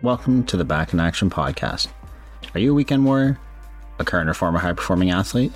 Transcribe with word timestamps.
Welcome 0.00 0.44
to 0.44 0.56
the 0.56 0.64
Back 0.64 0.92
in 0.92 1.00
Action 1.00 1.28
podcast. 1.28 1.88
Are 2.54 2.60
you 2.60 2.70
a 2.70 2.74
weekend 2.74 3.04
warrior, 3.04 3.36
a 3.98 4.04
current 4.04 4.30
or 4.30 4.34
former 4.34 4.60
high 4.60 4.72
performing 4.72 5.10
athlete, 5.10 5.50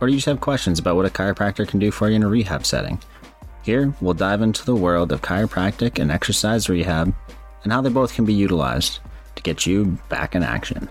or 0.00 0.06
do 0.06 0.14
you 0.14 0.16
just 0.16 0.26
have 0.26 0.40
questions 0.40 0.78
about 0.78 0.96
what 0.96 1.04
a 1.04 1.10
chiropractor 1.10 1.68
can 1.68 1.78
do 1.78 1.90
for 1.90 2.08
you 2.08 2.16
in 2.16 2.22
a 2.22 2.28
rehab 2.28 2.64
setting? 2.64 2.98
Here, 3.62 3.94
we'll 4.00 4.14
dive 4.14 4.40
into 4.40 4.64
the 4.64 4.74
world 4.74 5.12
of 5.12 5.20
chiropractic 5.20 6.00
and 6.00 6.10
exercise 6.10 6.70
rehab 6.70 7.14
and 7.64 7.72
how 7.72 7.82
they 7.82 7.90
both 7.90 8.14
can 8.14 8.24
be 8.24 8.32
utilized 8.32 9.00
to 9.36 9.42
get 9.42 9.66
you 9.66 9.98
back 10.08 10.34
in 10.34 10.42
action. 10.42 10.88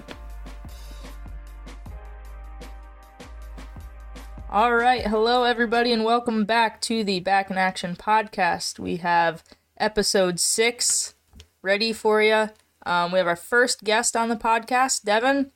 All 4.52 4.76
right, 4.76 5.08
hello 5.08 5.44
everybody, 5.44 5.92
and 5.92 6.06
welcome 6.06 6.46
back 6.46 6.80
to 6.82 7.04
the 7.04 7.20
Back 7.20 7.50
in 7.50 7.58
Action 7.58 7.96
podcast. 7.96 8.78
We 8.78 8.98
have 8.98 9.44
episode 9.76 10.40
six 10.40 11.16
ready 11.64 11.94
for 11.94 12.22
you. 12.22 12.50
Um, 12.86 13.12
we 13.12 13.18
have 13.20 13.28
our 13.28 13.36
first 13.36 13.84
guest 13.84 14.16
on 14.16 14.30
the 14.30 14.36
podcast, 14.36 15.04
Devyn, 15.04 15.52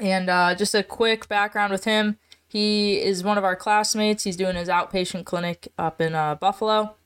and 0.00 0.30
uh, 0.30 0.54
just 0.54 0.74
a 0.74 0.82
quick 0.82 1.28
background 1.28 1.72
with 1.72 1.84
him. 1.84 2.18
He 2.48 3.00
is 3.00 3.24
one 3.24 3.38
of 3.38 3.44
our 3.44 3.56
classmates. 3.56 4.24
He's 4.24 4.36
doing 4.36 4.56
his 4.56 4.68
outpatient 4.68 5.24
clinic 5.24 5.68
up 5.78 6.00
in 6.00 6.14
uh, 6.14 6.34
Buffalo. 6.34 6.96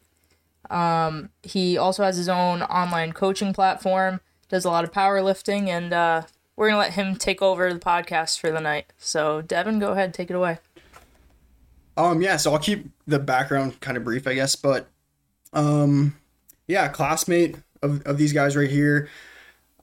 Um, 0.71 1.31
he 1.43 1.79
also 1.79 2.03
has 2.03 2.17
his 2.17 2.29
own 2.29 2.63
online 2.63 3.13
coaching 3.13 3.53
platform, 3.53 4.21
does 4.49 4.65
a 4.65 4.71
lot 4.71 4.85
of 4.85 4.91
powerlifting, 4.91 5.69
and 5.69 5.93
uh, 5.93 6.23
we're 6.57 6.69
gonna 6.69 6.79
let 6.79 6.95
him 6.95 7.15
take 7.15 7.41
over 7.43 7.73
the 7.73 7.79
podcast 7.79 8.41
for 8.41 8.51
the 8.51 8.61
night. 8.61 8.93
So, 8.99 9.43
Devyn, 9.43 9.79
go 9.79 9.93
ahead, 9.93 10.13
take 10.13 10.31
it 10.31 10.35
away. 10.35 10.59
Um, 11.97 12.21
yeah, 12.21 12.37
so 12.37 12.53
I'll 12.53 12.59
keep 12.59 12.91
the 13.07 13.19
background 13.19 13.81
kind 13.81 13.97
of 13.97 14.05
brief, 14.05 14.27
I 14.27 14.35
guess, 14.35 14.55
but 14.57 14.89
um, 15.53 16.17
yeah, 16.67 16.89
classmate 16.89 17.57
of, 17.83 18.03
of 18.07 18.19
these 18.19 18.33
guys 18.33 18.57
right 18.57 18.71
here. 18.71 19.09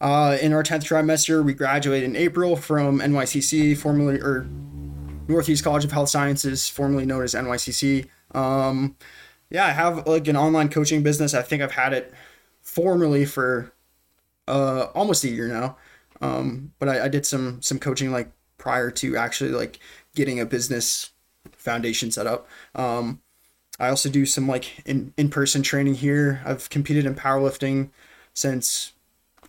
Uh, 0.04 0.38
in 0.42 0.52
our 0.52 0.64
10th 0.64 0.84
trimester, 0.84 1.42
we 1.42 1.54
graduated 1.54 2.10
in 2.10 2.18
April 2.18 2.58
from 2.58 3.00
NYCC, 3.00 3.78
formerly, 3.78 4.20
or 4.20 4.46
Northeast 5.30 5.64
College 5.64 5.86
of 5.86 5.94
Health 5.94 6.10
Sciences, 6.10 6.68
formerly 6.68 7.06
known 7.06 7.24
as 7.24 7.34
NYCC. 7.34 8.10
Um, 8.36 8.98
yeah, 9.50 9.66
I 9.66 9.70
have 9.70 10.06
like 10.06 10.28
an 10.28 10.36
online 10.36 10.68
coaching 10.68 11.04
business. 11.04 11.34
I 11.34 11.42
think 11.42 11.62
I've 11.62 11.72
had 11.72 11.94
it 11.94 12.14
formally 12.62 13.24
for 13.24 13.72
uh, 14.46 14.88
almost 14.94 15.24
a 15.24 15.30
year 15.30 15.48
now. 15.48 15.78
Um, 16.20 16.74
but 16.80 16.90
I, 16.90 17.06
I 17.06 17.08
did 17.08 17.26
some 17.26 17.62
some 17.62 17.80
coaching 17.80 18.12
like 18.12 18.30
prior 18.58 18.92
to 18.92 19.16
actually 19.16 19.52
like 19.52 19.80
getting 20.16 20.38
a 20.38 20.46
business 20.46 21.12
foundation 21.54 22.12
set 22.12 22.28
up. 22.28 22.46
Um, 22.76 23.22
I 23.80 23.88
also 23.88 24.10
do 24.10 24.26
some 24.26 24.50
like 24.50 24.86
in 24.86 25.14
in 25.16 25.30
person 25.30 25.64
training 25.64 25.96
here. 25.96 26.42
I've 26.46 26.70
competed 26.70 27.06
in 27.06 27.16
powerlifting 27.16 27.92
since 28.34 28.93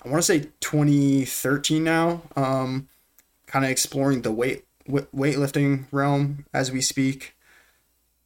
I 0.05 0.09
want 0.09 0.23
to 0.23 0.27
say 0.27 0.51
2013 0.61 1.83
now. 1.83 2.23
Um, 2.37 2.89
kind 3.47 3.65
of 3.65 3.71
exploring 3.71 4.23
the 4.23 4.33
weight 4.33 4.65
weightlifting 4.89 5.87
realm 5.91 6.45
as 6.53 6.71
we 6.71 6.81
speak. 6.81 7.35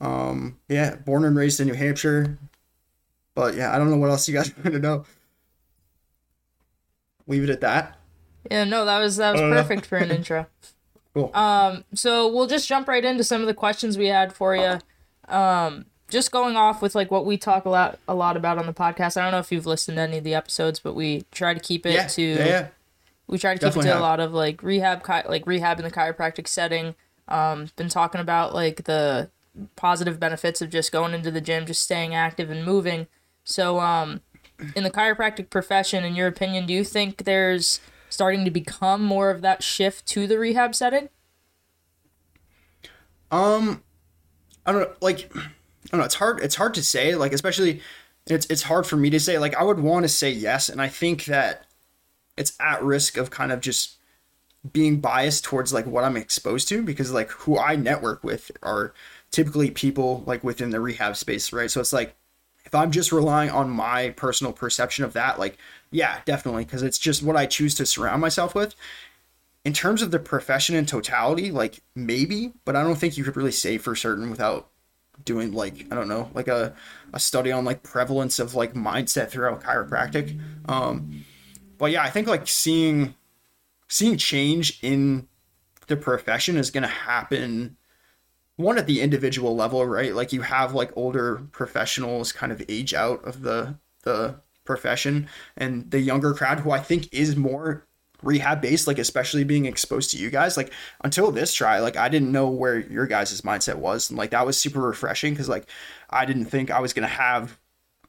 Um, 0.00 0.58
yeah, 0.68 0.96
born 0.96 1.24
and 1.24 1.36
raised 1.36 1.60
in 1.60 1.68
New 1.68 1.74
Hampshire, 1.74 2.38
but 3.34 3.54
yeah, 3.54 3.74
I 3.74 3.78
don't 3.78 3.90
know 3.90 3.96
what 3.96 4.10
else 4.10 4.28
you 4.28 4.34
guys 4.34 4.52
want 4.64 4.72
to 4.72 4.78
know. 4.78 5.04
Leave 7.26 7.44
it 7.44 7.50
at 7.50 7.60
that. 7.60 7.98
Yeah, 8.50 8.64
no, 8.64 8.84
that 8.84 8.98
was 8.98 9.16
that 9.16 9.32
was 9.32 9.40
perfect 9.40 9.86
for 9.86 9.96
an 9.96 10.10
intro. 10.10 10.46
Cool. 11.14 11.30
Um, 11.34 11.84
so 11.94 12.28
we'll 12.28 12.46
just 12.46 12.68
jump 12.68 12.86
right 12.86 13.04
into 13.04 13.24
some 13.24 13.40
of 13.40 13.46
the 13.46 13.54
questions 13.54 13.96
we 13.96 14.08
had 14.08 14.32
for 14.32 14.54
you. 14.54 14.78
Um, 15.26 15.86
just 16.10 16.32
going 16.32 16.56
off 16.56 16.80
with 16.80 16.94
like 16.94 17.10
what 17.10 17.26
we 17.26 17.36
talk 17.36 17.64
a 17.64 17.68
lot 17.68 17.98
a 18.08 18.14
lot 18.14 18.36
about 18.36 18.58
on 18.58 18.66
the 18.66 18.74
podcast. 18.74 19.16
I 19.16 19.22
don't 19.22 19.32
know 19.32 19.38
if 19.38 19.52
you've 19.52 19.66
listened 19.66 19.96
to 19.96 20.02
any 20.02 20.18
of 20.18 20.24
the 20.24 20.34
episodes, 20.34 20.80
but 20.80 20.94
we 20.94 21.24
try 21.30 21.54
to 21.54 21.60
keep 21.60 21.86
it 21.86 21.94
yeah, 21.94 22.06
to 22.08 22.22
yeah, 22.22 22.46
yeah. 22.46 22.68
we 23.26 23.38
try 23.38 23.54
to 23.54 23.60
Definitely 23.60 23.82
keep 23.82 23.86
it 23.86 23.88
to 23.88 23.94
have. 23.94 24.00
a 24.00 24.04
lot 24.04 24.20
of 24.20 24.32
like 24.32 24.62
rehab 24.62 25.06
like 25.28 25.46
rehab 25.46 25.78
in 25.78 25.84
the 25.84 25.90
chiropractic 25.90 26.48
setting. 26.48 26.94
Um, 27.28 27.68
been 27.76 27.90
talking 27.90 28.20
about 28.20 28.54
like 28.54 28.84
the 28.84 29.30
positive 29.76 30.18
benefits 30.18 30.62
of 30.62 30.70
just 30.70 30.92
going 30.92 31.14
into 31.14 31.30
the 31.30 31.40
gym, 31.40 31.66
just 31.66 31.82
staying 31.82 32.14
active 32.14 32.50
and 32.50 32.64
moving. 32.64 33.06
So 33.44 33.80
um, 33.80 34.20
in 34.74 34.84
the 34.84 34.90
chiropractic 34.90 35.50
profession, 35.50 36.04
in 36.04 36.14
your 36.14 36.26
opinion, 36.26 36.66
do 36.66 36.72
you 36.72 36.84
think 36.84 37.24
there's 37.24 37.80
starting 38.08 38.44
to 38.44 38.50
become 38.50 39.02
more 39.02 39.30
of 39.30 39.42
that 39.42 39.62
shift 39.62 40.06
to 40.06 40.26
the 40.26 40.38
rehab 40.38 40.74
setting? 40.74 41.08
Um, 43.30 43.82
I 44.64 44.72
don't 44.72 44.80
know, 44.82 44.94
like 45.00 45.30
I 45.88 45.96
don't 45.96 46.00
know. 46.00 46.04
It's 46.04 46.16
hard. 46.16 46.40
It's 46.40 46.56
hard 46.56 46.74
to 46.74 46.82
say. 46.82 47.14
Like 47.14 47.32
especially, 47.32 47.80
it's 48.26 48.46
it's 48.46 48.62
hard 48.62 48.86
for 48.86 48.96
me 48.96 49.10
to 49.10 49.20
say. 49.20 49.38
Like 49.38 49.56
I 49.56 49.62
would 49.62 49.80
want 49.80 50.04
to 50.04 50.08
say 50.08 50.30
yes, 50.30 50.68
and 50.68 50.82
I 50.82 50.88
think 50.88 51.24
that 51.26 51.64
it's 52.36 52.52
at 52.60 52.82
risk 52.82 53.16
of 53.16 53.30
kind 53.30 53.52
of 53.52 53.60
just 53.60 53.96
being 54.72 55.00
biased 55.00 55.44
towards 55.44 55.72
like 55.72 55.86
what 55.86 56.04
I'm 56.04 56.16
exposed 56.16 56.68
to 56.68 56.82
because 56.82 57.12
like 57.12 57.30
who 57.30 57.58
I 57.58 57.76
network 57.76 58.22
with 58.24 58.50
are 58.62 58.92
typically 59.30 59.70
people 59.70 60.24
like 60.26 60.42
within 60.44 60.70
the 60.70 60.80
rehab 60.80 61.16
space, 61.16 61.52
right? 61.52 61.70
So 61.70 61.80
it's 61.80 61.92
like 61.92 62.14
if 62.64 62.74
I'm 62.74 62.90
just 62.90 63.12
relying 63.12 63.50
on 63.50 63.70
my 63.70 64.10
personal 64.10 64.52
perception 64.52 65.04
of 65.04 65.14
that, 65.14 65.38
like 65.38 65.58
yeah, 65.90 66.20
definitely, 66.24 66.64
because 66.64 66.82
it's 66.82 66.98
just 66.98 67.22
what 67.22 67.36
I 67.36 67.46
choose 67.46 67.74
to 67.76 67.86
surround 67.86 68.20
myself 68.20 68.54
with. 68.54 68.74
In 69.64 69.72
terms 69.72 70.02
of 70.02 70.10
the 70.10 70.18
profession 70.18 70.76
in 70.76 70.86
totality, 70.86 71.50
like 71.50 71.80
maybe, 71.94 72.52
but 72.64 72.76
I 72.76 72.82
don't 72.82 72.96
think 72.96 73.16
you 73.16 73.24
could 73.24 73.36
really 73.36 73.52
say 73.52 73.78
for 73.78 73.94
certain 73.94 74.30
without 74.30 74.68
doing 75.24 75.52
like 75.52 75.86
I 75.90 75.94
don't 75.94 76.08
know, 76.08 76.30
like 76.34 76.48
a, 76.48 76.74
a 77.12 77.20
study 77.20 77.52
on 77.52 77.64
like 77.64 77.82
prevalence 77.82 78.38
of 78.38 78.54
like 78.54 78.74
mindset 78.74 79.30
throughout 79.30 79.62
chiropractic. 79.62 80.40
Um, 80.68 81.24
but 81.78 81.90
yeah, 81.90 82.02
I 82.02 82.10
think 82.10 82.26
like 82.28 82.48
seeing 82.48 83.14
seeing 83.88 84.16
change 84.16 84.78
in 84.82 85.28
the 85.86 85.96
profession 85.96 86.56
is 86.56 86.70
going 86.70 86.82
to 86.82 86.88
happen 86.88 87.76
one 88.56 88.76
at 88.76 88.86
the 88.86 89.00
individual 89.00 89.56
level 89.56 89.86
right 89.86 90.14
like 90.14 90.32
you 90.32 90.42
have 90.42 90.74
like 90.74 90.94
older 90.96 91.36
professionals 91.52 92.32
kind 92.32 92.52
of 92.52 92.62
age 92.68 92.92
out 92.92 93.24
of 93.24 93.40
the 93.42 93.78
the 94.02 94.34
profession 94.64 95.26
and 95.56 95.90
the 95.90 96.00
younger 96.00 96.34
crowd 96.34 96.60
who 96.60 96.70
I 96.70 96.78
think 96.78 97.08
is 97.10 97.36
more 97.36 97.87
rehab 98.22 98.60
based 98.60 98.86
like 98.86 98.98
especially 98.98 99.44
being 99.44 99.66
exposed 99.66 100.10
to 100.10 100.18
you 100.18 100.30
guys 100.30 100.56
like 100.56 100.72
until 101.04 101.30
this 101.30 101.54
try 101.54 101.78
like 101.78 101.96
I 101.96 102.08
didn't 102.08 102.32
know 102.32 102.48
where 102.48 102.78
your 102.78 103.06
guys' 103.06 103.40
mindset 103.42 103.76
was 103.76 104.10
and 104.10 104.18
like 104.18 104.30
that 104.30 104.46
was 104.46 104.58
super 104.60 104.80
refreshing 104.80 105.32
because 105.32 105.48
like 105.48 105.68
I 106.10 106.24
didn't 106.24 106.46
think 106.46 106.70
I 106.70 106.80
was 106.80 106.92
gonna 106.92 107.06
have 107.06 107.58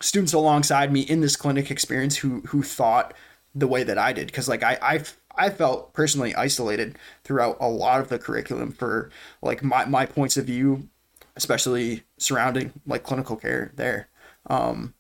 students 0.02 0.34
alongside 0.34 0.92
me 0.92 1.02
in 1.02 1.22
this 1.22 1.36
clinic 1.36 1.70
experience 1.70 2.18
who 2.18 2.42
who 2.42 2.64
thought 2.64 3.14
the 3.54 3.68
way 3.68 3.84
that 3.84 3.98
I 3.98 4.14
did 4.14 4.28
because 4.28 4.48
like 4.50 4.64
I 4.64 4.78
I 4.82 5.04
I 5.36 5.50
felt 5.50 5.94
personally 5.94 6.34
isolated 6.36 6.98
throughout 7.24 7.58
a 7.60 7.70
lot 7.70 8.02
of 8.02 8.10
the 8.10 8.20
curriculum 8.20 8.72
for 8.72 9.12
like 9.42 9.64
my 9.64 9.86
my 9.86 10.06
points 10.06 10.38
of 10.38 10.46
view 10.46 10.90
especially 11.36 12.04
surrounding 12.18 12.74
like 12.86 13.04
clinical 13.04 13.36
care 13.36 13.72
there 13.76 14.10
um 14.50 14.94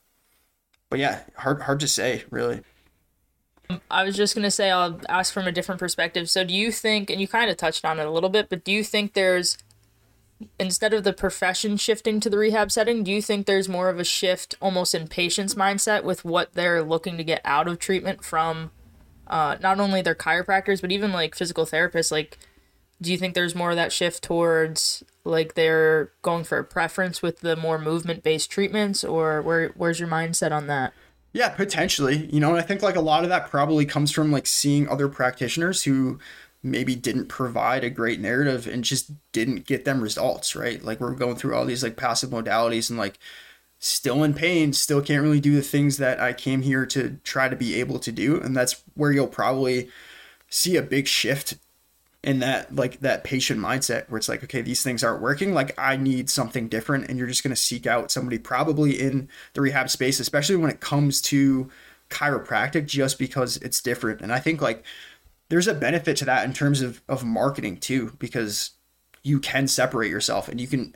but 0.89 0.99
yeah, 0.99 1.21
hard 1.37 1.61
hard 1.61 1.79
to 1.81 1.87
say 1.87 2.23
really. 2.29 2.61
I 3.91 4.03
was 4.03 4.15
just 4.15 4.35
gonna 4.35 4.51
say 4.51 4.71
I'll 4.71 4.99
ask 5.09 5.33
from 5.33 5.47
a 5.47 5.51
different 5.51 5.79
perspective. 5.79 6.29
So 6.29 6.43
do 6.43 6.53
you 6.53 6.71
think, 6.71 7.09
and 7.09 7.21
you 7.21 7.27
kind 7.27 7.49
of 7.49 7.57
touched 7.57 7.85
on 7.85 7.99
it 7.99 8.05
a 8.05 8.11
little 8.11 8.29
bit, 8.29 8.49
but 8.49 8.63
do 8.63 8.71
you 8.71 8.83
think 8.83 9.13
there's 9.13 9.57
instead 10.57 10.93
of 10.93 11.03
the 11.03 11.13
profession 11.13 11.75
shifting 11.75 12.19
to 12.21 12.29
the 12.29 12.37
rehab 12.37 12.71
setting, 12.71 13.03
do 13.03 13.11
you 13.11 13.21
think 13.21 13.45
there's 13.45 13.67
more 13.67 13.89
of 13.89 13.99
a 13.99 14.05
shift 14.05 14.55
almost 14.61 14.95
in 14.95 15.07
patients' 15.07 15.55
mindset 15.55 16.03
with 16.03 16.23
what 16.23 16.53
they're 16.53 16.81
looking 16.81 17.17
to 17.17 17.23
get 17.23 17.41
out 17.43 17.67
of 17.67 17.77
treatment 17.77 18.23
from 18.23 18.71
uh, 19.27 19.57
not 19.61 19.79
only 19.79 20.01
their 20.01 20.15
chiropractors 20.15 20.81
but 20.81 20.91
even 20.91 21.11
like 21.11 21.35
physical 21.35 21.65
therapists? 21.65 22.11
Like, 22.11 22.39
do 23.01 23.11
you 23.11 23.17
think 23.17 23.33
there's 23.33 23.55
more 23.55 23.71
of 23.71 23.75
that 23.75 23.91
shift 23.91 24.23
towards 24.23 25.03
like 25.23 25.53
they're 25.53 26.11
going 26.21 26.43
for 26.43 26.57
a 26.57 26.63
preference 26.63 27.21
with 27.21 27.41
the 27.41 27.55
more 27.55 27.77
movement 27.77 28.23
based 28.23 28.49
treatments 28.49 29.03
or 29.03 29.41
where 29.41 29.69
where's 29.75 29.99
your 29.99 30.09
mindset 30.09 30.51
on 30.51 30.67
that 30.67 30.93
yeah 31.33 31.49
potentially 31.49 32.27
you 32.31 32.39
know 32.39 32.49
and 32.49 32.57
i 32.57 32.61
think 32.61 32.81
like 32.81 32.95
a 32.95 33.01
lot 33.01 33.23
of 33.23 33.29
that 33.29 33.49
probably 33.49 33.85
comes 33.85 34.11
from 34.11 34.31
like 34.31 34.47
seeing 34.47 34.87
other 34.87 35.07
practitioners 35.07 35.83
who 35.83 36.19
maybe 36.61 36.95
didn't 36.95 37.27
provide 37.27 37.83
a 37.83 37.89
great 37.89 38.19
narrative 38.19 38.67
and 38.67 38.83
just 38.83 39.11
didn't 39.31 39.65
get 39.65 39.85
them 39.85 40.01
results 40.01 40.55
right? 40.55 40.83
Like 40.83 40.99
we're 40.99 41.13
going 41.13 41.35
through 41.35 41.55
all 41.55 41.65
these 41.65 41.83
like 41.83 41.95
passive 41.95 42.31
modalities 42.31 42.89
and 42.89 42.99
like 42.99 43.17
still 43.79 44.23
in 44.23 44.33
pain 44.33 44.73
still 44.73 45.01
can't 45.01 45.23
really 45.23 45.39
do 45.39 45.55
the 45.55 45.61
things 45.61 45.97
that 45.97 46.19
i 46.19 46.33
came 46.33 46.61
here 46.63 46.85
to 46.85 47.17
try 47.23 47.47
to 47.47 47.55
be 47.55 47.79
able 47.79 47.97
to 47.97 48.11
do 48.11 48.39
and 48.41 48.55
that's 48.55 48.83
where 48.95 49.11
you'll 49.11 49.25
probably 49.25 49.89
see 50.49 50.75
a 50.75 50.81
big 50.81 51.07
shift 51.07 51.55
in 52.23 52.39
that 52.39 52.75
like 52.75 52.99
that 52.99 53.23
patient 53.23 53.59
mindset 53.59 54.09
where 54.09 54.17
it's 54.17 54.27
like 54.27 54.43
okay 54.43 54.61
these 54.61 54.83
things 54.83 55.03
aren't 55.03 55.21
working. 55.21 55.53
Like 55.53 55.73
i 55.77 55.95
need 55.95 56.29
something 56.29 56.67
different 56.67 57.07
and 57.07 57.17
you're 57.17 57.27
just 57.27 57.43
going 57.43 57.55
to 57.55 57.61
seek 57.61 57.87
out 57.87 58.11
somebody 58.11 58.37
probably 58.37 58.99
in 58.99 59.29
the 59.53 59.61
rehab 59.61 59.89
space 59.89 60.19
especially 60.19 60.57
when 60.57 60.71
it 60.71 60.81
comes 60.81 61.21
to 61.23 61.69
chiropractic 62.09 62.87
just 62.87 63.19
because 63.19 63.57
it's 63.57 63.81
different. 63.81 64.21
And 64.21 64.33
i 64.33 64.39
think 64.39 64.61
like 64.61 64.83
there's 65.49 65.67
a 65.67 65.73
benefit 65.73 66.17
to 66.17 66.25
that 66.25 66.45
in 66.45 66.53
terms 66.53 66.81
of 66.81 67.01
of 67.07 67.23
marketing 67.23 67.77
too 67.77 68.13
because 68.19 68.71
you 69.23 69.39
can 69.39 69.67
separate 69.67 70.11
yourself 70.11 70.47
and 70.47 70.59
you 70.59 70.67
can 70.67 70.93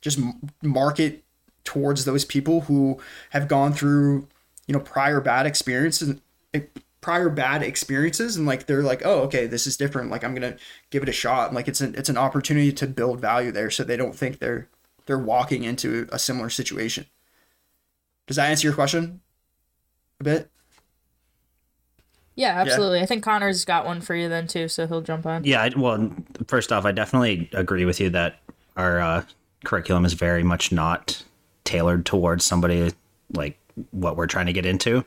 just 0.00 0.18
market 0.62 1.24
towards 1.64 2.04
those 2.04 2.24
people 2.24 2.62
who 2.62 3.00
have 3.30 3.48
gone 3.48 3.72
through 3.72 4.28
you 4.66 4.74
know 4.74 4.80
prior 4.80 5.20
bad 5.20 5.46
experiences 5.46 6.20
prior 7.04 7.28
bad 7.28 7.62
experiences 7.62 8.34
and 8.34 8.46
like 8.46 8.64
they're 8.64 8.82
like 8.82 9.02
oh 9.04 9.20
okay 9.20 9.46
this 9.46 9.66
is 9.66 9.76
different 9.76 10.10
like 10.10 10.24
i'm 10.24 10.32
gonna 10.32 10.56
give 10.88 11.02
it 11.02 11.08
a 11.08 11.12
shot 11.12 11.48
and 11.48 11.54
like 11.54 11.68
it's 11.68 11.82
an 11.82 11.94
it's 11.98 12.08
an 12.08 12.16
opportunity 12.16 12.72
to 12.72 12.86
build 12.86 13.20
value 13.20 13.52
there 13.52 13.70
so 13.70 13.84
they 13.84 13.94
don't 13.94 14.16
think 14.16 14.38
they're 14.38 14.66
they're 15.04 15.18
walking 15.18 15.64
into 15.64 16.08
a 16.10 16.18
similar 16.18 16.48
situation 16.48 17.04
does 18.26 18.36
that 18.36 18.48
answer 18.48 18.66
your 18.66 18.74
question 18.74 19.20
a 20.18 20.24
bit 20.24 20.50
Yeah, 22.36 22.58
absolutely. 22.58 23.00
I 23.00 23.06
think 23.06 23.22
Connor's 23.22 23.66
got 23.66 23.84
one 23.84 24.00
for 24.00 24.14
you 24.14 24.30
then 24.30 24.46
too, 24.46 24.66
so 24.68 24.86
he'll 24.86 25.02
jump 25.02 25.26
on. 25.26 25.44
Yeah, 25.44 25.62
I, 25.62 25.68
well, 25.76 26.10
first 26.48 26.72
off, 26.72 26.86
I 26.86 26.92
definitely 26.92 27.50
agree 27.52 27.84
with 27.84 28.00
you 28.00 28.08
that 28.10 28.40
our 28.78 28.98
uh, 28.98 29.22
curriculum 29.64 30.06
is 30.06 30.14
very 30.14 30.42
much 30.42 30.72
not 30.72 31.22
tailored 31.64 32.06
towards 32.06 32.46
somebody 32.46 32.92
like 33.34 33.58
what 33.90 34.16
we're 34.16 34.26
trying 34.26 34.46
to 34.46 34.52
get 34.54 34.66
into. 34.66 35.04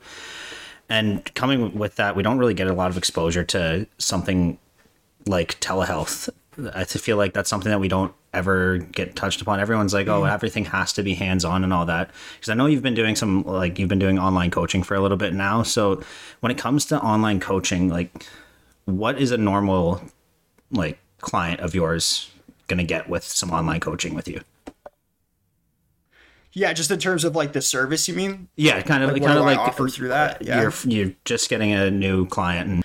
And 0.90 1.34
coming 1.36 1.78
with 1.78 1.96
that, 1.98 2.16
we 2.16 2.24
don't 2.24 2.38
really 2.38 2.54
get 2.54 2.68
a 2.68 2.74
lot 2.74 2.90
of 2.90 2.98
exposure 2.98 3.44
to 3.46 3.88
something 3.98 4.58
like 5.26 5.60
telehealth. 5.60 6.30
I 6.74 6.86
feel 6.86 7.18
like 7.18 7.34
that's 7.34 7.50
something 7.50 7.70
that 7.70 7.80
we 7.80 7.88
don't 7.88 8.14
ever 8.34 8.78
get 8.78 9.16
touched 9.16 9.42
upon. 9.42 9.60
Everyone's 9.60 9.94
like, 9.94 10.08
"Oh, 10.08 10.22
mm-hmm. 10.22 10.34
everything 10.34 10.66
has 10.66 10.94
to 10.94 11.04
be 11.04 11.14
hands-on 11.14 11.64
and 11.64 11.74
all 11.74 11.86
that." 11.86 12.12
Because 12.36 12.50
I 12.50 12.54
know 12.54 12.66
you've 12.66 12.84
been 12.84 12.96
doing 12.96 13.16
some 13.16 13.44
like 13.44 13.78
you've 13.78 13.90
been 13.90 14.00
doing 14.00 14.18
online 14.18 14.50
coaching 14.50 14.84
for 14.84 14.96
a 14.96 15.02
little 15.02 15.18
bit 15.18 15.34
now. 15.34 15.64
So 15.64 16.02
when 16.40 16.52
it 16.52 16.58
comes 16.58 16.86
to 16.86 17.02
online 17.02 17.40
coaching, 17.40 17.90
like 17.90 18.26
what 18.86 19.20
is 19.20 19.32
a 19.32 19.38
normal 19.38 20.02
like 20.72 21.00
client 21.20 21.60
of 21.60 21.76
yours 21.76 22.32
going 22.68 22.80
to 22.80 22.86
get 22.86 23.10
with 23.10 23.24
some 23.24 23.52
online 23.52 23.80
coaching 23.80 24.14
with 24.14 24.28
you? 24.28 24.42
Yeah 26.58 26.74
just 26.74 26.90
in 26.90 26.98
terms 27.00 27.24
of 27.24 27.36
like 27.36 27.54
the 27.54 27.62
service 27.62 28.08
you 28.08 28.16
mean 28.16 28.48
Yeah, 28.56 28.82
kind 28.82 29.04
of 29.04 29.14
Like, 29.14 29.24
kind 29.24 29.38
of 29.38 29.46
like 29.46 29.60
offer 29.60 29.88
through 29.88 30.08
that? 30.10 30.42
Yeah. 30.42 30.62
You're 30.62 30.74
you're 30.86 31.14
just 31.24 31.50
getting 31.50 31.72
a 31.72 31.92
new 31.92 32.26
client 32.26 32.68
and 32.70 32.84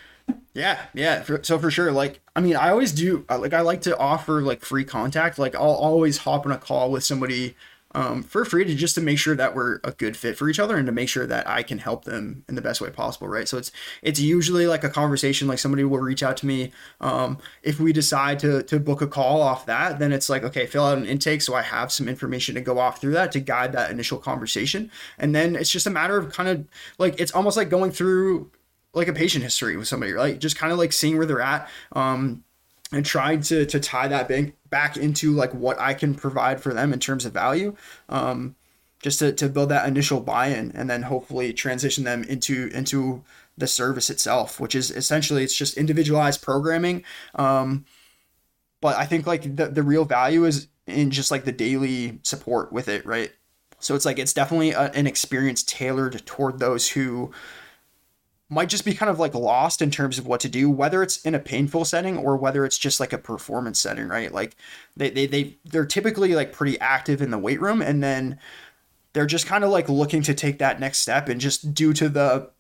Yeah, 0.55 0.79
yeah. 0.93 1.23
For, 1.23 1.41
so 1.43 1.59
for 1.59 1.71
sure, 1.71 1.91
like 1.91 2.21
I 2.37 2.41
mean, 2.41 2.57
I 2.57 2.69
always 2.71 2.93
do. 2.93 3.25
uh, 3.31 3.39
Like 3.39 3.55
I 3.55 3.63
like 3.63 3.81
to 3.83 3.97
offer 3.97 4.43
like 4.43 4.63
free 4.63 4.85
contact. 4.85 5.39
Like 5.39 5.55
I'll 5.55 5.63
always 5.89 6.19
hop 6.19 6.45
on 6.45 6.53
a 6.53 6.59
call 6.59 6.91
with 6.91 7.05
somebody 7.05 7.57
um, 7.95 8.23
for 8.23 8.45
free 8.45 8.65
to 8.65 8.75
just 8.75 8.95
to 8.95 9.01
make 9.01 9.19
sure 9.19 9.37
that 9.37 9.55
we're 9.55 9.81
a 9.85 9.93
good 9.93 10.17
fit 10.17 10.37
for 10.37 10.49
each 10.49 10.59
other 10.59 10.77
and 10.77 10.87
to 10.87 10.93
make 10.93 11.09
sure 11.09 11.27
that 11.27 11.49
I 11.49 11.63
can 11.63 11.79
help 11.79 12.05
them 12.05 12.45
in 12.49 12.55
the 12.55 12.63
best 12.63 12.81
way 12.81 12.91
possible. 12.91 13.29
Right. 13.29 13.49
So 13.49 13.59
it's 13.59 13.71
it's 14.03 14.21
usually 14.21 14.67
like 14.67 14.85
a 14.85 14.91
conversation. 14.91 15.49
Like 15.49 15.59
somebody 15.59 15.85
will 15.85 15.99
reach 15.99 16.23
out 16.23 16.37
to 16.39 16.47
me. 16.47 16.73
Um, 17.01 17.39
if 17.63 17.79
we 17.79 17.93
decide 17.93 18.39
to 18.41 18.63
to 18.65 18.81
book 18.81 19.03
a 19.03 19.07
call 19.07 19.43
off 19.43 19.67
that, 19.67 19.99
then 19.99 20.13
it's 20.13 20.29
like 20.29 20.43
okay, 20.45 20.67
fill 20.67 20.85
out 20.85 20.99
an 20.99 21.07
intake 21.07 21.43
so 21.43 21.55
I 21.55 21.63
have 21.63 21.93
some 21.93 22.09
information 22.09 22.55
to 22.55 22.61
go 22.61 22.79
off 22.79 23.01
through 23.01 23.13
that 23.13 23.33
to 23.33 23.41
guide 23.41 23.73
that 23.73 23.91
initial 23.91 24.19
conversation, 24.19 24.91
and 25.19 25.35
then 25.35 25.57
it's 25.57 25.71
just 25.71 25.87
a 25.87 25.91
matter 25.91 26.17
of 26.17 26.33
kind 26.33 26.49
of 26.49 26.67
like 26.99 27.21
it's 27.21 27.33
almost 27.33 27.57
like 27.57 27.69
going 27.69 27.91
through 27.91 28.51
like 28.95 29.09
a 29.09 29.13
patient 29.13 29.43
history 29.43 29.77
with 29.77 29.89
somebody, 29.89 30.13
right? 30.13 30.39
Just 30.39 30.59
kind 30.59 30.73
of 30.73 30.79
like 30.79 30.93
seeing 30.93 31.17
where 31.17 31.27
they're 31.27 31.41
at, 31.41 31.69
um, 31.93 32.45
and 32.93 33.05
trying 33.05 33.41
to 33.43 33.67
to 33.67 33.81
tie 33.81 34.09
that 34.09 34.29
bank 34.29 34.55
back 34.73 34.97
into 34.97 35.33
like 35.33 35.53
what 35.53 35.79
I 35.79 35.95
can 35.95 36.17
provide 36.17 36.61
for 36.61 36.75
them 36.75 36.93
in 36.93 36.99
terms 36.99 37.25
of 37.25 37.33
value, 37.33 37.77
um, 38.09 38.57
just 39.01 39.21
to, 39.21 39.31
to 39.33 39.49
build 39.49 39.69
that 39.69 39.87
initial 39.87 40.21
buy-in, 40.21 40.73
and 40.75 40.91
then 40.91 41.03
hopefully 41.03 41.53
transition 41.53 42.03
them 42.03 42.25
into 42.25 42.69
into 42.75 43.23
the 43.57 43.69
service 43.69 44.11
itself, 44.11 44.59
which 44.59 44.75
is 44.75 44.91
essentially 44.91 45.45
it's 45.45 45.55
just 45.55 45.77
individualized 45.77 46.43
programming. 46.43 47.05
Um, 47.37 47.85
but 48.81 48.97
I 48.97 49.05
think 49.05 49.27
like 49.27 49.57
the 49.57 49.67
the 49.69 49.83
real 49.85 50.07
value 50.07 50.45
is 50.47 50.67
in 50.87 51.13
just 51.13 51.31
like 51.31 51.45
the 51.45 51.53
daily 51.53 52.19
support 52.25 52.73
with 52.73 52.89
it, 52.89 53.07
right? 53.07 53.31
So 53.79 53.95
it's 53.95 54.07
like 54.07 54.19
it's 54.19 54.33
definitely 54.33 54.71
a, 54.71 54.91
an 54.93 55.07
experience 55.07 55.63
tailored 55.63 56.25
toward 56.25 56.59
those 56.59 56.89
who 56.89 57.31
might 58.53 58.69
just 58.69 58.85
be 58.85 58.93
kind 58.93 59.09
of 59.09 59.19
like 59.19 59.35
lost 59.35 59.81
in 59.81 59.91
terms 59.91 60.19
of 60.19 60.27
what 60.27 60.41
to 60.41 60.49
do, 60.49 60.71
whether 60.71 61.03
it's 61.03 61.23
in 61.23 61.35
a 61.35 61.39
painful 61.39 61.87
setting 61.87 62.19
or 62.19 62.37
whether 62.37 62.67
it's 62.67 62.77
just 62.77 63.01
like 63.01 63.13
a 63.13 63.19
performance 63.19 63.81
setting, 63.81 64.09
right? 64.09 64.31
Like 64.31 64.57
they 64.95 65.09
they 65.09 65.27
they 65.27 65.57
they're 65.65 65.87
typically 65.87 66.35
like 66.35 66.53
pretty 66.53 66.79
active 66.79 67.23
in 67.23 67.31
the 67.31 67.39
weight 67.39 67.63
room 67.63 67.81
and 67.81 68.03
then 68.03 68.39
they're 69.15 69.27
just 69.27 69.47
kind 69.47 69.65
of 69.65 69.71
like 69.71 69.89
looking 69.89 70.23
to 70.23 70.35
take 70.35 70.59
that 70.59 70.81
next 70.81 70.99
step 70.99 71.31
and 71.31 71.41
just 71.41 71.73
due 71.73 71.95
to 71.95 72.11
the 72.11 72.51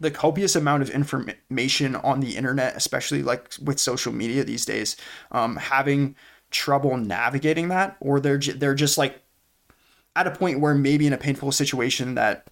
the 0.00 0.10
copious 0.10 0.56
amount 0.56 0.82
of 0.82 0.90
information 0.90 1.94
on 1.96 2.20
the 2.20 2.36
internet, 2.36 2.76
especially 2.76 3.22
like 3.22 3.54
with 3.62 3.78
social 3.78 4.12
media 4.12 4.42
these 4.42 4.66
days, 4.66 4.96
um, 5.30 5.56
having 5.56 6.16
trouble 6.50 6.96
navigating 6.96 7.68
that, 7.68 7.96
or 8.00 8.18
they're 8.18 8.38
they're 8.38 8.74
just 8.74 8.98
like 8.98 9.22
at 10.16 10.26
a 10.26 10.32
point 10.32 10.58
where 10.58 10.74
maybe 10.74 11.06
in 11.06 11.12
a 11.12 11.18
painful 11.18 11.52
situation 11.52 12.16
that 12.16 12.50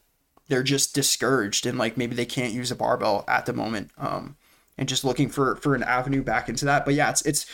they're 0.48 0.62
just 0.62 0.94
discouraged 0.94 1.66
and 1.66 1.78
like 1.78 1.96
maybe 1.96 2.14
they 2.14 2.26
can't 2.26 2.52
use 2.52 2.70
a 2.70 2.76
barbell 2.76 3.24
at 3.28 3.46
the 3.46 3.52
moment 3.52 3.90
um, 3.98 4.36
and 4.76 4.88
just 4.88 5.04
looking 5.04 5.28
for 5.28 5.56
for 5.56 5.74
an 5.74 5.82
avenue 5.82 6.22
back 6.22 6.48
into 6.48 6.64
that 6.64 6.84
but 6.84 6.94
yeah 6.94 7.10
it's 7.10 7.22
it's 7.22 7.46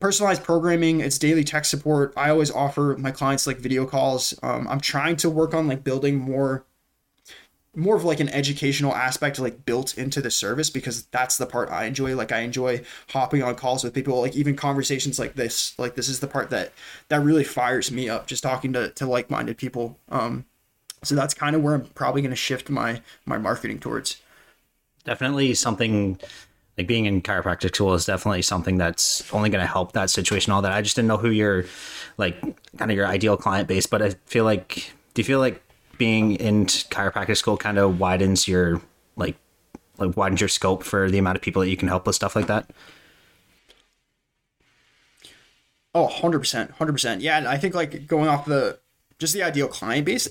personalized 0.00 0.42
programming 0.42 1.00
it's 1.00 1.18
daily 1.18 1.44
tech 1.44 1.64
support 1.64 2.12
i 2.16 2.30
always 2.30 2.50
offer 2.50 2.96
my 2.98 3.10
clients 3.10 3.46
like 3.46 3.58
video 3.58 3.86
calls 3.86 4.38
um, 4.42 4.66
i'm 4.68 4.80
trying 4.80 5.16
to 5.16 5.30
work 5.30 5.54
on 5.54 5.68
like 5.68 5.84
building 5.84 6.16
more 6.16 6.64
more 7.76 7.96
of 7.96 8.04
like 8.04 8.20
an 8.20 8.28
educational 8.28 8.94
aspect 8.94 9.38
like 9.38 9.64
built 9.64 9.96
into 9.98 10.20
the 10.20 10.30
service 10.30 10.70
because 10.70 11.06
that's 11.06 11.36
the 11.36 11.46
part 11.46 11.70
I 11.70 11.84
enjoy. 11.84 12.14
Like 12.14 12.32
I 12.32 12.40
enjoy 12.40 12.82
hopping 13.08 13.42
on 13.42 13.54
calls 13.56 13.82
with 13.82 13.94
people, 13.94 14.20
like 14.20 14.36
even 14.36 14.56
conversations 14.56 15.18
like 15.18 15.34
this. 15.34 15.76
Like 15.78 15.94
this 15.94 16.08
is 16.08 16.20
the 16.20 16.26
part 16.26 16.50
that 16.50 16.72
that 17.08 17.20
really 17.20 17.44
fires 17.44 17.90
me 17.90 18.08
up. 18.08 18.26
Just 18.26 18.42
talking 18.42 18.72
to 18.74 18.90
to 18.90 19.06
like 19.06 19.30
minded 19.30 19.58
people. 19.58 19.98
Um, 20.08 20.44
so 21.04 21.14
that's 21.14 21.34
kind 21.34 21.54
of 21.56 21.62
where 21.62 21.74
I'm 21.74 21.86
probably 21.86 22.22
going 22.22 22.30
to 22.30 22.36
shift 22.36 22.70
my 22.70 23.02
my 23.26 23.38
marketing 23.38 23.78
towards. 23.80 24.20
definitely 25.04 25.54
something 25.54 26.18
like 26.78 26.86
being 26.86 27.06
in 27.06 27.22
chiropractic 27.22 27.74
school 27.74 27.94
is 27.94 28.04
definitely 28.06 28.42
something 28.42 28.78
that's 28.78 29.32
only 29.32 29.50
going 29.50 29.62
to 29.62 29.70
help 29.70 29.92
that 29.92 30.10
situation 30.10 30.52
all 30.52 30.62
that 30.62 30.72
i 30.72 30.82
just 30.82 30.96
didn't 30.96 31.08
know 31.08 31.16
who 31.16 31.30
your 31.30 31.64
like 32.16 32.40
kind 32.78 32.90
of 32.90 32.96
your 32.96 33.06
ideal 33.06 33.36
client 33.36 33.68
base 33.68 33.86
but 33.86 34.02
i 34.02 34.10
feel 34.26 34.44
like 34.44 34.92
do 35.14 35.20
you 35.20 35.24
feel 35.24 35.38
like 35.38 35.62
being 35.98 36.32
in 36.36 36.66
chiropractic 36.66 37.36
school 37.36 37.56
kind 37.56 37.78
of 37.78 38.00
widens 38.00 38.48
your 38.48 38.80
like 39.16 39.36
like 39.98 40.16
widens 40.16 40.40
your 40.40 40.48
scope 40.48 40.82
for 40.82 41.10
the 41.10 41.18
amount 41.18 41.36
of 41.36 41.42
people 41.42 41.62
that 41.62 41.68
you 41.70 41.76
can 41.76 41.88
help 41.88 42.06
with 42.06 42.16
stuff 42.16 42.36
like 42.36 42.46
that 42.48 42.70
Oh, 45.94 46.08
100%. 46.08 46.72
100%. 46.76 47.20
Yeah, 47.20 47.38
and 47.38 47.46
I 47.46 47.56
think 47.56 47.74
like 47.74 48.06
going 48.06 48.28
off 48.28 48.44
the 48.46 48.80
just 49.24 49.34
the 49.34 49.42
ideal 49.42 49.68
client 49.68 50.06
base, 50.06 50.28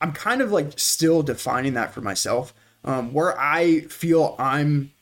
I'm 0.00 0.12
kind 0.12 0.40
of 0.40 0.52
like 0.52 0.78
still 0.78 1.22
defining 1.22 1.74
that 1.74 1.92
for 1.92 2.00
myself. 2.00 2.54
Um, 2.84 3.12
where 3.12 3.38
I 3.38 3.80
feel 3.82 4.36
I'm 4.38 4.92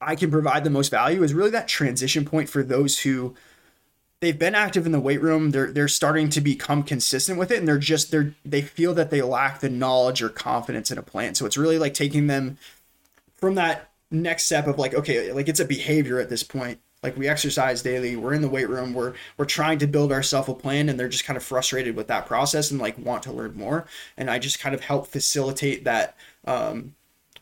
I 0.00 0.16
can 0.16 0.30
provide 0.30 0.64
the 0.64 0.70
most 0.70 0.90
value 0.90 1.22
is 1.22 1.34
really 1.34 1.50
that 1.50 1.68
transition 1.68 2.24
point 2.24 2.48
for 2.48 2.62
those 2.62 3.00
who 3.00 3.34
they've 4.20 4.38
been 4.38 4.54
active 4.54 4.86
in 4.86 4.92
the 4.92 5.00
weight 5.00 5.20
room, 5.20 5.50
they're 5.50 5.70
they're 5.70 5.88
starting 5.88 6.30
to 6.30 6.40
become 6.40 6.82
consistent 6.82 7.38
with 7.38 7.50
it 7.50 7.58
and 7.58 7.68
they're 7.68 7.78
just 7.78 8.10
they're 8.10 8.34
they 8.44 8.62
feel 8.62 8.94
that 8.94 9.10
they 9.10 9.20
lack 9.20 9.60
the 9.60 9.68
knowledge 9.68 10.22
or 10.22 10.30
confidence 10.30 10.90
in 10.90 10.96
a 10.96 11.02
plan. 11.02 11.34
So 11.34 11.44
it's 11.44 11.58
really 11.58 11.78
like 11.78 11.94
taking 11.94 12.26
them 12.26 12.56
from 13.34 13.56
that 13.56 13.90
next 14.10 14.44
step 14.44 14.66
of 14.66 14.78
like 14.78 14.94
okay 14.94 15.32
like 15.32 15.48
it's 15.48 15.60
a 15.60 15.64
behavior 15.64 16.20
at 16.20 16.30
this 16.30 16.42
point 16.42 16.78
like 17.04 17.16
we 17.18 17.28
exercise 17.28 17.82
daily 17.82 18.16
we're 18.16 18.32
in 18.32 18.40
the 18.40 18.48
weight 18.48 18.68
room 18.68 18.94
we're 18.94 19.12
we're 19.36 19.44
trying 19.44 19.78
to 19.78 19.86
build 19.86 20.10
ourselves 20.10 20.48
a 20.48 20.54
plan 20.54 20.88
and 20.88 20.98
they're 20.98 21.08
just 21.08 21.26
kind 21.26 21.36
of 21.36 21.42
frustrated 21.42 21.94
with 21.94 22.08
that 22.08 22.26
process 22.26 22.70
and 22.70 22.80
like 22.80 22.98
want 22.98 23.22
to 23.22 23.30
learn 23.30 23.54
more. 23.54 23.86
And 24.16 24.30
i 24.30 24.38
just 24.38 24.58
kind 24.58 24.74
of 24.74 24.80
help 24.80 25.06
facilitate 25.06 25.84
that 25.84 26.16
um 26.46 26.94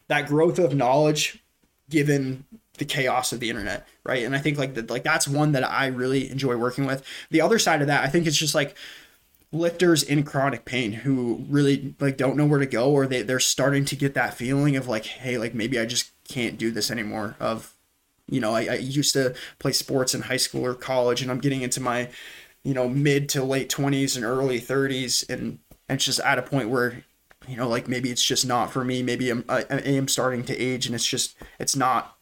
that 0.09 0.26
growth 0.26 0.59
of 0.59 0.75
knowledge 0.75 1.42
given 1.88 2.45
the 2.78 2.85
chaos 2.85 3.33
of 3.33 3.40
the 3.40 3.49
internet 3.49 3.87
right? 4.04 4.25
And 4.25 4.35
i 4.35 4.38
think 4.38 4.59
like 4.59 4.75
that 4.75 4.90
like 4.90 5.04
that's 5.04 5.28
one 5.28 5.52
that 5.52 5.64
i 5.64 5.87
really 5.87 6.28
enjoy 6.28 6.57
working 6.57 6.85
with. 6.85 7.02
The 7.31 7.40
other 7.40 7.61
side 7.61 7.81
of 7.81 7.87
that 7.87 8.04
i 8.04 8.09
think 8.09 8.26
it's 8.26 8.37
just 8.37 8.54
like 8.54 8.76
lifters 9.52 10.02
in 10.02 10.25
chronic 10.25 10.64
pain 10.64 10.92
who 10.92 11.45
really 11.49 11.95
like 12.00 12.16
don't 12.16 12.37
know 12.37 12.47
where 12.47 12.59
to 12.59 12.66
go 12.66 12.90
or 12.90 13.07
they, 13.07 13.21
they're 13.21 13.38
starting 13.38 13.85
to 13.85 13.95
get 13.95 14.14
that 14.14 14.33
feeling 14.35 14.76
of 14.76 14.88
like 14.88 15.04
hey 15.04 15.37
like 15.37 15.54
maybe 15.54 15.78
i 15.78 15.85
just 15.85 16.11
can't 16.26 16.57
do 16.57 16.71
this 16.71 16.90
anymore 16.90 17.37
of 17.38 17.75
you 18.29 18.41
know 18.41 18.55
I, 18.55 18.64
I 18.64 18.75
used 18.75 19.12
to 19.14 19.35
play 19.59 19.73
sports 19.73 20.14
in 20.14 20.23
high 20.23 20.37
school 20.37 20.64
or 20.64 20.75
college 20.75 21.23
and 21.23 21.31
i'm 21.31 21.41
getting 21.41 21.62
into 21.62 21.81
my 21.81 22.09
you 22.62 22.75
know 22.75 22.88
mid 22.88 23.29
to 23.31 23.43
late 23.43 23.69
20s 23.69 24.17
and 24.17 24.25
early 24.25 24.61
30s 24.61 25.29
and, 25.29 25.59
and 25.88 25.97
it's 25.97 26.05
just 26.05 26.21
at 26.21 26.38
a 26.38 26.43
point 26.43 26.71
where 26.71 27.05
you 27.49 27.57
know 27.57 27.69
like 27.69 27.88
maybe 27.88 28.11
it's 28.11 28.25
just 28.25 28.47
not 28.47 28.73
for 28.73 28.85
me. 28.85 29.02
Maybe 29.02 29.31
i'm 29.31 29.45
i, 29.49 29.64
I 29.69 29.79
am 29.79 30.09
starting 30.09 30.45
to 30.45 30.57
age 30.57 30.87
and 30.87 30.95
it's 30.95 31.07
just 31.07 31.37
it's 31.59 31.76
not 31.76 32.17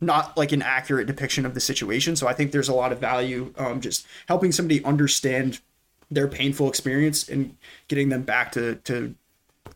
not 0.00 0.34
like 0.36 0.50
an 0.52 0.62
accurate 0.62 1.06
depiction 1.06 1.44
of 1.44 1.54
the 1.54 1.60
situation. 1.60 2.16
So 2.16 2.26
i 2.26 2.32
think 2.32 2.52
there's 2.52 2.68
a 2.68 2.74
lot 2.74 2.92
of 2.92 2.98
value 2.98 3.54
um, 3.58 3.80
just 3.80 4.06
helping 4.26 4.52
somebody 4.52 4.84
understand 4.84 5.60
their 6.10 6.26
painful 6.26 6.68
experience 6.68 7.28
and 7.28 7.56
getting 7.88 8.08
them 8.08 8.22
back 8.22 8.52
to 8.52 8.76
to 8.76 9.14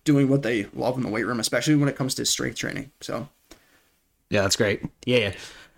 doing 0.03 0.29
what 0.29 0.43
they 0.43 0.65
love 0.75 0.97
in 0.97 1.03
the 1.03 1.09
weight 1.09 1.27
room 1.27 1.41
especially 1.41 1.77
when 1.77 1.89
it 1.89 1.97
comes 1.97 2.15
to 2.17 2.27
strength 2.27 2.57
training. 2.57 2.91
So 3.01 3.29
yeah 4.31 4.43
that's 4.43 4.57
great 4.57 4.83
yeah 5.07 5.19
yeah 5.19 5.33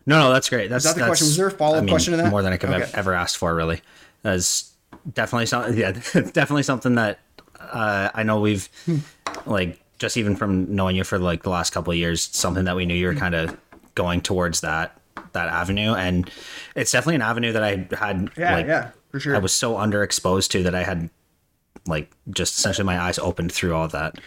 no 0.07 0.19
no 0.21 0.33
that's 0.33 0.49
great 0.49 0.69
that's 0.71 0.85
that 0.85 0.95
the 0.95 1.01
that's, 1.01 1.09
question? 1.09 1.27
Was 1.27 1.37
there 1.37 1.47
a 1.49 1.51
follow-up 1.51 1.87
question 1.89 2.13
to 2.13 2.17
that? 2.19 2.31
more 2.31 2.43
than 2.43 2.53
i 2.53 2.57
could 2.57 2.71
have 2.71 2.95
ever 2.95 3.13
asked 3.15 3.37
for 3.39 3.55
really 3.55 3.81
that's 4.23 4.73
definitely 5.13 5.47
something 5.47 5.77
yeah 5.77 5.91
definitely 6.13 6.63
something 6.63 6.95
that 6.97 7.19
uh, 7.61 8.11
i 8.15 8.23
know 8.23 8.41
we've 8.41 8.69
Hmm. 8.87 8.99
like 9.47 9.81
just 9.99 10.17
even 10.19 10.37
from 10.37 10.75
knowing 10.75 10.95
you 10.97 11.05
for 11.05 11.19
like 11.19 11.43
the 11.43 11.49
last 11.51 11.73
couple 11.73 11.91
of 11.91 11.97
years, 11.97 12.29
something 12.31 12.65
that 12.67 12.77
we 12.77 12.85
knew 12.85 12.93
you 12.95 13.07
were 13.07 13.13
Mm-hmm. 13.13 13.19
kind 13.21 13.35
of 13.35 13.57
going 13.95 14.21
towards 14.21 14.61
that 14.61 15.01
that 15.33 15.49
avenue, 15.49 15.95
and 15.95 16.31
it's 16.75 16.93
definitely 16.93 17.15
an 17.15 17.23
avenue 17.23 17.53
that 17.53 17.65
I 17.65 17.89
had. 17.97 18.31
Yeah, 18.37 18.55
like, 18.57 18.67
yeah, 18.67 18.91
for 19.11 19.19
sure. 19.21 19.35
I 19.35 19.39
was 19.39 19.55
so 19.55 19.77
underexposed 19.77 20.51
to 20.51 20.63
that 20.65 20.75
I 20.75 20.83
had 20.85 21.09
like 21.87 22.11
just 22.31 22.59
essentially 22.59 22.85
my 22.85 23.01
eyes 23.01 23.19
opened 23.19 23.53
through 23.53 23.75
all 23.75 23.85
of 23.87 23.93
that. 23.93 24.19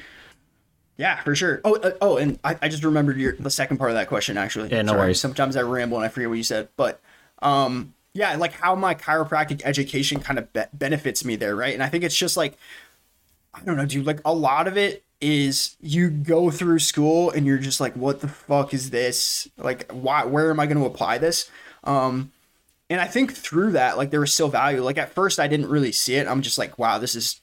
Yeah, 1.00 1.15
for 1.22 1.34
sure. 1.34 1.62
Oh, 1.63 1.75
uh, 1.77 1.91
oh, 2.01 2.18
and 2.18 2.38
I, 2.44 2.58
I 2.62 2.68
just 2.68 2.84
remembered 2.84 3.15
your 3.15 3.32
the 3.39 3.50
second 3.50 3.77
part 3.77 3.89
of 3.89 3.96
that 3.96 4.10
question 4.10 4.38
actually. 4.38 4.70
Yeah, 4.70 4.82
no 4.82 4.91
Sorry, 4.91 5.00
worries. 5.00 5.20
Sometimes 5.22 5.56
I 5.56 5.62
ramble 5.62 5.98
and 5.98 6.06
I 6.06 6.10
forget 6.10 6.27
what 6.27 6.36
you 6.36 6.44
said, 6.44 6.68
but 6.75 7.00
um, 7.41 7.94
yeah, 8.13 8.36
like 8.36 8.51
how 8.51 8.75
my 8.75 8.96
chiropractic 8.96 9.62
education 9.63 10.20
kind 10.20 10.38
of 10.38 10.51
be- 10.51 10.63
benefits 10.74 11.24
me 11.24 11.38
there, 11.38 11.56
right? 11.56 11.74
And 11.74 11.82
I 11.82 11.88
think 11.88 12.03
it's 12.03 12.18
just 12.18 12.36
like 12.36 12.58
I 13.53 13.62
don't 13.62 13.77
know, 13.77 13.86
dude. 13.86 14.06
Like 14.06 14.20
a 14.25 14.34
lot 14.34 14.68
of 14.68 14.75
it 14.75 15.06
is 15.22 15.77
you 15.79 16.10
go 16.10 16.51
through 16.51 16.79
school 16.79 17.32
and 17.32 17.46
you're 17.46 17.60
just 17.60 17.79
like, 17.79 17.96
what 17.96 18.20
the 18.20 18.27
fuck 18.27 18.74
is 18.74 18.89
this? 18.89 19.48
Like, 19.58 19.89
why? 19.94 20.25
Where 20.25 20.51
am 20.51 20.60
I 20.60 20.65
going 20.65 20.79
to 20.79 20.86
apply 20.86 21.18
this? 21.18 21.50
Um, 21.86 22.34
and 22.89 23.00
I 23.00 23.06
think 23.06 23.34
through 23.34 23.72
that, 23.72 23.98
like 23.98 24.12
there 24.12 24.20
was 24.20 24.34
still 24.34 24.50
value. 24.50 24.84
Like 24.84 24.98
at 24.98 25.13
first, 25.13 25.39
I 25.39 25.48
didn't 25.48 25.70
really 25.70 25.94
see 25.94 26.15
it. 26.15 26.27
I'm 26.27 26.41
just 26.41 26.58
like, 26.58 26.77
wow, 26.77 26.98
this 26.98 27.15
is 27.15 27.39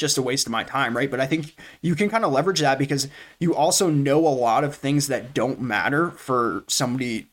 just 0.00 0.16
a 0.18 0.22
waste 0.22 0.46
of 0.46 0.50
my 0.50 0.64
time, 0.64 0.96
right? 0.96 1.10
But 1.10 1.20
I 1.20 1.26
think 1.26 1.54
you 1.82 1.94
can 1.94 2.08
kind 2.08 2.24
of 2.24 2.32
leverage 2.32 2.60
that 2.60 2.78
because 2.78 3.06
you 3.38 3.54
also 3.54 3.90
know 3.90 4.26
a 4.26 4.28
lot 4.28 4.64
of 4.64 4.74
things 4.74 5.08
that 5.08 5.34
don't 5.34 5.60
matter 5.60 6.10
for 6.12 6.64
somebody 6.66 7.26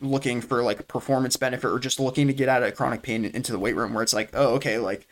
looking 0.00 0.40
for 0.40 0.62
like 0.62 0.86
performance 0.86 1.36
benefit 1.36 1.68
or 1.68 1.78
just 1.80 1.98
looking 1.98 2.28
to 2.28 2.32
get 2.32 2.48
out 2.48 2.62
of 2.62 2.74
chronic 2.76 3.02
pain 3.02 3.24
into 3.24 3.50
the 3.50 3.58
weight 3.58 3.74
room 3.74 3.92
where 3.92 4.04
it's 4.04 4.14
like, 4.14 4.30
oh, 4.34 4.54
okay, 4.54 4.78
like 4.78 5.06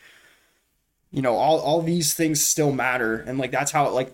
you 1.11 1.21
know, 1.21 1.35
all 1.35 1.59
all 1.59 1.81
these 1.81 2.13
things 2.13 2.41
still 2.41 2.71
matter 2.71 3.17
and 3.27 3.37
like 3.37 3.51
that's 3.51 3.71
how 3.71 3.89
like 3.89 4.13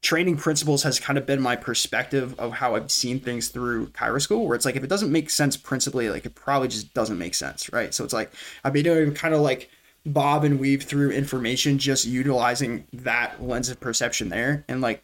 training 0.00 0.38
principles 0.38 0.82
has 0.82 0.98
kind 0.98 1.18
of 1.18 1.26
been 1.26 1.42
my 1.42 1.54
perspective 1.56 2.34
of 2.38 2.52
how 2.52 2.74
I've 2.74 2.90
seen 2.90 3.20
things 3.20 3.48
through 3.48 3.88
Chiro 3.88 4.20
school, 4.20 4.46
where 4.46 4.56
it's 4.56 4.64
like 4.64 4.76
if 4.76 4.82
it 4.82 4.88
doesn't 4.88 5.12
make 5.12 5.28
sense 5.28 5.58
principally, 5.58 6.08
like 6.08 6.24
it 6.24 6.34
probably 6.34 6.68
just 6.68 6.94
doesn't 6.94 7.18
make 7.18 7.34
sense, 7.34 7.70
right? 7.70 7.92
So 7.92 8.02
it's 8.02 8.14
like 8.14 8.32
I've 8.64 8.72
been 8.72 8.84
doing 8.84 9.12
kind 9.12 9.34
of 9.34 9.42
like 9.42 9.70
bob 10.06 10.44
and 10.44 10.58
weave 10.58 10.82
through 10.84 11.10
information, 11.10 11.78
just 11.78 12.04
utilizing 12.04 12.86
that 12.92 13.42
lens 13.42 13.68
of 13.68 13.80
perception 13.80 14.28
there, 14.28 14.64
and 14.68 14.80
like 14.80 15.02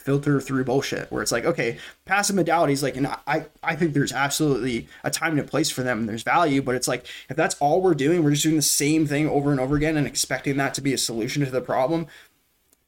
filter 0.00 0.40
through 0.40 0.64
bullshit 0.64 1.12
where 1.12 1.22
it's 1.22 1.30
like 1.30 1.44
okay 1.44 1.76
passive 2.06 2.34
modalities 2.34 2.82
like 2.82 2.96
and 2.96 3.06
i 3.26 3.44
i 3.62 3.76
think 3.76 3.92
there's 3.92 4.12
absolutely 4.12 4.88
a 5.04 5.10
time 5.10 5.32
and 5.32 5.40
a 5.40 5.44
place 5.44 5.70
for 5.70 5.82
them 5.82 5.98
and 5.98 6.08
there's 6.08 6.22
value 6.22 6.62
but 6.62 6.74
it's 6.74 6.88
like 6.88 7.06
if 7.28 7.36
that's 7.36 7.54
all 7.56 7.82
we're 7.82 7.92
doing 7.92 8.24
we're 8.24 8.30
just 8.30 8.42
doing 8.42 8.56
the 8.56 8.62
same 8.62 9.06
thing 9.06 9.28
over 9.28 9.50
and 9.50 9.60
over 9.60 9.76
again 9.76 9.98
and 9.98 10.06
expecting 10.06 10.56
that 10.56 10.72
to 10.72 10.80
be 10.80 10.94
a 10.94 10.98
solution 10.98 11.44
to 11.44 11.50
the 11.50 11.60
problem 11.60 12.06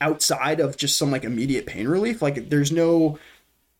outside 0.01 0.59
of 0.59 0.79
just 0.79 0.97
some 0.97 1.11
like 1.11 1.23
immediate 1.23 1.67
pain 1.67 1.87
relief 1.87 2.23
like 2.23 2.49
there's 2.49 2.73
no 2.73 3.19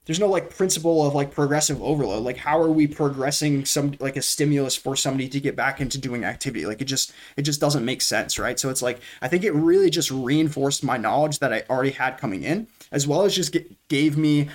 there's 0.05 0.21
no 0.21 0.29
like 0.29 0.51
principle 0.51 1.07
of 1.07 1.15
like 1.15 1.33
progressive 1.33 1.81
overload. 1.83 2.25
Like 2.25 2.37
how 2.37 2.61
are 2.61 2.71
we 2.71 2.87
progressing 2.87 3.65
some 3.65 3.95
like 4.01 4.17
a 4.17 4.23
stimulus 4.23 4.77
for 4.77 4.97
somebody 4.97 5.29
to 5.29 5.41
get 5.41 5.55
back 5.55 5.81
into 5.81 5.99
doing 5.99 6.25
activity? 6.25 6.67
Like 6.67 6.81
it 6.81 6.87
just 6.87 7.13
it 7.37 7.43
just 7.43 7.61
doesn't 7.61 7.85
make 7.85 8.03
sense 8.03 8.39
right? 8.39 8.59
So 8.59 8.69
it's 8.71 8.83
like 8.83 9.01
i 9.21 9.29
think 9.29 9.45
it 9.45 9.53
really 9.53 9.91
just 9.91 10.11
reinforced 10.11 10.85
my 10.85 10.97
knowledge 10.97 11.39
that 11.39 11.53
i 11.53 11.63
already 11.71 11.91
had 11.91 12.19
coming 12.19 12.43
in 12.43 12.67
as 12.91 13.07
well 13.07 13.23
as 13.23 13.35
just 13.35 13.53
get, 13.53 13.89
gave 13.89 14.17
me 14.17 14.49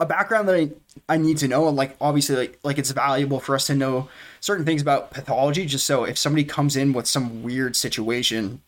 a 0.00 0.06
background 0.06 0.48
that 0.48 0.56
I, 0.56 0.70
I 1.08 1.16
need 1.16 1.38
to 1.38 1.48
know. 1.48 1.68
And 1.68 1.76
like 1.76 1.96
obviously 2.00 2.36
like, 2.36 2.58
like 2.62 2.78
it's 2.78 2.90
valuable 2.90 3.40
for 3.40 3.54
us 3.54 3.68
to 3.68 3.74
know 3.74 4.08
certain 4.40 4.64
things 4.64 4.82
about 4.82 5.10
pathology 5.10 5.66
just 5.66 5.86
so 5.86 6.04
if 6.04 6.18
somebody 6.18 6.44
comes 6.44 6.76
in 6.76 6.92
with 6.92 7.06
some 7.06 7.42
weird 7.42 7.76
situation 7.76 8.60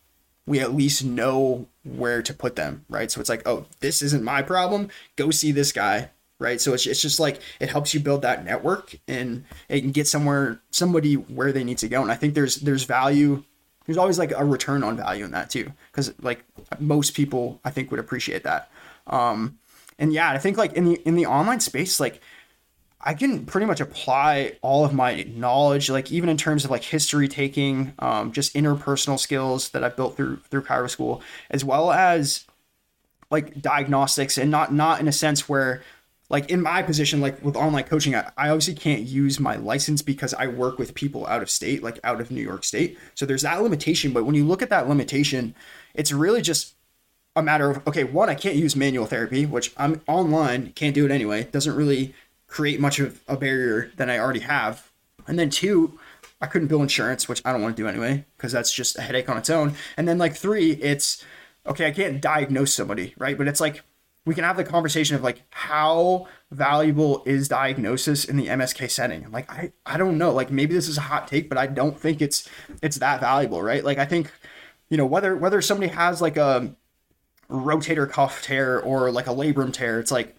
we 0.47 0.61
at 0.61 0.75
least 0.75 1.05
know 1.05 1.67
where 1.87 2.23
to 2.23 2.35
put 2.35 2.57
them, 2.57 2.85
right? 2.89 3.11
So 3.11 3.21
it's 3.21 3.29
like, 3.29 3.47
oh, 3.47 3.67
this 3.81 4.03
isn't 4.03 4.25
my 4.25 4.43
problem. 4.43 4.89
Go 5.17 5.31
see 5.31 5.53
this 5.53 5.73
guy, 5.73 6.11
right? 6.39 6.61
So 6.61 6.75
it's, 6.75 6.87
it's 6.87 7.01
just 7.01 7.21
like 7.21 7.41
it 7.61 7.71
helps 7.71 7.95
you 7.95 8.01
build 8.01 8.23
that 8.23 8.45
network 8.45 8.97
and 9.07 9.45
it 9.69 9.81
can 9.81 9.93
get 9.93 10.09
somewhere 10.09 10.61
somebody 10.71 11.15
where 11.15 11.53
they 11.53 11.65
need 11.65 11.79
to 11.79 11.89
go. 11.89 12.03
And 12.03 12.11
I 12.11 12.17
think 12.17 12.35
there's 12.35 12.57
there's 12.57 12.85
value. 12.85 13.45
There's 13.87 13.99
always 13.99 14.19
like 14.19 14.33
a 14.33 14.45
return 14.45 14.83
on 14.83 14.97
value 14.97 15.25
in 15.25 15.31
that 15.31 15.51
too, 15.51 15.73
because 15.93 16.13
like 16.21 16.45
most 16.81 17.15
people 17.15 17.61
I 17.65 17.71
think 17.71 17.91
would 17.91 18.01
appreciate 18.01 18.43
that. 18.43 18.71
Um, 19.07 19.59
and 19.99 20.13
yeah, 20.13 20.31
I 20.31 20.39
think 20.39 20.57
like 20.57 20.73
in 20.73 20.85
the 20.85 21.01
in 21.07 21.15
the 21.15 21.27
online 21.27 21.61
space, 21.61 22.01
like 22.01 22.21
I 23.07 23.15
can 23.15 23.47
pretty 23.47 23.69
much 23.69 23.81
apply 23.81 24.57
all 24.63 24.85
of 24.85 24.93
my 24.93 25.23
knowledge, 25.37 25.89
like 25.89 26.11
even 26.11 26.29
in 26.29 26.37
terms 26.37 26.65
of 26.65 26.73
like 26.73 26.83
history 26.83 27.29
taking, 27.29 27.95
um, 28.01 28.33
just 28.33 28.53
interpersonal 28.55 29.17
skills 29.17 29.69
that 29.71 29.85
I've 29.85 29.95
built 29.95 30.17
through 30.17 30.39
through 30.51 30.63
Chiro 30.63 30.91
School, 30.91 31.23
as 31.49 31.65
well 31.65 31.93
as 31.93 32.47
like 33.31 33.63
diagnostics, 33.63 34.37
and 34.37 34.51
not 34.51 34.75
not 34.75 34.99
in 34.99 35.07
a 35.07 35.13
sense 35.13 35.49
where, 35.49 35.85
like 36.31 36.51
in 36.51 36.61
my 36.61 36.83
position, 36.83 37.21
like 37.21 37.45
with 37.45 37.55
online 37.55 37.85
coaching, 37.85 38.17
I, 38.17 38.29
I 38.37 38.49
obviously 38.49 38.75
can't 38.75 39.03
use 39.03 39.39
my 39.39 39.55
license 39.55 40.03
because 40.03 40.35
I 40.35 40.49
work 40.49 40.77
with 40.77 40.93
people 40.95 41.29
out 41.29 41.43
of 41.43 41.49
state, 41.49 41.85
like 41.85 42.01
out 42.03 42.21
of 42.21 42.33
New 42.33 42.43
York 42.43 42.65
State. 42.65 42.99
So 43.15 43.25
there's 43.25 43.43
that 43.43 43.63
limitation. 43.63 44.13
But 44.13 44.25
when 44.25 44.35
you 44.35 44.45
look 44.45 44.63
at 44.63 44.71
that 44.71 44.89
limitation, 44.89 45.55
it's 45.95 46.11
really 46.11 46.43
just 46.43 46.75
a 47.37 47.43
matter 47.43 47.71
of 47.71 47.87
okay, 47.87 48.03
one, 48.03 48.29
I 48.29 48.35
can't 48.35 48.57
use 48.57 48.75
manual 48.75 49.07
therapy, 49.07 49.47
which 49.47 49.73
I'm 49.77 50.01
online, 50.09 50.73
can't 50.73 50.95
do 50.95 51.05
it 51.05 51.13
anyway. 51.13 51.45
Doesn't 51.45 51.77
really 51.77 52.13
create 52.47 52.81
much 52.81 52.99
of 52.99 53.21
a 53.29 53.37
barrier 53.37 53.91
than 53.97 54.11
I 54.11 54.19
already 54.19 54.41
have. 54.41 54.91
And 55.27 55.39
then 55.39 55.51
two, 55.51 55.99
I 56.41 56.47
couldn't 56.47 56.69
bill 56.69 56.83
insurance, 56.83 57.29
which 57.29 57.43
I 57.45 57.53
don't 57.53 57.63
want 57.63 57.77
to 57.77 57.83
do 57.83 57.89
anyway, 57.89 58.25
because 58.37 58.53
that's 58.53 58.73
just 58.73 58.99
a 58.99 59.03
headache 59.03 59.29
on 59.29 59.37
its 59.37 59.51
own. 59.51 59.75
And 59.97 60.07
then 60.07 60.19
like 60.19 60.35
three, 60.35 60.73
it's 60.73 61.25
okay, 61.67 61.87
I 61.87 61.91
can't 61.91 62.21
diagnose 62.21 62.75
somebody, 62.75 63.15
right? 63.19 63.37
But 63.37 63.49
it's 63.49 63.61
like 63.61 63.83
we 64.27 64.35
can 64.35 64.45
have 64.45 64.57
the 64.57 64.65
conversation 64.65 65.17
of 65.17 65.23
like 65.23 65.43
how 65.51 66.27
valuable 66.51 67.23
is 67.25 67.49
diagnosis 67.49 68.25
in 68.25 68.37
the 68.37 68.49
MSK 68.49 68.91
setting? 68.91 69.31
Like 69.31 69.51
I 69.51 69.73
I 69.87 69.97
don't 69.97 70.19
know. 70.19 70.33
Like 70.33 70.51
maybe 70.51 70.75
this 70.75 70.89
is 70.89 70.99
a 70.99 71.03
hot 71.03 71.29
take, 71.29 71.49
but 71.49 71.57
I 71.57 71.67
don't 71.67 71.99
think 71.99 72.21
it's 72.21 72.49
it's 72.83 72.99
that 72.99 73.21
valuable, 73.21 73.63
right? 73.63 73.85
Like 73.85 73.99
I 73.99 74.05
think, 74.05 74.31
you 74.91 74.97
know, 74.97 75.07
whether 75.07 75.37
whether 75.37 75.63
somebody 75.63 75.93
has 75.93 76.21
like 76.21 76.37
a 76.37 76.75
rotator 77.49 78.11
cuff 78.11 78.43
tear 78.43 78.81
or 78.81 79.11
like 79.11 79.29
a 79.29 79.35
labrum 79.35 79.73
tear, 79.73 80.01
it's 80.01 80.13
like 80.13 80.37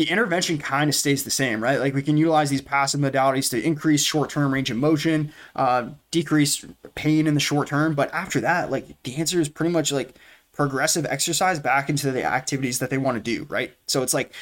the 0.00 0.08
intervention 0.08 0.56
kind 0.56 0.88
of 0.88 0.94
stays 0.94 1.24
the 1.24 1.30
same, 1.30 1.62
right? 1.62 1.78
Like 1.78 1.92
we 1.92 2.00
can 2.00 2.16
utilize 2.16 2.48
these 2.48 2.62
passive 2.62 3.00
modalities 3.00 3.50
to 3.50 3.62
increase 3.62 4.02
short-term 4.02 4.50
range 4.50 4.70
of 4.70 4.78
motion, 4.78 5.30
uh, 5.54 5.90
decrease 6.10 6.64
pain 6.94 7.26
in 7.26 7.34
the 7.34 7.40
short 7.40 7.68
term. 7.68 7.94
But 7.94 8.10
after 8.14 8.40
that, 8.40 8.70
like 8.70 9.02
the 9.02 9.16
answer 9.16 9.38
is 9.38 9.50
pretty 9.50 9.70
much 9.70 9.92
like 9.92 10.14
progressive 10.54 11.04
exercise 11.04 11.58
back 11.58 11.90
into 11.90 12.10
the 12.10 12.24
activities 12.24 12.78
that 12.78 12.88
they 12.88 12.96
want 12.96 13.18
to 13.18 13.22
do, 13.22 13.44
right? 13.50 13.74
So 13.88 14.02
it's 14.02 14.14
like 14.14 14.32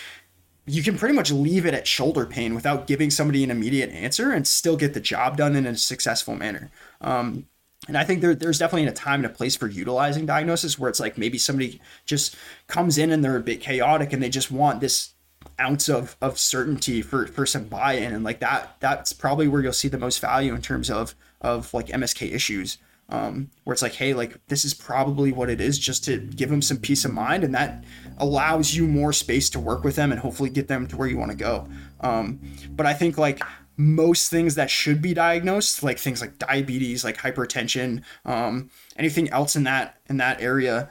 you 0.64 0.80
can 0.80 0.96
pretty 0.96 1.16
much 1.16 1.32
leave 1.32 1.66
it 1.66 1.74
at 1.74 1.88
shoulder 1.88 2.24
pain 2.24 2.54
without 2.54 2.86
giving 2.86 3.10
somebody 3.10 3.42
an 3.42 3.50
immediate 3.50 3.90
answer 3.90 4.30
and 4.30 4.46
still 4.46 4.76
get 4.76 4.94
the 4.94 5.00
job 5.00 5.38
done 5.38 5.56
in 5.56 5.66
a 5.66 5.76
successful 5.76 6.36
manner. 6.36 6.70
Um, 7.00 7.48
and 7.88 7.98
I 7.98 8.04
think 8.04 8.20
there, 8.20 8.36
there's 8.36 8.60
definitely 8.60 8.86
a 8.86 8.92
time 8.92 9.24
and 9.24 9.26
a 9.26 9.36
place 9.36 9.56
for 9.56 9.66
utilizing 9.66 10.24
diagnosis 10.24 10.78
where 10.78 10.88
it's 10.88 11.00
like 11.00 11.18
maybe 11.18 11.36
somebody 11.36 11.80
just 12.06 12.36
comes 12.68 12.96
in 12.96 13.10
and 13.10 13.24
they're 13.24 13.36
a 13.36 13.40
bit 13.40 13.60
chaotic 13.60 14.12
and 14.12 14.22
they 14.22 14.28
just 14.28 14.52
want 14.52 14.80
this 14.80 15.14
ounce 15.60 15.88
of 15.88 16.16
of 16.20 16.38
certainty 16.38 17.02
for 17.02 17.26
for 17.26 17.44
some 17.46 17.64
buy-in 17.64 18.14
and 18.14 18.24
like 18.24 18.40
that 18.40 18.76
that's 18.80 19.12
probably 19.12 19.48
where 19.48 19.60
you'll 19.62 19.72
see 19.72 19.88
the 19.88 19.98
most 19.98 20.20
value 20.20 20.54
in 20.54 20.62
terms 20.62 20.90
of 20.90 21.14
of 21.40 21.72
like 21.74 21.86
MSK 21.86 22.32
issues. 22.32 22.78
Um 23.10 23.50
where 23.64 23.72
it's 23.72 23.82
like 23.82 23.94
hey 23.94 24.14
like 24.14 24.38
this 24.48 24.64
is 24.64 24.74
probably 24.74 25.32
what 25.32 25.48
it 25.48 25.60
is 25.60 25.78
just 25.78 26.04
to 26.04 26.18
give 26.18 26.50
them 26.50 26.62
some 26.62 26.76
peace 26.76 27.04
of 27.04 27.12
mind 27.12 27.42
and 27.42 27.54
that 27.54 27.84
allows 28.18 28.74
you 28.74 28.86
more 28.86 29.12
space 29.12 29.48
to 29.50 29.60
work 29.60 29.82
with 29.82 29.96
them 29.96 30.12
and 30.12 30.20
hopefully 30.20 30.50
get 30.50 30.68
them 30.68 30.86
to 30.88 30.96
where 30.96 31.08
you 31.08 31.18
want 31.18 31.30
to 31.30 31.36
go. 31.36 31.66
Um 32.00 32.40
but 32.70 32.86
I 32.86 32.94
think 32.94 33.16
like 33.16 33.42
most 33.76 34.30
things 34.30 34.56
that 34.56 34.70
should 34.70 35.00
be 35.00 35.14
diagnosed 35.14 35.82
like 35.82 35.98
things 35.98 36.20
like 36.20 36.36
diabetes 36.38 37.04
like 37.04 37.16
hypertension 37.16 38.02
um 38.24 38.68
anything 38.96 39.28
else 39.30 39.54
in 39.54 39.62
that 39.62 40.00
in 40.08 40.16
that 40.16 40.40
area 40.40 40.90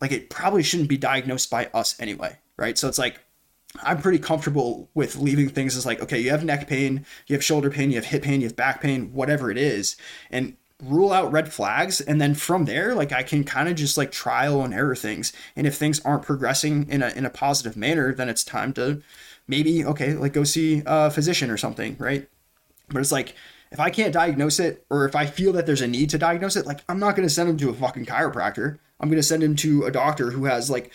like 0.00 0.12
it 0.12 0.30
probably 0.30 0.62
shouldn't 0.62 0.88
be 0.88 0.96
diagnosed 0.96 1.50
by 1.50 1.66
us 1.74 1.94
anyway 2.00 2.38
right? 2.56 2.78
So 2.78 2.88
it's 2.88 2.98
like 2.98 3.20
I'm 3.82 4.00
pretty 4.02 4.18
comfortable 4.18 4.90
with 4.94 5.16
leaving 5.16 5.48
things 5.48 5.76
as 5.76 5.86
like, 5.86 6.02
okay, 6.02 6.20
you 6.20 6.30
have 6.30 6.44
neck 6.44 6.68
pain, 6.68 7.06
you 7.26 7.34
have 7.34 7.44
shoulder 7.44 7.70
pain, 7.70 7.90
you 7.90 7.96
have 7.96 8.04
hip 8.04 8.22
pain, 8.22 8.40
you 8.40 8.46
have 8.46 8.56
back 8.56 8.82
pain, 8.82 9.12
whatever 9.14 9.50
it 9.50 9.56
is, 9.56 9.96
and 10.30 10.56
rule 10.82 11.12
out 11.12 11.32
red 11.32 11.52
flags. 11.52 12.00
And 12.00 12.20
then 12.20 12.34
from 12.34 12.64
there, 12.64 12.94
like 12.94 13.12
I 13.12 13.22
can 13.22 13.44
kind 13.44 13.68
of 13.68 13.76
just 13.76 13.96
like 13.96 14.12
trial 14.12 14.62
and 14.62 14.74
error 14.74 14.96
things. 14.96 15.32
And 15.56 15.66
if 15.66 15.76
things 15.76 16.00
aren't 16.00 16.24
progressing 16.24 16.88
in 16.88 17.02
a 17.02 17.08
in 17.10 17.24
a 17.24 17.30
positive 17.30 17.76
manner, 17.76 18.14
then 18.14 18.28
it's 18.28 18.44
time 18.44 18.72
to 18.74 19.02
maybe, 19.46 19.84
okay, 19.84 20.14
like 20.14 20.32
go 20.32 20.44
see 20.44 20.82
a 20.84 21.10
physician 21.10 21.50
or 21.50 21.56
something, 21.56 21.96
right? 21.98 22.28
But 22.88 23.00
it's 23.00 23.12
like 23.12 23.34
if 23.70 23.80
I 23.80 23.88
can't 23.88 24.12
diagnose 24.12 24.60
it, 24.60 24.84
or 24.90 25.06
if 25.06 25.16
I 25.16 25.24
feel 25.24 25.52
that 25.54 25.64
there's 25.64 25.80
a 25.80 25.88
need 25.88 26.10
to 26.10 26.18
diagnose 26.18 26.56
it, 26.56 26.66
like 26.66 26.80
I'm 26.88 26.98
not 26.98 27.16
gonna 27.16 27.30
send 27.30 27.48
him 27.48 27.56
to 27.58 27.70
a 27.70 27.74
fucking 27.74 28.06
chiropractor. 28.06 28.78
I'm 29.00 29.08
gonna 29.08 29.22
send 29.22 29.42
him 29.42 29.56
to 29.56 29.84
a 29.84 29.90
doctor 29.90 30.30
who 30.30 30.44
has 30.44 30.70
like 30.70 30.92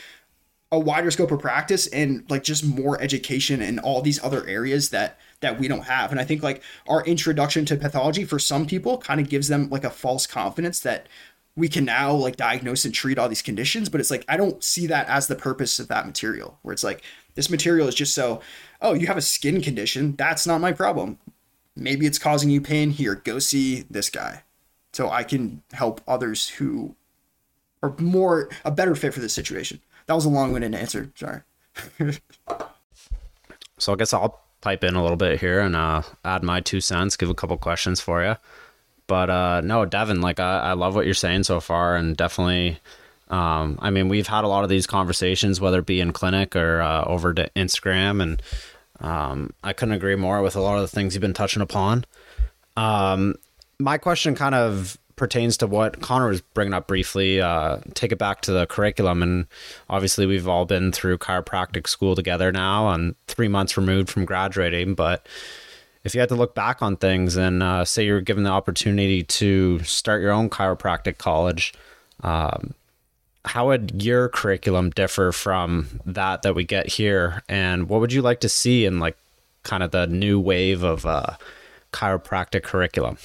a 0.71 0.79
wider 0.79 1.09
scope 1.09 1.31
of 1.31 1.39
practice 1.39 1.87
and 1.87 2.29
like 2.29 2.43
just 2.43 2.65
more 2.65 3.01
education 3.01 3.61
in 3.61 3.79
all 3.79 4.01
these 4.01 4.21
other 4.23 4.45
areas 4.47 4.89
that 4.89 5.17
that 5.39 5.59
we 5.59 5.67
don't 5.67 5.85
have 5.85 6.11
and 6.11 6.19
i 6.19 6.25
think 6.25 6.43
like 6.43 6.61
our 6.89 7.05
introduction 7.05 7.63
to 7.65 7.77
pathology 7.77 8.25
for 8.25 8.37
some 8.37 8.65
people 8.65 8.97
kind 8.97 9.21
of 9.21 9.29
gives 9.29 9.47
them 9.47 9.69
like 9.69 9.85
a 9.85 9.89
false 9.89 10.27
confidence 10.27 10.81
that 10.81 11.07
we 11.57 11.67
can 11.67 11.83
now 11.83 12.13
like 12.13 12.37
diagnose 12.37 12.85
and 12.85 12.93
treat 12.93 13.17
all 13.17 13.27
these 13.27 13.41
conditions, 13.41 13.89
but 13.89 13.99
it's 13.99 14.11
like 14.11 14.23
I 14.29 14.37
don't 14.37 14.63
see 14.63 14.87
that 14.87 15.09
as 15.09 15.27
the 15.27 15.35
purpose 15.35 15.79
of 15.79 15.87
that 15.89 16.05
material. 16.05 16.59
Where 16.61 16.71
it's 16.71 16.83
like 16.83 17.03
this 17.33 17.49
material 17.49 17.87
is 17.87 17.95
just 17.95 18.13
so, 18.13 18.41
oh, 18.81 18.93
you 18.93 19.07
have 19.07 19.17
a 19.17 19.21
skin 19.21 19.61
condition, 19.61 20.15
that's 20.15 20.47
not 20.47 20.61
my 20.61 20.71
problem. 20.71 21.17
Maybe 21.75 22.05
it's 22.05 22.19
causing 22.19 22.51
you 22.51 22.61
pain. 22.61 22.91
Here, 22.91 23.15
go 23.15 23.39
see 23.39 23.85
this 23.89 24.09
guy, 24.09 24.43
so 24.93 25.09
I 25.09 25.23
can 25.23 25.63
help 25.73 25.99
others 26.07 26.47
who 26.49 26.95
are 27.81 27.93
more 27.99 28.49
a 28.63 28.71
better 28.71 28.95
fit 28.95 29.13
for 29.13 29.19
this 29.19 29.33
situation. 29.33 29.81
That 30.07 30.15
was 30.15 30.25
a 30.25 30.29
long-winded 30.29 30.73
answer. 30.73 31.11
Sorry. 31.15 31.41
so 33.77 33.93
I 33.93 33.95
guess 33.95 34.13
I'll 34.13 34.41
pipe 34.61 34.83
in 34.83 34.95
a 34.95 35.01
little 35.01 35.17
bit 35.17 35.39
here 35.39 35.59
and 35.59 35.75
uh, 35.75 36.01
add 36.25 36.43
my 36.43 36.61
two 36.61 36.81
cents, 36.81 37.15
give 37.15 37.29
a 37.29 37.35
couple 37.35 37.57
questions 37.57 38.01
for 38.01 38.23
you. 38.23 38.35
But 39.07 39.29
uh, 39.29 39.61
no, 39.61 39.85
Devyn, 39.85 40.21
like 40.21 40.39
I, 40.39 40.59
I 40.59 40.73
love 40.73 40.95
what 40.95 41.05
you're 41.05 41.13
saying 41.13 41.43
so 41.43 41.59
far, 41.59 41.95
and 41.95 42.17
definitely. 42.17 42.79
Um, 43.29 43.77
I 43.81 43.89
mean, 43.89 44.07
we've 44.07 44.27
had 44.27 44.45
a 44.45 44.47
lot 44.47 44.63
of 44.63 44.69
these 44.69 44.87
conversations, 44.87 45.59
whether 45.59 45.79
it 45.79 45.85
be 45.85 45.99
in 45.99 46.13
clinic 46.13 46.55
or 46.55 46.81
uh, 46.81 47.03
over 47.03 47.33
to 47.33 47.49
Instagram, 47.55 48.21
and 48.21 48.41
um, 48.99 49.51
I 49.63 49.73
couldn't 49.73 49.95
agree 49.95 50.15
more 50.15 50.41
with 50.41 50.55
a 50.55 50.61
lot 50.61 50.75
of 50.75 50.81
the 50.81 50.87
things 50.87 51.13
you've 51.13 51.21
been 51.21 51.33
touching 51.33 51.61
upon. 51.61 52.05
Um, 52.77 53.35
my 53.79 53.97
question 53.97 54.35
kind 54.35 54.55
of 54.55 54.97
pertains 55.17 55.57
to 55.57 55.67
what 55.67 55.99
Connor 55.99 56.29
was 56.29 56.41
bringing 56.41 56.73
up 56.73 56.87
briefly. 56.87 57.41
Uh, 57.41 57.79
take 57.93 58.13
it 58.13 58.17
back 58.17 58.39
to 58.41 58.51
the 58.51 58.65
curriculum, 58.67 59.21
and 59.21 59.47
obviously 59.89 60.25
we've 60.25 60.47
all 60.47 60.65
been 60.65 60.93
through 60.93 61.17
chiropractic 61.17 61.87
school 61.87 62.15
together 62.15 62.51
now, 62.53 62.89
and 62.91 63.15
three 63.27 63.49
months 63.49 63.75
removed 63.75 64.09
from 64.09 64.23
graduating. 64.23 64.93
But 64.95 65.27
if 66.05 66.13
you 66.13 66.21
had 66.21 66.29
to 66.29 66.35
look 66.35 66.55
back 66.55 66.81
on 66.81 66.95
things 66.95 67.35
and 67.35 67.61
uh, 67.61 67.83
say 67.83 68.05
you're 68.05 68.21
given 68.21 68.43
the 68.43 68.49
opportunity 68.49 69.23
to 69.23 69.79
start 69.79 70.21
your 70.21 70.31
own 70.31 70.49
chiropractic 70.49 71.17
college, 71.17 71.73
um, 72.23 72.73
how 73.43 73.67
would 73.67 74.03
your 74.03 74.29
curriculum 74.29 74.91
differ 74.91 75.31
from 75.31 75.99
that 76.05 76.43
that 76.43 76.55
we 76.55 76.63
get 76.63 76.87
here, 76.87 77.43
and 77.49 77.89
what 77.89 77.99
would 77.99 78.13
you 78.13 78.21
like 78.21 78.39
to 78.41 78.49
see 78.49 78.85
in 78.85 78.99
like 78.99 79.17
kind 79.63 79.83
of 79.83 79.91
the 79.91 80.07
new 80.07 80.39
wave 80.39 80.83
of 80.83 81.05
uh, 81.05 81.35
chiropractic 81.91 82.63
curriculum? 82.63 83.17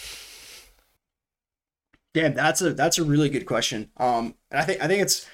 Yeah, 2.14 2.28
that's 2.28 2.60
a 2.60 2.74
that's 2.74 2.98
a 2.98 3.04
really 3.04 3.28
good 3.30 3.46
question. 3.46 3.90
Um, 3.96 4.34
and 4.50 4.60
I 4.60 4.64
think 4.64 4.82
I 4.82 4.86
think 4.86 5.02
it's 5.02 5.26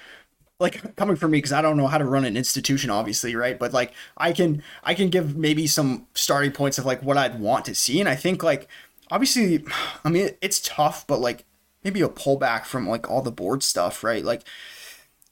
like 0.59 0.95
coming 0.95 1.15
from 1.17 1.31
me 1.31 1.39
because 1.39 1.53
I 1.53 1.61
don't 1.61 1.77
know 1.77 1.87
how 1.87 1.97
to 1.99 2.05
run 2.05 2.25
an 2.25 2.37
institution, 2.37 2.89
obviously, 2.89 3.35
right? 3.35 3.59
But 3.59 3.73
like 3.73 3.93
I 4.17 4.33
can 4.33 4.63
I 4.83 4.93
can 4.93 5.09
give 5.09 5.37
maybe 5.37 5.67
some 5.67 6.07
starting 6.15 6.51
points 6.51 6.77
of 6.77 6.85
like 6.85 7.03
what 7.03 7.17
I'd 7.17 7.39
want 7.39 7.65
to 7.65 7.75
see, 7.75 7.99
and 7.99 8.09
I 8.09 8.15
think 8.15 8.43
like 8.43 8.67
obviously, 9.11 9.65
I 10.05 10.09
mean 10.09 10.31
it's 10.41 10.59
tough, 10.61 11.07
but 11.07 11.19
like 11.19 11.45
maybe 11.83 12.01
a 12.01 12.09
pullback 12.09 12.65
from 12.65 12.87
like 12.89 13.09
all 13.09 13.21
the 13.21 13.31
board 13.31 13.63
stuff, 13.63 14.03
right? 14.03 14.23
Like 14.25 14.43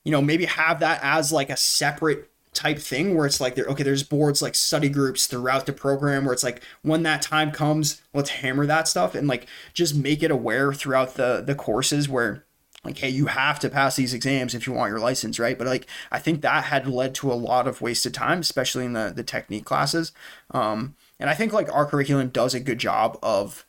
you 0.04 0.12
know 0.12 0.22
maybe 0.22 0.46
have 0.46 0.80
that 0.82 1.00
as 1.04 1.32
like 1.32 1.50
a 1.50 1.58
separate 1.58 2.30
type 2.58 2.80
thing 2.80 3.16
where 3.16 3.28
it's 3.28 3.40
like 3.40 3.54
there 3.54 3.66
okay 3.66 3.84
there's 3.84 4.02
boards 4.02 4.42
like 4.42 4.56
study 4.56 4.90
groups 4.90 5.28
throughout 5.28 5.68
the 5.68 5.72
program 5.72 6.26
where 6.26 6.34
it's 6.34 6.44
like 6.44 6.64
when 6.82 7.04
that 7.04 7.22
time 7.22 7.52
comes 7.52 8.02
let's 8.16 8.32
hammer 8.32 8.66
that 8.66 8.88
stuff 8.88 9.14
and 9.14 9.28
like 9.28 9.46
just 9.76 9.96
make 9.96 10.24
it 10.24 10.32
aware 10.32 10.74
throughout 10.74 11.14
the 11.14 11.44
the 11.46 11.54
courses 11.54 12.10
where 12.10 12.44
like 12.84 12.98
hey 12.98 13.10
you 13.10 13.28
have 13.28 13.60
to 13.60 13.70
pass 13.70 13.96
these 13.96 14.12
exams 14.12 14.56
if 14.56 14.66
you 14.66 14.74
want 14.74 14.90
your 14.90 15.00
license 15.00 15.38
right 15.38 15.60
but 15.60 15.68
like 15.68 15.86
i 16.12 16.18
think 16.18 16.42
that 16.42 16.64
had 16.64 16.88
led 16.88 17.14
to 17.14 17.32
a 17.32 17.36
lot 17.36 17.68
of 17.68 17.80
wasted 17.80 18.14
time 18.14 18.40
especially 18.40 18.86
in 18.86 18.94
the 18.94 19.14
the 19.16 19.24
technique 19.24 19.66
classes 19.66 20.12
um 20.50 20.96
and 21.20 21.30
i 21.30 21.36
think 21.36 21.54
like 21.54 21.72
our 21.72 21.86
curriculum 21.86 22.30
does 22.30 22.56
a 22.56 22.60
good 22.60 22.80
job 22.80 23.20
of 23.22 23.68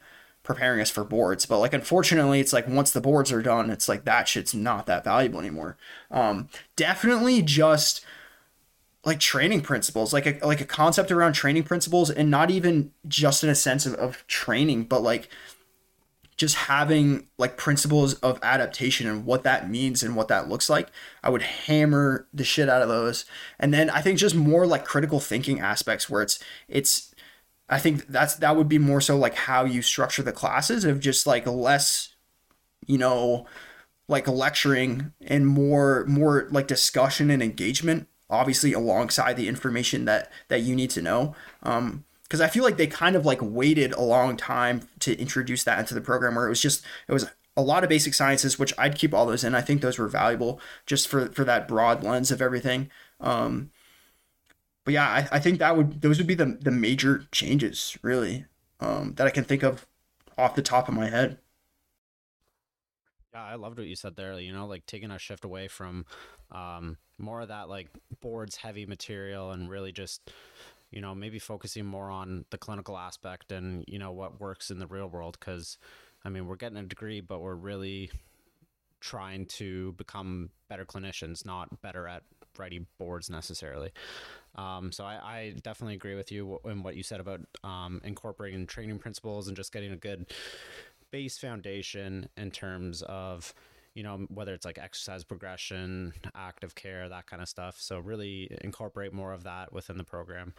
preparing 0.48 0.80
us 0.80 0.90
for 0.90 1.04
boards. 1.04 1.44
But 1.44 1.58
like 1.58 1.74
unfortunately, 1.74 2.40
it's 2.40 2.54
like 2.54 2.66
once 2.66 2.90
the 2.90 3.02
boards 3.02 3.30
are 3.30 3.42
done, 3.42 3.68
it's 3.68 3.86
like 3.86 4.06
that 4.06 4.26
shit's 4.28 4.54
not 4.54 4.86
that 4.86 5.04
valuable 5.04 5.40
anymore. 5.40 5.76
Um, 6.10 6.48
definitely 6.74 7.42
just 7.42 8.02
like 9.04 9.20
training 9.20 9.60
principles, 9.62 10.12
like 10.12 10.26
a 10.26 10.46
like 10.46 10.60
a 10.60 10.64
concept 10.64 11.10
around 11.10 11.32
training 11.32 11.64
principles, 11.64 12.10
and 12.10 12.30
not 12.30 12.50
even 12.50 12.92
just 13.06 13.44
in 13.44 13.50
a 13.50 13.54
sense 13.54 13.86
of, 13.86 13.94
of 13.94 14.26
training, 14.26 14.84
but 14.84 15.02
like 15.02 15.28
just 16.38 16.54
having 16.54 17.26
like 17.36 17.56
principles 17.56 18.14
of 18.14 18.38
adaptation 18.42 19.08
and 19.08 19.26
what 19.26 19.42
that 19.42 19.68
means 19.68 20.04
and 20.04 20.14
what 20.14 20.28
that 20.28 20.48
looks 20.48 20.70
like. 20.70 20.88
I 21.22 21.30
would 21.30 21.42
hammer 21.42 22.28
the 22.32 22.44
shit 22.44 22.68
out 22.68 22.80
of 22.80 22.88
those. 22.88 23.24
And 23.58 23.74
then 23.74 23.90
I 23.90 24.00
think 24.00 24.18
just 24.18 24.36
more 24.36 24.64
like 24.64 24.84
critical 24.84 25.18
thinking 25.18 25.58
aspects 25.58 26.08
where 26.08 26.22
it's 26.22 26.38
it's 26.68 27.12
I 27.68 27.78
think 27.78 28.06
that's 28.06 28.36
that 28.36 28.56
would 28.56 28.68
be 28.68 28.78
more 28.78 29.00
so 29.00 29.16
like 29.16 29.34
how 29.34 29.64
you 29.64 29.82
structure 29.82 30.22
the 30.22 30.32
classes 30.32 30.84
of 30.84 31.00
just 31.00 31.26
like 31.26 31.46
less, 31.46 32.14
you 32.86 32.98
know, 32.98 33.46
like 34.06 34.28
lecturing 34.28 35.12
and 35.20 35.46
more 35.46 36.04
more 36.06 36.48
like 36.52 36.68
discussion 36.68 37.30
and 37.30 37.42
engagement 37.42 38.08
obviously 38.30 38.72
alongside 38.72 39.36
the 39.36 39.48
information 39.48 40.04
that 40.04 40.30
that 40.48 40.60
you 40.60 40.74
need 40.74 40.90
to 40.90 41.02
know. 41.02 41.34
Um 41.62 42.04
because 42.22 42.42
i 42.42 42.46
feel 42.46 42.62
like 42.62 42.76
they 42.76 42.86
kind 42.86 43.16
of 43.16 43.24
like 43.24 43.38
waited 43.40 43.92
a 43.94 44.02
long 44.02 44.36
time 44.36 44.82
to 45.00 45.18
introduce 45.18 45.64
that 45.64 45.78
into 45.78 45.94
the 45.94 46.00
program 46.02 46.34
where 46.34 46.44
it 46.44 46.50
was 46.50 46.60
just 46.60 46.84
it 47.08 47.12
was 47.12 47.30
a 47.56 47.62
lot 47.62 47.82
of 47.82 47.88
basic 47.88 48.12
sciences 48.12 48.58
which 48.58 48.74
i'd 48.76 48.98
keep 48.98 49.14
all 49.14 49.24
those 49.24 49.44
in. 49.44 49.54
I 49.54 49.62
think 49.62 49.80
those 49.80 49.98
were 49.98 50.08
valuable 50.08 50.60
just 50.84 51.08
for 51.08 51.28
for 51.32 51.44
that 51.44 51.66
broad 51.66 52.04
lens 52.04 52.30
of 52.30 52.42
everything. 52.42 52.90
Um 53.20 53.70
but 54.84 54.92
yeah 54.94 55.08
i, 55.08 55.36
I 55.36 55.38
think 55.38 55.58
that 55.58 55.76
would 55.76 56.02
those 56.02 56.18
would 56.18 56.26
be 56.26 56.34
the 56.34 56.58
the 56.60 56.70
major 56.70 57.24
changes 57.32 57.96
really 58.02 58.44
um 58.80 59.14
that 59.16 59.26
i 59.26 59.30
can 59.30 59.44
think 59.44 59.62
of 59.62 59.86
off 60.38 60.54
the 60.54 60.62
top 60.62 60.88
of 60.88 60.94
my 60.94 61.10
head. 61.10 61.38
Yeah, 63.34 63.44
I 63.44 63.56
loved 63.56 63.78
what 63.78 63.88
you 63.88 63.96
said 63.96 64.16
there. 64.16 64.38
You 64.38 64.52
know, 64.52 64.66
like 64.66 64.86
taking 64.86 65.10
a 65.10 65.18
shift 65.18 65.44
away 65.44 65.68
from 65.68 66.06
um, 66.52 66.96
more 67.18 67.40
of 67.40 67.48
that 67.48 67.68
like 67.68 67.88
boards 68.20 68.56
heavy 68.56 68.86
material 68.86 69.50
and 69.50 69.68
really 69.68 69.92
just, 69.92 70.30
you 70.90 71.00
know, 71.00 71.14
maybe 71.14 71.38
focusing 71.38 71.84
more 71.84 72.10
on 72.10 72.44
the 72.50 72.58
clinical 72.58 72.96
aspect 72.96 73.52
and 73.52 73.84
you 73.86 73.98
know 73.98 74.12
what 74.12 74.40
works 74.40 74.70
in 74.70 74.78
the 74.78 74.86
real 74.86 75.08
world. 75.08 75.36
Because, 75.38 75.78
I 76.24 76.28
mean, 76.28 76.46
we're 76.46 76.56
getting 76.56 76.78
a 76.78 76.82
degree, 76.82 77.20
but 77.20 77.40
we're 77.40 77.54
really 77.54 78.10
trying 79.00 79.46
to 79.46 79.92
become 79.92 80.50
better 80.68 80.84
clinicians, 80.84 81.46
not 81.46 81.82
better 81.82 82.08
at 82.08 82.22
writing 82.58 82.86
boards 82.98 83.30
necessarily. 83.30 83.92
Um, 84.56 84.90
so 84.90 85.04
I, 85.04 85.14
I, 85.22 85.54
definitely 85.62 85.94
agree 85.94 86.16
with 86.16 86.32
you 86.32 86.58
in 86.64 86.82
what 86.82 86.96
you 86.96 87.04
said 87.04 87.20
about 87.20 87.40
um, 87.62 88.00
incorporating 88.02 88.66
training 88.66 88.98
principles 88.98 89.46
and 89.46 89.56
just 89.56 89.72
getting 89.72 89.92
a 89.92 89.96
good 89.96 90.26
base 91.12 91.38
foundation 91.38 92.28
in 92.36 92.50
terms 92.50 93.02
of 93.02 93.54
you 93.98 94.04
know 94.04 94.26
whether 94.28 94.54
it's 94.54 94.64
like 94.64 94.78
exercise 94.78 95.24
progression 95.24 96.12
active 96.34 96.74
care 96.76 97.08
that 97.08 97.26
kind 97.26 97.42
of 97.42 97.48
stuff 97.48 97.76
so 97.80 97.98
really 97.98 98.48
incorporate 98.60 99.12
more 99.12 99.32
of 99.32 99.42
that 99.42 99.72
within 99.72 99.98
the 99.98 100.04
program 100.04 100.54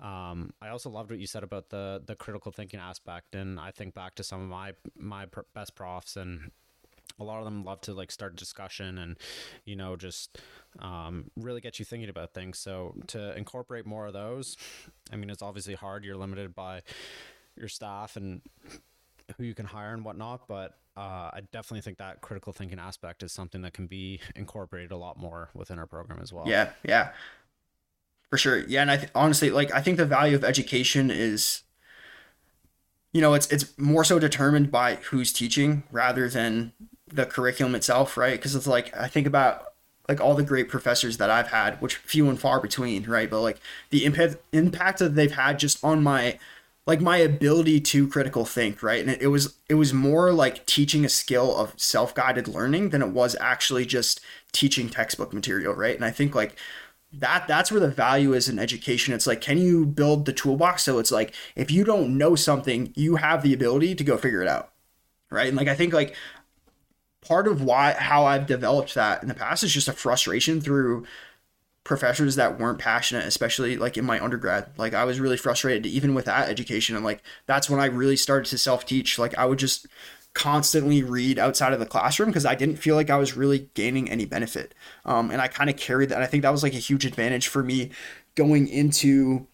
um, 0.00 0.52
I 0.60 0.70
also 0.70 0.90
loved 0.90 1.10
what 1.10 1.20
you 1.20 1.28
said 1.28 1.44
about 1.44 1.68
the 1.70 2.02
the 2.04 2.16
critical 2.16 2.50
thinking 2.50 2.80
aspect, 2.80 3.36
and 3.36 3.60
I 3.60 3.70
think 3.70 3.94
back 3.94 4.16
to 4.16 4.24
some 4.24 4.42
of 4.42 4.48
my 4.48 4.72
my 4.96 5.26
best 5.54 5.76
profs, 5.76 6.16
and 6.16 6.50
a 7.20 7.24
lot 7.24 7.38
of 7.38 7.44
them 7.44 7.64
love 7.64 7.80
to 7.82 7.94
like 7.94 8.10
start 8.10 8.34
discussion 8.34 8.98
and 8.98 9.16
you 9.64 9.76
know 9.76 9.94
just 9.94 10.40
um, 10.80 11.30
really 11.36 11.60
get 11.60 11.78
you 11.78 11.84
thinking 11.84 12.08
about 12.08 12.34
things. 12.34 12.58
So 12.58 12.96
to 13.08 13.36
incorporate 13.36 13.86
more 13.86 14.06
of 14.06 14.12
those, 14.12 14.56
I 15.12 15.16
mean, 15.16 15.30
it's 15.30 15.42
obviously 15.42 15.74
hard. 15.74 16.04
You're 16.04 16.16
limited 16.16 16.52
by 16.52 16.82
your 17.56 17.68
staff 17.68 18.16
and 18.16 18.40
who 19.38 19.44
you 19.44 19.54
can 19.54 19.66
hire 19.66 19.92
and 19.92 20.04
whatnot. 20.04 20.48
But 20.48 20.76
uh, 20.96 21.30
I 21.32 21.40
definitely 21.52 21.80
think 21.80 21.98
that 21.98 22.20
critical 22.20 22.52
thinking 22.52 22.78
aspect 22.78 23.22
is 23.22 23.32
something 23.32 23.62
that 23.62 23.72
can 23.72 23.86
be 23.86 24.20
incorporated 24.36 24.92
a 24.92 24.96
lot 24.96 25.18
more 25.18 25.50
within 25.54 25.78
our 25.78 25.86
program 25.86 26.20
as 26.22 26.32
well. 26.32 26.46
Yeah, 26.46 26.70
yeah, 26.84 27.12
for 28.30 28.38
sure. 28.38 28.58
Yeah, 28.58 28.82
and 28.82 28.90
I 28.90 28.96
th- 28.98 29.10
honestly 29.14 29.50
like 29.50 29.72
I 29.72 29.80
think 29.80 29.96
the 29.96 30.06
value 30.06 30.36
of 30.36 30.44
education 30.44 31.10
is, 31.10 31.62
you 33.12 33.20
know, 33.20 33.34
it's 33.34 33.46
it's 33.50 33.76
more 33.78 34.04
so 34.04 34.18
determined 34.18 34.70
by 34.70 34.96
who's 34.96 35.32
teaching 35.32 35.84
rather 35.90 36.28
than 36.28 36.72
the 37.08 37.26
curriculum 37.26 37.74
itself, 37.74 38.16
right? 38.16 38.34
Because 38.34 38.54
it's 38.54 38.66
like 38.66 38.94
I 38.96 39.08
think 39.08 39.26
about 39.26 39.72
like 40.08 40.20
all 40.20 40.34
the 40.34 40.42
great 40.42 40.68
professors 40.68 41.16
that 41.18 41.30
I've 41.30 41.48
had, 41.48 41.80
which 41.80 41.96
few 41.96 42.28
and 42.28 42.38
far 42.38 42.60
between, 42.60 43.04
right? 43.04 43.30
But 43.30 43.40
like 43.40 43.60
the 43.90 44.04
impact 44.04 44.36
impact 44.52 44.98
that 44.98 45.14
they've 45.14 45.32
had 45.32 45.58
just 45.58 45.82
on 45.84 46.02
my 46.02 46.38
like 46.86 47.00
my 47.00 47.16
ability 47.16 47.80
to 47.80 48.08
critical 48.08 48.44
think 48.44 48.82
right? 48.82 49.00
And 49.06 49.10
it, 49.20 49.28
was 49.28 49.56
it 49.68 49.74
was 49.74 49.92
more 49.94 50.32
like 50.32 50.66
teaching 50.66 51.04
a 51.04 51.08
skill 51.08 51.56
of 51.56 51.74
self-guided 51.76 52.48
learning 52.48 52.90
than 52.90 53.02
it 53.02 53.08
was 53.08 53.36
actually 53.40 53.86
just 53.86 54.20
teaching 54.52 54.88
textbook 54.88 55.32
material 55.32 55.74
right? 55.74 55.96
And 55.96 56.04
i 56.04 56.10
think 56.10 56.34
like 56.34 56.56
that 57.12 57.46
that's 57.46 57.70
where 57.70 57.80
the 57.80 57.88
value 57.88 58.32
is 58.32 58.48
in 58.48 58.58
education. 58.58 59.14
It's 59.14 59.26
like 59.26 59.40
can 59.40 59.58
you 59.58 59.86
build 59.86 60.24
the 60.26 60.32
toolbox 60.32 60.82
so 60.82 60.98
it's 60.98 61.12
like 61.12 61.34
if 61.56 61.70
you 61.70 61.84
don't 61.84 62.16
know 62.16 62.34
something 62.34 62.92
you 62.96 63.16
have 63.16 63.42
the 63.42 63.52
ability 63.54 63.94
to 63.94 64.04
go 64.04 64.16
figure 64.16 64.42
it 64.42 64.48
out 64.48 64.70
right? 65.30 65.48
And 65.48 65.56
like 65.56 65.68
i 65.68 65.74
think 65.74 65.92
like 65.92 66.14
part 67.26 67.46
of 67.46 67.62
why 67.62 67.92
how 67.92 68.24
i've 68.26 68.46
developed 68.46 68.94
that 68.94 69.22
in 69.22 69.28
the 69.28 69.34
past 69.34 69.62
is 69.62 69.72
just 69.72 69.88
a 69.88 69.92
frustration 69.92 70.60
through 70.60 71.06
professors 71.84 72.36
that 72.36 72.58
weren't 72.58 72.78
passionate, 72.78 73.24
especially 73.24 73.76
like 73.76 73.96
in 73.96 74.04
my 74.04 74.22
undergrad. 74.22 74.70
Like 74.76 74.94
I 74.94 75.04
was 75.04 75.20
really 75.20 75.36
frustrated 75.36 75.86
even 75.86 76.14
with 76.14 76.26
that 76.26 76.48
education. 76.48 76.96
And 76.96 77.04
like 77.04 77.22
that's 77.46 77.68
when 77.68 77.80
I 77.80 77.86
really 77.86 78.16
started 78.16 78.48
to 78.50 78.58
self 78.58 78.86
teach. 78.86 79.18
Like 79.18 79.36
I 79.36 79.46
would 79.46 79.58
just 79.58 79.86
constantly 80.34 81.02
read 81.02 81.38
outside 81.38 81.72
of 81.72 81.80
the 81.80 81.86
classroom 81.86 82.30
because 82.30 82.46
I 82.46 82.54
didn't 82.54 82.76
feel 82.76 82.94
like 82.94 83.10
I 83.10 83.16
was 83.16 83.36
really 83.36 83.68
gaining 83.74 84.10
any 84.10 84.24
benefit. 84.24 84.74
Um, 85.04 85.30
and 85.30 85.40
I 85.40 85.48
kind 85.48 85.68
of 85.68 85.76
carried 85.76 86.08
that. 86.08 86.22
I 86.22 86.26
think 86.26 86.42
that 86.42 86.50
was 86.50 86.62
like 86.62 86.74
a 86.74 86.78
huge 86.78 87.04
advantage 87.04 87.48
for 87.48 87.62
me 87.62 87.90
going 88.34 88.68
into 88.68 89.46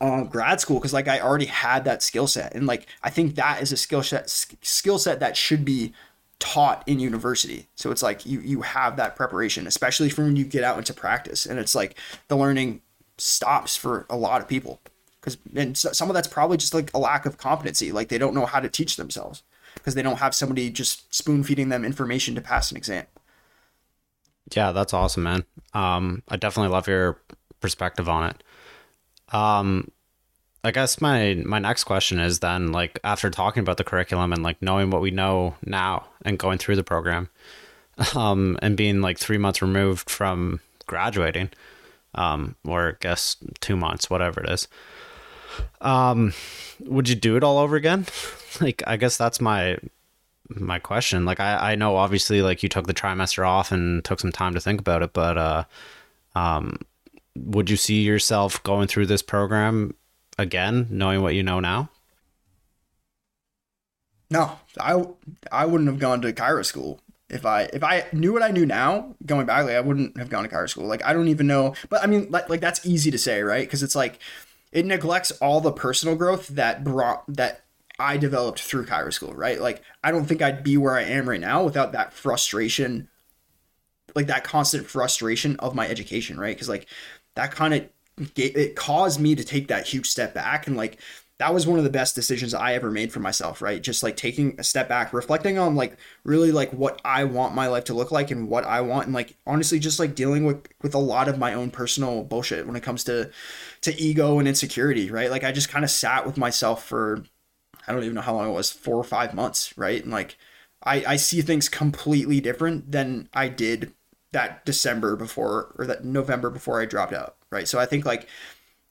uh, 0.00 0.24
grad 0.24 0.60
school 0.60 0.78
because 0.78 0.92
like 0.92 1.08
I 1.08 1.20
already 1.20 1.46
had 1.46 1.84
that 1.84 2.02
skill 2.02 2.26
set, 2.26 2.54
and 2.54 2.66
like 2.66 2.86
I 3.02 3.10
think 3.10 3.36
that 3.36 3.62
is 3.62 3.72
a 3.72 3.76
skill 3.76 4.02
set 4.02 4.28
skill 4.28 4.98
set 4.98 5.20
that 5.20 5.36
should 5.36 5.64
be 5.64 5.92
taught 6.38 6.82
in 6.86 6.98
university. 6.98 7.66
So 7.74 7.90
it's 7.90 8.02
like 8.02 8.26
you 8.26 8.40
you 8.40 8.62
have 8.62 8.96
that 8.96 9.16
preparation, 9.16 9.66
especially 9.66 10.10
for 10.10 10.24
when 10.24 10.36
you 10.36 10.44
get 10.44 10.64
out 10.64 10.78
into 10.78 10.94
practice, 10.94 11.46
and 11.46 11.58
it's 11.58 11.74
like 11.74 11.96
the 12.28 12.36
learning 12.36 12.82
stops 13.16 13.76
for 13.76 14.06
a 14.10 14.16
lot 14.16 14.40
of 14.40 14.48
people 14.48 14.80
because 15.20 15.38
and 15.56 15.76
some 15.76 16.10
of 16.10 16.14
that's 16.14 16.28
probably 16.28 16.56
just 16.56 16.74
like 16.74 16.92
a 16.94 16.98
lack 16.98 17.26
of 17.26 17.38
competency, 17.38 17.92
like 17.92 18.08
they 18.08 18.18
don't 18.18 18.34
know 18.34 18.46
how 18.46 18.60
to 18.60 18.68
teach 18.68 18.96
themselves 18.96 19.42
because 19.74 19.94
they 19.94 20.02
don't 20.02 20.18
have 20.18 20.34
somebody 20.34 20.70
just 20.70 21.12
spoon 21.14 21.42
feeding 21.42 21.68
them 21.68 21.84
information 21.84 22.34
to 22.34 22.40
pass 22.40 22.70
an 22.70 22.76
exam. 22.76 23.06
Yeah, 24.54 24.72
that's 24.72 24.92
awesome, 24.92 25.22
man. 25.22 25.44
Um, 25.72 26.22
I 26.28 26.36
definitely 26.36 26.72
love 26.72 26.86
your 26.86 27.18
perspective 27.60 28.08
on 28.08 28.30
it. 28.30 28.42
Um, 29.34 29.90
I 30.64 30.70
guess 30.70 30.98
my 30.98 31.34
my 31.44 31.58
next 31.58 31.84
question 31.84 32.18
is 32.18 32.38
then 32.38 32.72
like 32.72 32.98
after 33.04 33.28
talking 33.28 33.60
about 33.60 33.76
the 33.76 33.84
curriculum 33.84 34.32
and 34.32 34.42
like 34.42 34.62
knowing 34.62 34.88
what 34.88 35.02
we 35.02 35.10
know 35.10 35.56
now 35.64 36.06
and 36.22 36.38
going 36.38 36.56
through 36.56 36.76
the 36.76 36.82
program, 36.82 37.28
um, 38.16 38.58
and 38.62 38.74
being 38.74 39.02
like 39.02 39.18
three 39.18 39.36
months 39.36 39.60
removed 39.60 40.08
from 40.08 40.60
graduating, 40.86 41.50
um, 42.14 42.56
or 42.66 42.88
I 42.88 42.92
guess 42.98 43.36
two 43.60 43.76
months, 43.76 44.08
whatever 44.08 44.42
it 44.42 44.48
is. 44.48 44.66
Um, 45.82 46.32
would 46.80 47.10
you 47.10 47.14
do 47.14 47.36
it 47.36 47.44
all 47.44 47.58
over 47.58 47.76
again? 47.76 48.06
like, 48.60 48.82
I 48.86 48.96
guess 48.96 49.18
that's 49.18 49.42
my 49.42 49.76
my 50.48 50.78
question. 50.78 51.26
Like, 51.26 51.40
I 51.40 51.72
I 51.72 51.74
know 51.74 51.96
obviously 51.96 52.40
like 52.40 52.62
you 52.62 52.70
took 52.70 52.86
the 52.86 52.94
trimester 52.94 53.46
off 53.46 53.70
and 53.70 54.02
took 54.02 54.18
some 54.18 54.32
time 54.32 54.54
to 54.54 54.60
think 54.60 54.80
about 54.80 55.02
it, 55.02 55.12
but 55.12 55.36
uh, 55.36 55.64
um, 56.34 56.78
would 57.36 57.68
you 57.68 57.76
see 57.76 58.00
yourself 58.02 58.62
going 58.62 58.88
through 58.88 59.06
this 59.06 59.22
program 59.22 59.94
again, 60.38 60.86
knowing 60.90 61.22
what 61.22 61.34
you 61.34 61.42
know 61.42 61.60
now? 61.60 61.90
No, 64.30 64.58
I 64.80 65.04
I 65.52 65.66
wouldn't 65.66 65.88
have 65.88 65.98
gone 65.98 66.20
to 66.22 66.32
Chiro 66.32 66.64
school 66.64 67.00
if 67.28 67.46
I 67.46 67.62
if 67.72 67.84
I 67.84 68.06
knew 68.12 68.32
what 68.32 68.42
I 68.42 68.50
knew 68.50 68.66
now 68.66 69.14
going 69.24 69.46
back. 69.46 69.64
Like 69.64 69.74
I 69.74 69.80
wouldn't 69.80 70.18
have 70.18 70.28
gone 70.28 70.44
to 70.44 70.48
Chiro 70.48 70.68
school. 70.68 70.86
Like 70.86 71.04
I 71.04 71.12
don't 71.12 71.28
even 71.28 71.46
know. 71.46 71.74
But 71.88 72.02
I 72.02 72.06
mean, 72.06 72.30
like 72.30 72.48
like 72.48 72.60
that's 72.60 72.84
easy 72.86 73.10
to 73.10 73.18
say, 73.18 73.42
right? 73.42 73.66
Because 73.66 73.82
it's 73.82 73.94
like 73.94 74.18
it 74.72 74.86
neglects 74.86 75.30
all 75.32 75.60
the 75.60 75.72
personal 75.72 76.16
growth 76.16 76.48
that 76.48 76.82
brought 76.82 77.24
that 77.28 77.64
I 77.98 78.16
developed 78.16 78.60
through 78.60 78.86
Chiro 78.86 79.12
school, 79.12 79.34
right? 79.34 79.60
Like 79.60 79.82
I 80.02 80.10
don't 80.10 80.24
think 80.24 80.42
I'd 80.42 80.64
be 80.64 80.76
where 80.76 80.96
I 80.96 81.02
am 81.02 81.28
right 81.28 81.40
now 81.40 81.62
without 81.62 81.92
that 81.92 82.12
frustration, 82.12 83.08
like 84.14 84.26
that 84.26 84.44
constant 84.44 84.86
frustration 84.86 85.56
of 85.56 85.74
my 85.74 85.88
education, 85.88 86.40
right? 86.40 86.56
Because 86.56 86.68
like 86.68 86.86
that 87.36 87.52
kind 87.52 87.74
of 87.74 87.88
it 88.36 88.76
caused 88.76 89.20
me 89.20 89.34
to 89.34 89.44
take 89.44 89.68
that 89.68 89.86
huge 89.86 90.06
step 90.06 90.34
back 90.34 90.66
and 90.66 90.76
like 90.76 90.98
that 91.38 91.52
was 91.52 91.66
one 91.66 91.78
of 91.78 91.84
the 91.84 91.90
best 91.90 92.14
decisions 92.14 92.54
I 92.54 92.74
ever 92.74 92.92
made 92.92 93.12
for 93.12 93.18
myself, 93.18 93.60
right? 93.60 93.82
Just 93.82 94.04
like 94.04 94.16
taking 94.16 94.54
a 94.58 94.62
step 94.64 94.88
back, 94.88 95.12
reflecting 95.12 95.58
on 95.58 95.74
like 95.74 95.96
really 96.22 96.52
like 96.52 96.72
what 96.72 97.00
I 97.04 97.24
want 97.24 97.56
my 97.56 97.66
life 97.66 97.84
to 97.84 97.94
look 97.94 98.12
like 98.12 98.30
and 98.30 98.48
what 98.48 98.64
I 98.64 98.80
want 98.82 99.06
and 99.06 99.14
like 99.14 99.36
honestly 99.46 99.80
just 99.80 99.98
like 99.98 100.14
dealing 100.14 100.44
with 100.44 100.68
with 100.82 100.94
a 100.94 100.98
lot 100.98 101.28
of 101.28 101.38
my 101.38 101.52
own 101.54 101.70
personal 101.72 102.22
bullshit 102.22 102.66
when 102.66 102.76
it 102.76 102.84
comes 102.84 103.02
to 103.04 103.30
to 103.82 104.00
ego 104.00 104.38
and 104.38 104.46
insecurity, 104.46 105.10
right? 105.10 105.30
Like 105.30 105.42
I 105.44 105.50
just 105.52 105.68
kind 105.68 105.84
of 105.84 105.90
sat 105.90 106.24
with 106.24 106.36
myself 106.38 106.84
for 106.84 107.24
I 107.86 107.92
don't 107.92 108.02
even 108.04 108.14
know 108.14 108.20
how 108.22 108.34
long 108.34 108.48
it 108.48 108.52
was, 108.52 108.70
4 108.70 108.96
or 108.96 109.04
5 109.04 109.34
months, 109.34 109.76
right? 109.76 110.02
And 110.02 110.12
like 110.12 110.36
I 110.84 111.04
I 111.04 111.16
see 111.16 111.42
things 111.42 111.68
completely 111.68 112.40
different 112.40 112.92
than 112.92 113.28
I 113.34 113.48
did 113.48 113.92
that 114.32 114.64
December 114.64 115.16
before 115.16 115.74
or 115.78 115.86
that 115.86 116.04
November 116.04 116.50
before 116.50 116.80
I 116.80 116.86
dropped 116.86 117.12
out, 117.12 117.36
right? 117.54 117.66
So 117.66 117.78
I 117.78 117.86
think 117.86 118.04
like 118.04 118.28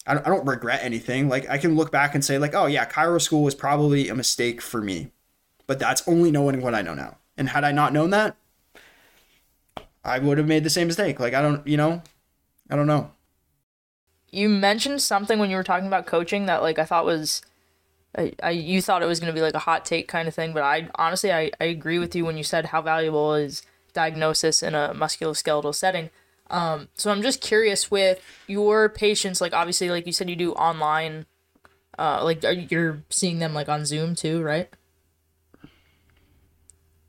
I 0.07 0.15
don't, 0.15 0.25
I 0.25 0.29
don't 0.29 0.47
regret 0.47 0.79
anything. 0.81 1.29
Like 1.29 1.47
I 1.49 1.59
can 1.59 1.75
look 1.75 1.91
back 1.91 2.15
and 2.15 2.25
say 2.25 2.39
like, 2.39 2.55
oh 2.55 2.65
yeah, 2.65 2.85
Chiro 2.85 3.21
school 3.21 3.43
was 3.43 3.53
probably 3.53 4.09
a 4.09 4.15
mistake 4.15 4.61
for 4.61 4.81
me, 4.81 5.11
but 5.67 5.77
that's 5.77 6.07
only 6.07 6.31
knowing 6.31 6.61
what 6.61 6.73
I 6.73 6.81
know 6.81 6.95
now. 6.95 7.17
And 7.37 7.49
had 7.49 7.63
I 7.63 7.71
not 7.71 7.93
known 7.93 8.09
that, 8.09 8.35
I 10.03 10.19
would 10.19 10.37
have 10.37 10.47
made 10.47 10.63
the 10.63 10.69
same 10.69 10.87
mistake. 10.87 11.19
Like 11.19 11.33
I 11.33 11.41
don't, 11.41 11.65
you 11.67 11.77
know, 11.77 12.01
I 12.69 12.75
don't 12.75 12.87
know. 12.87 13.11
You 14.31 14.49
mentioned 14.49 15.01
something 15.01 15.37
when 15.37 15.51
you 15.51 15.57
were 15.57 15.63
talking 15.63 15.87
about 15.87 16.07
coaching 16.07 16.47
that 16.47 16.63
like 16.63 16.79
I 16.79 16.85
thought 16.85 17.05
was 17.05 17.43
I, 18.17 18.33
I 18.41 18.51
you 18.51 18.81
thought 18.81 19.03
it 19.03 19.07
was 19.07 19.19
going 19.19 19.31
to 19.31 19.37
be 19.37 19.41
like 19.41 19.53
a 19.53 19.59
hot 19.59 19.85
take 19.85 20.07
kind 20.07 20.27
of 20.27 20.35
thing, 20.35 20.53
but 20.53 20.63
I 20.63 20.89
honestly 20.95 21.31
I, 21.31 21.51
I 21.59 21.65
agree 21.65 21.99
with 21.99 22.15
you 22.15 22.25
when 22.25 22.37
you 22.37 22.43
said 22.43 22.67
how 22.67 22.81
valuable 22.81 23.35
is 23.35 23.63
diagnosis 23.93 24.63
in 24.63 24.75
a 24.75 24.93
musculoskeletal 24.95 25.75
setting. 25.75 26.09
Um, 26.49 26.89
so 26.93 27.11
I'm 27.11 27.21
just 27.21 27.41
curious 27.41 27.89
with 27.89 28.21
your 28.47 28.89
patients, 28.89 29.41
like 29.41 29.53
obviously, 29.53 29.89
like 29.89 30.05
you 30.05 30.13
said, 30.13 30.29
you 30.29 30.35
do 30.35 30.53
online, 30.53 31.25
uh, 31.97 32.23
like 32.23 32.43
are, 32.43 32.51
you're 32.51 33.03
seeing 33.09 33.39
them 33.39 33.53
like 33.53 33.69
on 33.69 33.85
Zoom 33.85 34.15
too, 34.15 34.41
right? 34.41 34.69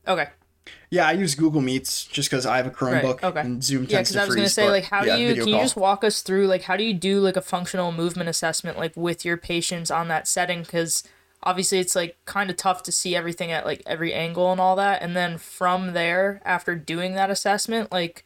Okay. 0.06 0.28
Yeah, 0.90 1.08
I 1.08 1.12
use 1.12 1.34
Google 1.34 1.60
Meets 1.60 2.04
just 2.04 2.30
because 2.30 2.46
I 2.46 2.56
have 2.56 2.66
a 2.66 2.70
Chromebook 2.70 3.22
right, 3.22 3.24
okay. 3.24 3.40
and 3.40 3.62
Zoom. 3.62 3.82
Yeah, 3.88 3.98
because 3.98 4.16
I 4.16 4.26
was 4.26 4.36
gonna 4.36 4.48
say, 4.48 4.70
like, 4.70 4.84
how 4.84 5.02
yeah, 5.02 5.16
do 5.16 5.22
you? 5.22 5.34
Can 5.34 5.44
call. 5.44 5.52
you 5.52 5.58
just 5.58 5.76
walk 5.76 6.04
us 6.04 6.22
through, 6.22 6.46
like, 6.46 6.62
how 6.62 6.76
do 6.76 6.84
you 6.84 6.94
do 6.94 7.20
like 7.20 7.36
a 7.36 7.42
functional 7.42 7.90
movement 7.90 8.28
assessment, 8.28 8.78
like 8.78 8.92
with 8.96 9.24
your 9.24 9.36
patients 9.36 9.90
on 9.90 10.08
that 10.08 10.28
setting? 10.28 10.62
Because 10.62 11.02
obviously, 11.42 11.80
it's 11.80 11.96
like 11.96 12.16
kind 12.26 12.48
of 12.48 12.56
tough 12.56 12.82
to 12.84 12.92
see 12.92 13.16
everything 13.16 13.50
at 13.50 13.66
like 13.66 13.82
every 13.86 14.14
angle 14.14 14.52
and 14.52 14.60
all 14.60 14.76
that, 14.76 15.02
and 15.02 15.16
then 15.16 15.36
from 15.36 15.94
there, 15.94 16.40
after 16.44 16.76
doing 16.76 17.14
that 17.14 17.28
assessment, 17.28 17.90
like 17.90 18.24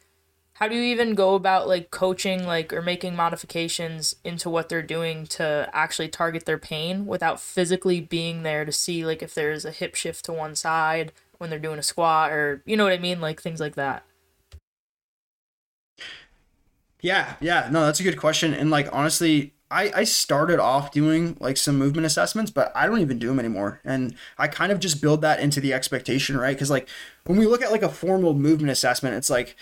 how 0.59 0.67
do 0.67 0.75
you 0.75 0.81
even 0.81 1.15
go 1.15 1.35
about 1.35 1.69
like 1.69 1.89
coaching 1.89 2.45
like 2.45 2.73
or 2.73 2.81
making 2.81 3.15
modifications 3.15 4.17
into 4.25 4.49
what 4.49 4.67
they're 4.67 4.81
doing 4.81 5.25
to 5.25 5.69
actually 5.71 6.09
target 6.09 6.45
their 6.45 6.57
pain 6.57 7.05
without 7.05 7.39
physically 7.39 8.01
being 8.01 8.43
there 8.43 8.65
to 8.65 8.71
see 8.73 9.05
like 9.05 9.23
if 9.23 9.33
there's 9.33 9.63
a 9.63 9.71
hip 9.71 9.95
shift 9.95 10.25
to 10.25 10.33
one 10.33 10.55
side 10.55 11.13
when 11.37 11.49
they're 11.49 11.59
doing 11.59 11.79
a 11.79 11.83
squat 11.83 12.31
or 12.33 12.61
you 12.65 12.75
know 12.75 12.83
what 12.83 12.91
I 12.91 12.97
mean 12.97 13.21
like 13.21 13.41
things 13.41 13.61
like 13.61 13.75
that. 13.75 14.03
Yeah, 16.99 17.35
yeah, 17.39 17.69
no, 17.71 17.85
that's 17.85 18.01
a 18.01 18.03
good 18.03 18.17
question 18.17 18.53
and 18.53 18.69
like 18.69 18.89
honestly 18.91 19.53
I, 19.71 19.91
I 19.95 20.03
started 20.03 20.59
off 20.59 20.91
doing 20.91 21.37
like 21.39 21.55
some 21.55 21.77
movement 21.77 22.05
assessments, 22.05 22.49
but 22.51 22.71
I 22.75 22.87
don't 22.87 23.01
even 23.01 23.19
do 23.19 23.27
them 23.27 23.39
anymore. 23.39 23.79
And 23.85 24.15
I 24.37 24.47
kind 24.47 24.71
of 24.71 24.79
just 24.79 24.99
build 24.99 25.21
that 25.21 25.39
into 25.39 25.61
the 25.61 25.73
expectation, 25.73 26.37
right? 26.37 26.55
Because 26.55 26.71
like 26.71 26.89
when 27.25 27.37
we 27.37 27.45
look 27.45 27.61
at 27.61 27.71
like 27.71 27.83
a 27.83 27.89
formal 27.89 28.33
movement 28.33 28.71
assessment, 28.71 29.15
it's 29.15 29.29
like 29.29 29.55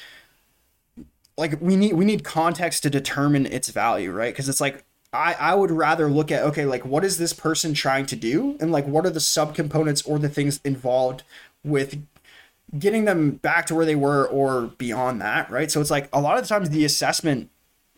like 1.38 1.62
we 1.62 1.76
need 1.76 1.94
we 1.94 2.04
need 2.04 2.24
context 2.24 2.84
to 2.84 2.90
determine 2.90 3.46
its 3.46 3.70
value, 3.70 4.12
right? 4.12 4.34
Because 4.34 4.50
it's 4.50 4.60
like 4.60 4.84
I, 5.14 5.34
I 5.34 5.56
would 5.56 5.72
rather 5.72 6.10
look 6.10 6.32
at 6.32 6.44
okay 6.44 6.66
like 6.66 6.86
what 6.86 7.06
is 7.06 7.18
this 7.18 7.34
person 7.34 7.74
trying 7.74 8.08
to 8.08 8.16
do? 8.16 8.58
And 8.60 8.72
like 8.72 8.86
what 8.86 9.06
are 9.06 9.12
the 9.12 9.20
subcomponents 9.20 10.08
or 10.08 10.20
the 10.20 10.30
things 10.30 10.60
involved 10.64 11.24
with 11.64 12.04
getting 12.78 13.06
them 13.06 13.32
back 13.32 13.66
to 13.68 13.76
where 13.76 13.86
they 13.86 13.96
were 13.96 14.28
or 14.28 14.68
beyond 14.78 15.22
that 15.22 15.50
right? 15.52 15.72
So 15.72 15.80
it's 15.80 15.92
like 15.92 16.10
a 16.12 16.20
lot 16.20 16.38
of 16.38 16.44
the 16.44 16.50
times 16.50 16.72
the 16.72 16.86
assessment 16.86 17.50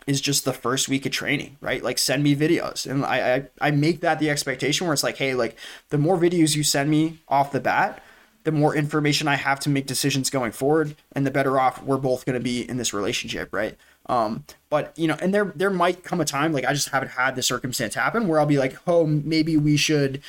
is 0.05 0.21
just 0.21 0.43
the 0.43 0.53
first 0.53 0.89
week 0.89 1.05
of 1.05 1.13
training 1.13 1.57
right? 1.61 1.81
Like 1.81 1.97
send 1.97 2.23
me 2.23 2.35
videos. 2.35 2.89
And 2.89 3.05
I, 3.05 3.35
I 3.35 3.47
i 3.61 3.71
make 3.71 4.01
that 4.01 4.19
the 4.19 4.29
expectation 4.29 4.85
where 4.85 4.93
it's 4.93 5.03
like 5.03 5.17
hey 5.17 5.33
like 5.33 5.55
the 5.89 5.97
more 5.97 6.17
videos 6.17 6.57
you 6.57 6.63
send 6.63 6.89
me 6.89 7.19
off 7.29 7.53
the 7.53 7.61
bat 7.61 8.03
the 8.43 8.51
more 8.51 8.75
information 8.75 9.27
I 9.27 9.35
have 9.35 9.59
to 9.61 9.69
make 9.69 9.85
decisions 9.85 10.29
going 10.29 10.51
forward, 10.51 10.95
and 11.13 11.25
the 11.25 11.31
better 11.31 11.59
off 11.59 11.83
we're 11.83 11.97
both 11.97 12.25
going 12.25 12.35
to 12.35 12.43
be 12.43 12.67
in 12.67 12.77
this 12.77 12.93
relationship, 12.93 13.49
right? 13.51 13.77
Um, 14.07 14.43
but 14.69 14.93
you 14.97 15.07
know, 15.07 15.17
and 15.21 15.33
there 15.33 15.53
there 15.55 15.69
might 15.69 16.03
come 16.03 16.19
a 16.21 16.25
time 16.25 16.51
like 16.51 16.65
I 16.65 16.73
just 16.73 16.89
haven't 16.89 17.09
had 17.09 17.35
the 17.35 17.43
circumstance 17.43 17.95
happen 17.95 18.27
where 18.27 18.39
I'll 18.39 18.45
be 18.45 18.57
like, 18.57 18.75
oh, 18.87 19.05
maybe 19.05 19.55
we 19.57 19.77
should 19.77 20.21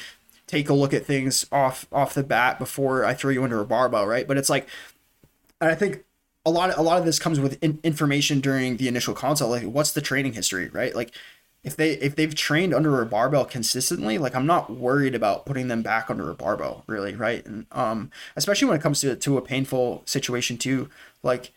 take 0.46 0.68
a 0.68 0.74
look 0.74 0.92
at 0.92 1.06
things 1.06 1.46
off 1.52 1.86
off 1.92 2.14
the 2.14 2.24
bat 2.24 2.58
before 2.58 3.04
I 3.04 3.14
throw 3.14 3.30
you 3.30 3.44
under 3.44 3.60
a 3.60 3.64
barbell, 3.64 4.06
right? 4.06 4.26
But 4.26 4.36
it's 4.36 4.50
like, 4.50 4.68
and 5.60 5.70
I 5.70 5.74
think 5.74 6.04
a 6.44 6.50
lot 6.50 6.70
of, 6.70 6.78
a 6.78 6.82
lot 6.82 6.98
of 6.98 7.04
this 7.04 7.18
comes 7.18 7.38
with 7.38 7.62
in, 7.62 7.78
information 7.84 8.40
during 8.40 8.76
the 8.76 8.88
initial 8.88 9.14
consult, 9.14 9.50
like 9.50 9.64
what's 9.64 9.92
the 9.92 10.00
training 10.00 10.32
history, 10.32 10.68
right? 10.68 10.94
Like 10.94 11.12
if 11.62 11.76
they 11.76 11.92
if 11.92 12.16
they've 12.16 12.34
trained 12.34 12.74
under 12.74 13.00
a 13.00 13.06
barbell 13.06 13.44
consistently, 13.44 14.18
like 14.18 14.34
I'm 14.34 14.46
not 14.46 14.70
worried 14.70 15.14
about 15.14 15.44
putting 15.44 15.68
them 15.68 15.82
back 15.82 16.10
under 16.10 16.30
a 16.30 16.34
barbell, 16.34 16.84
really, 16.86 17.14
right? 17.14 17.44
And 17.44 17.66
um, 17.72 18.10
especially 18.36 18.68
when 18.68 18.78
it 18.78 18.82
comes 18.82 19.00
to 19.02 19.14
to 19.14 19.36
a 19.36 19.42
painful 19.42 20.02
situation 20.06 20.56
too, 20.56 20.88
like 21.22 21.52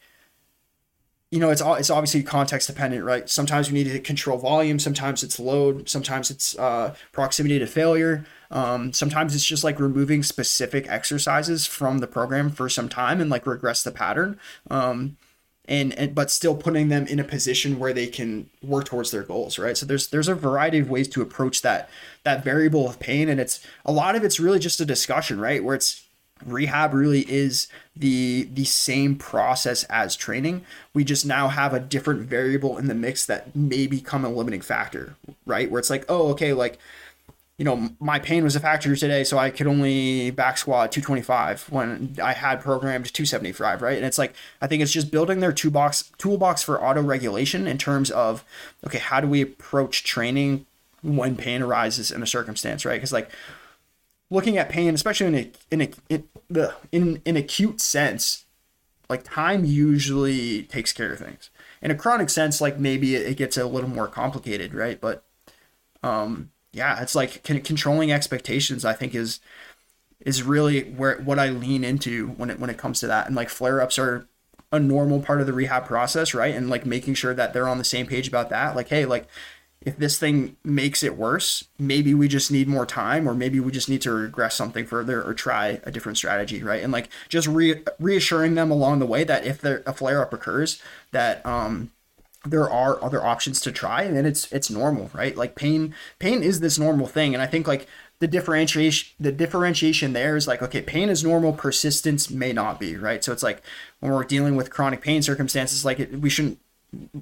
you 1.31 1.39
know, 1.39 1.49
it's 1.49 1.61
all 1.61 1.75
it's 1.75 1.89
obviously 1.89 2.21
context 2.21 2.67
dependent, 2.67 3.03
right? 3.05 3.27
Sometimes 3.29 3.71
we 3.71 3.81
need 3.81 3.91
to 3.91 3.99
control 3.99 4.37
volume, 4.37 4.77
sometimes 4.77 5.23
it's 5.23 5.39
load, 5.39 5.89
sometimes 5.89 6.29
it's 6.29 6.55
uh, 6.59 6.93
proximity 7.11 7.57
to 7.57 7.65
failure. 7.65 8.25
Um, 8.51 8.93
sometimes 8.93 9.33
it's 9.33 9.43
just 9.43 9.63
like 9.63 9.79
removing 9.79 10.21
specific 10.21 10.87
exercises 10.87 11.65
from 11.65 11.99
the 11.99 12.07
program 12.07 12.51
for 12.51 12.69
some 12.69 12.87
time 12.87 13.19
and 13.19 13.31
like 13.31 13.47
regress 13.47 13.81
the 13.81 13.91
pattern. 13.91 14.39
Um, 14.69 15.17
and, 15.65 15.93
and 15.93 16.13
but 16.13 16.29
still 16.29 16.55
putting 16.55 16.89
them 16.89 17.07
in 17.07 17.19
a 17.19 17.23
position 17.23 17.79
where 17.79 17.93
they 17.93 18.07
can 18.07 18.49
work 18.61 18.85
towards 18.85 19.11
their 19.11 19.23
goals 19.23 19.57
right? 19.57 19.77
So 19.77 19.85
there's 19.85 20.07
there's 20.07 20.27
a 20.27 20.35
variety 20.35 20.79
of 20.79 20.89
ways 20.89 21.07
to 21.09 21.21
approach 21.21 21.61
that 21.61 21.89
that 22.23 22.43
variable 22.43 22.87
of 22.87 22.99
pain 22.99 23.29
and 23.29 23.39
it's 23.39 23.65
a 23.85 23.91
lot 23.91 24.15
of 24.15 24.23
it's 24.23 24.39
really 24.39 24.59
just 24.59 24.81
a 24.81 24.85
discussion 24.85 25.39
right? 25.39 25.63
Where 25.63 25.75
it's 25.75 26.05
rehab 26.45 26.93
really 26.93 27.21
is 27.31 27.67
the 27.95 28.49
the 28.53 28.65
same 28.65 29.15
process 29.15 29.85
as 29.85 30.15
training. 30.15 30.65
We 30.93 31.03
just 31.05 31.25
now 31.25 31.47
have 31.47 31.73
a 31.73 31.79
different 31.79 32.21
variable 32.21 32.77
in 32.77 32.87
the 32.87 32.95
mix 32.95 33.25
that 33.27 33.55
may 33.55 33.87
become 33.87 34.25
a 34.25 34.29
limiting 34.29 34.61
factor 34.61 35.15
right? 35.45 35.71
Where 35.71 35.79
it's 35.79 35.89
like 35.89 36.05
oh 36.09 36.29
okay 36.31 36.51
like 36.53 36.77
you 37.57 37.65
know 37.65 37.89
my 37.99 38.19
pain 38.19 38.43
was 38.43 38.55
a 38.55 38.59
factor 38.59 38.95
today 38.95 39.23
so 39.23 39.37
i 39.37 39.49
could 39.49 39.67
only 39.67 40.31
back 40.31 40.57
squat 40.57 40.91
225 40.91 41.71
when 41.71 42.15
i 42.21 42.33
had 42.33 42.59
programmed 42.61 43.05
275 43.13 43.81
right 43.81 43.97
and 43.97 44.05
it's 44.05 44.17
like 44.17 44.33
i 44.61 44.67
think 44.67 44.81
it's 44.81 44.91
just 44.91 45.11
building 45.11 45.39
their 45.39 45.53
toolbox 45.53 46.11
toolbox 46.17 46.63
for 46.63 46.83
auto 46.83 47.01
regulation 47.01 47.67
in 47.67 47.77
terms 47.77 48.09
of 48.11 48.43
okay 48.85 48.97
how 48.97 49.21
do 49.21 49.27
we 49.27 49.41
approach 49.41 50.03
training 50.03 50.65
when 51.03 51.35
pain 51.35 51.61
arises 51.61 52.11
in 52.11 52.23
a 52.23 52.27
circumstance 52.27 52.85
right 52.85 52.95
because 52.95 53.13
like 53.13 53.29
looking 54.33 54.57
at 54.57 54.69
pain, 54.69 54.93
especially 54.93 55.27
in 55.27 55.35
a 55.35 55.51
in 55.71 55.81
a 55.81 55.89
in 56.09 56.27
the 56.49 56.73
in 56.91 57.21
an 57.25 57.37
acute 57.37 57.79
sense, 57.79 58.45
like 59.07 59.23
time 59.23 59.63
usually 59.63 60.63
takes 60.63 60.91
care 60.91 61.13
of 61.13 61.19
things. 61.19 61.49
In 61.81 61.91
a 61.91 61.95
chronic 61.95 62.29
sense, 62.29 62.59
like 62.59 62.79
maybe 62.79 63.15
it, 63.15 63.37
gets 63.37 63.57
a 63.57 63.65
little 63.65 63.89
more 63.89 64.07
complicated, 64.07 64.73
right? 64.73 64.99
But 64.99 65.23
um, 66.01 66.49
yeah, 66.73 67.01
it's 67.01 67.15
like 67.15 67.43
controlling 67.43 68.11
expectations. 68.11 68.83
I 68.83 68.93
think 68.93 69.15
is 69.15 69.39
is 70.25 70.43
really 70.43 70.83
where 70.83 71.17
what 71.17 71.39
I 71.39 71.49
lean 71.49 71.83
into 71.83 72.29
when 72.29 72.49
it 72.49 72.59
when 72.59 72.69
it 72.69 72.77
comes 72.77 72.99
to 73.01 73.07
that. 73.07 73.27
And 73.27 73.35
like 73.35 73.49
flare 73.49 73.81
ups 73.81 73.99
are 73.99 74.27
a 74.71 74.79
normal 74.79 75.21
part 75.21 75.39
of 75.39 75.47
the 75.47 75.53
rehab 75.53 75.85
process, 75.85 76.33
right? 76.33 76.55
And 76.55 76.69
like 76.69 76.85
making 76.85 77.13
sure 77.13 77.33
that 77.35 77.53
they're 77.53 77.67
on 77.67 77.77
the 77.77 77.83
same 77.83 78.07
page 78.07 78.27
about 78.27 78.49
that. 78.49 78.75
Like, 78.75 78.89
hey, 78.89 79.05
like 79.05 79.27
if 79.81 79.97
this 79.97 80.17
thing 80.17 80.55
makes 80.63 81.03
it 81.03 81.17
worse, 81.17 81.65
maybe 81.77 82.13
we 82.13 82.27
just 82.27 82.51
need 82.51 82.67
more 82.67 82.85
time, 82.85 83.27
or 83.27 83.35
maybe 83.35 83.59
we 83.59 83.71
just 83.71 83.89
need 83.89 84.01
to 84.01 84.11
regress 84.11 84.55
something 84.55 84.85
further 84.85 85.21
or 85.21 85.33
try 85.33 85.79
a 85.83 85.91
different 85.91 86.17
strategy, 86.17 86.63
right? 86.63 86.81
And 86.81 86.91
like 86.91 87.09
just 87.29 87.47
re- 87.47 87.83
reassuring 87.99 88.55
them 88.55 88.71
along 88.71 88.99
the 88.99 89.05
way 89.05 89.23
that 89.25 89.45
if 89.45 89.61
there 89.61 89.83
a 89.85 89.93
flare 89.93 90.21
up 90.21 90.33
occurs, 90.33 90.81
that 91.11 91.45
um 91.45 91.91
there 92.45 92.69
are 92.69 93.03
other 93.03 93.23
options 93.23 93.61
to 93.61 93.71
try, 93.71 94.03
and 94.03 94.27
it's 94.27 94.51
it's 94.51 94.69
normal, 94.69 95.09
right? 95.13 95.35
Like 95.35 95.55
pain 95.55 95.95
pain 96.19 96.43
is 96.43 96.59
this 96.59 96.77
normal 96.77 97.07
thing, 97.07 97.33
and 97.33 97.41
I 97.41 97.47
think 97.47 97.67
like 97.67 97.87
the 98.19 98.27
differentiation 98.27 99.15
the 99.19 99.31
differentiation 99.31 100.13
there 100.13 100.37
is 100.37 100.47
like 100.47 100.61
okay 100.61 100.81
pain 100.81 101.09
is 101.09 101.23
normal 101.23 101.51
persistence 101.51 102.29
may 102.29 102.53
not 102.53 102.79
be 102.79 102.95
right 102.95 103.21
so 103.21 103.33
it's 103.33 103.43
like 103.43 103.61
when 103.99 104.13
we're 104.13 104.23
dealing 104.23 104.55
with 104.55 104.69
chronic 104.69 105.01
pain 105.01 105.21
circumstances 105.21 105.83
like 105.83 105.99
it, 105.99 106.21
we 106.21 106.29
shouldn't 106.29 106.57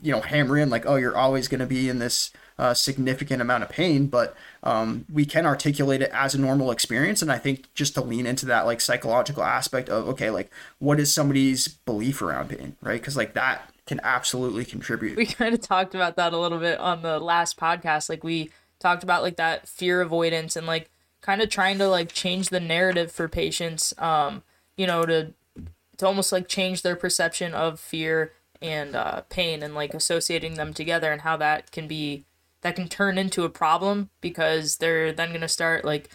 you 0.04 0.12
know 0.12 0.22
hammer 0.22 0.60
in 0.60 0.70
like 0.70 0.86
oh 0.86 0.98
you're 0.98 1.18
always 1.18 1.48
going 1.48 1.60
to 1.60 1.66
be 1.66 1.90
in 1.90 1.98
this 1.98 2.32
uh, 2.62 2.76
significant 2.76 3.42
amount 3.42 3.64
of 3.64 3.70
pain, 3.70 4.06
but 4.06 4.36
um, 4.62 5.04
we 5.12 5.26
can 5.26 5.48
articulate 5.48 6.00
it 6.00 6.12
as 6.14 6.36
a 6.36 6.40
normal 6.40 6.70
experience. 6.70 7.24
And 7.24 7.32
I 7.32 7.40
think 7.40 7.74
just 7.74 7.96
to 7.96 8.02
lean 8.02 8.28
into 8.28 8.46
that 8.46 8.68
like 8.68 8.82
psychological 8.82 9.42
aspect 9.42 9.90
of 9.90 10.08
okay, 10.10 10.30
like 10.30 10.52
what 10.78 11.00
is 11.00 11.12
somebody's 11.12 11.68
belief 11.68 12.22
around 12.22 12.50
pain, 12.50 12.76
right? 12.84 13.02
Because 13.02 13.18
like 13.18 13.34
that 13.34 13.71
can 13.86 14.00
absolutely 14.04 14.66
contribute. 14.66 15.18
We 15.18 15.26
kind 15.28 15.54
of 15.54 15.62
talked 15.62 15.96
about 15.96 16.16
that 16.16 16.34
a 16.34 16.38
little 16.38 16.60
bit 16.60 16.80
on 16.80 17.02
the 17.02 17.20
last 17.20 17.58
podcast. 17.58 18.10
Like 18.10 18.24
we 18.24 18.52
talked 18.80 19.04
about 19.04 19.22
like 19.24 19.38
that 19.38 19.68
fear 19.68 20.02
avoidance 20.02 20.56
and 20.56 20.68
like 20.68 20.90
kind 21.22 21.42
of 21.42 21.50
trying 21.50 21.78
to 21.78 21.88
like 21.88 22.12
change 22.12 22.50
the 22.50 22.60
narrative 22.60 23.12
for 23.12 23.28
patients. 23.28 23.94
Um, 23.98 24.44
you 24.78 24.88
know, 24.88 25.06
to 25.06 25.34
to 25.98 26.08
almost 26.08 26.32
like 26.32 26.48
change 26.48 26.82
their 26.82 26.96
perception 26.96 27.54
of 27.54 27.80
fear 27.80 28.34
and 28.62 28.96
uh, 28.96 29.22
pain 29.30 29.64
and 29.64 29.76
like 29.76 29.94
associating 29.94 30.56
them 30.56 30.74
together 30.74 31.12
and 31.12 31.22
how 31.22 31.38
that 31.38 31.72
can 31.72 31.88
be 31.88 32.26
that 32.62 32.76
can 32.76 32.88
turn 32.88 33.18
into 33.18 33.44
a 33.44 33.50
problem 33.50 34.10
because 34.22 34.78
they're 34.78 35.12
then 35.12 35.30
going 35.30 35.42
to 35.42 35.48
start 35.48 35.84
like 35.84 36.10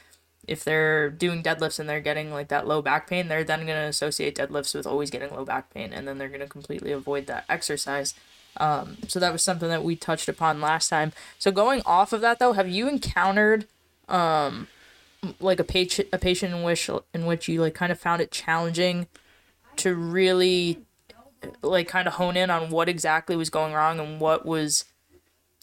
if 0.46 0.64
they're 0.64 1.10
doing 1.10 1.42
deadlifts 1.42 1.78
and 1.78 1.88
they're 1.88 2.00
getting 2.00 2.32
like 2.32 2.48
that 2.48 2.66
low 2.66 2.82
back 2.82 3.08
pain, 3.08 3.28
they're 3.28 3.44
then 3.44 3.60
going 3.60 3.78
to 3.78 3.88
associate 3.88 4.36
deadlifts 4.36 4.74
with 4.74 4.86
always 4.86 5.10
getting 5.10 5.34
low 5.34 5.44
back 5.44 5.72
pain 5.72 5.92
and 5.92 6.06
then 6.06 6.18
they're 6.18 6.28
going 6.28 6.40
to 6.40 6.46
completely 6.46 6.92
avoid 6.92 7.26
that 7.26 7.44
exercise. 7.48 8.14
Um, 8.58 8.96
so 9.08 9.20
that 9.20 9.32
was 9.32 9.42
something 9.42 9.68
that 9.68 9.84
we 9.84 9.96
touched 9.96 10.28
upon 10.28 10.60
last 10.60 10.88
time. 10.88 11.12
So 11.38 11.50
going 11.50 11.82
off 11.84 12.12
of 12.12 12.20
that 12.22 12.38
though, 12.38 12.52
have 12.52 12.68
you 12.68 12.88
encountered 12.88 13.66
um, 14.08 14.68
like 15.40 15.60
a 15.60 15.64
patient 15.64 16.08
a 16.12 16.18
patient 16.18 16.54
in 16.54 16.62
which 16.62 16.88
in 17.12 17.26
which 17.26 17.48
you 17.48 17.60
like 17.60 17.74
kind 17.74 17.90
of 17.90 17.98
found 17.98 18.22
it 18.22 18.30
challenging 18.30 19.06
to 19.76 19.94
really 19.94 20.78
like 21.62 21.88
kind 21.88 22.08
of 22.08 22.14
hone 22.14 22.36
in 22.36 22.50
on 22.50 22.70
what 22.70 22.88
exactly 22.88 23.36
was 23.36 23.50
going 23.50 23.72
wrong 23.72 24.00
and 24.00 24.20
what 24.20 24.46
was 24.46 24.84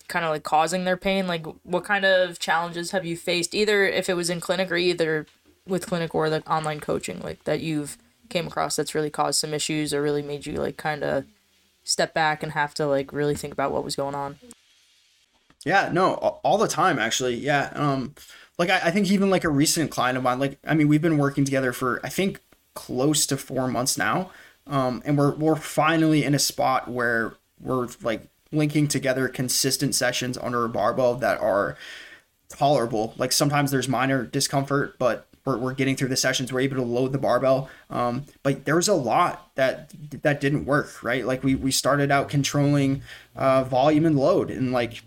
kind 0.07 0.25
of 0.25 0.31
like 0.31 0.43
causing 0.43 0.85
their 0.85 0.97
pain? 0.97 1.27
Like, 1.27 1.45
what 1.63 1.83
kind 1.83 2.05
of 2.05 2.39
challenges 2.39 2.91
have 2.91 3.05
you 3.05 3.17
faced, 3.17 3.53
either 3.55 3.85
if 3.85 4.09
it 4.09 4.15
was 4.15 4.29
in 4.29 4.39
clinic 4.39 4.71
or 4.71 4.75
either 4.75 5.25
with 5.67 5.87
clinic 5.87 6.13
or 6.13 6.29
the 6.29 6.45
online 6.47 6.79
coaching, 6.79 7.21
like 7.21 7.43
that 7.45 7.61
you've 7.61 7.97
came 8.29 8.47
across 8.47 8.75
that's 8.75 8.95
really 8.95 9.09
caused 9.09 9.39
some 9.39 9.53
issues 9.53 9.93
or 9.93 10.01
really 10.01 10.21
made 10.21 10.45
you 10.45 10.53
like 10.53 10.77
kind 10.77 11.03
of 11.03 11.25
step 11.83 12.13
back 12.13 12.41
and 12.41 12.53
have 12.53 12.73
to 12.73 12.85
like 12.87 13.13
really 13.13 13.35
think 13.35 13.53
about 13.53 13.71
what 13.71 13.83
was 13.83 13.95
going 13.95 14.15
on? 14.15 14.37
Yeah, 15.65 15.89
no, 15.93 16.13
all 16.15 16.57
the 16.57 16.67
time 16.67 16.99
actually. 16.99 17.35
Yeah. 17.35 17.71
Um, 17.75 18.15
like 18.57 18.69
I, 18.69 18.81
I 18.85 18.91
think 18.91 19.09
even 19.11 19.29
like 19.29 19.43
a 19.43 19.49
recent 19.49 19.91
client 19.91 20.17
of 20.17 20.23
mine, 20.23 20.39
like 20.39 20.57
I 20.65 20.73
mean, 20.73 20.87
we've 20.87 21.01
been 21.01 21.17
working 21.17 21.45
together 21.45 21.73
for 21.73 21.99
I 22.03 22.09
think 22.09 22.41
close 22.73 23.25
to 23.27 23.37
four 23.37 23.67
months 23.67 23.97
now. 23.97 24.31
Um, 24.67 25.01
and 25.05 25.17
we're 25.17 25.35
we're 25.35 25.55
finally 25.55 26.23
in 26.23 26.33
a 26.33 26.39
spot 26.39 26.87
where 26.89 27.33
we're 27.59 27.87
like 28.01 28.27
linking 28.53 28.87
together 28.87 29.27
consistent 29.27 29.95
sessions 29.95 30.37
under 30.37 30.63
a 30.63 30.69
barbell 30.69 31.15
that 31.15 31.39
are 31.39 31.77
tolerable. 32.49 33.13
Like 33.17 33.31
sometimes 33.31 33.71
there's 33.71 33.87
minor 33.87 34.25
discomfort, 34.25 34.97
but 34.99 35.27
we're, 35.45 35.57
we're 35.57 35.73
getting 35.73 35.95
through 35.95 36.09
the 36.09 36.15
sessions. 36.15 36.53
We're 36.53 36.61
able 36.61 36.77
to 36.77 36.83
load 36.83 37.11
the 37.11 37.17
barbell. 37.17 37.69
Um, 37.89 38.25
but 38.43 38.65
there 38.65 38.75
was 38.75 38.87
a 38.87 38.93
lot 38.93 39.51
that 39.55 39.91
that 40.21 40.39
didn't 40.39 40.65
work, 40.65 41.03
right? 41.03 41.25
Like 41.25 41.43
we 41.43 41.55
we 41.55 41.71
started 41.71 42.11
out 42.11 42.29
controlling 42.29 43.01
uh, 43.35 43.63
volume 43.63 44.05
and 44.05 44.17
load, 44.17 44.49
and 44.49 44.71
like 44.71 45.01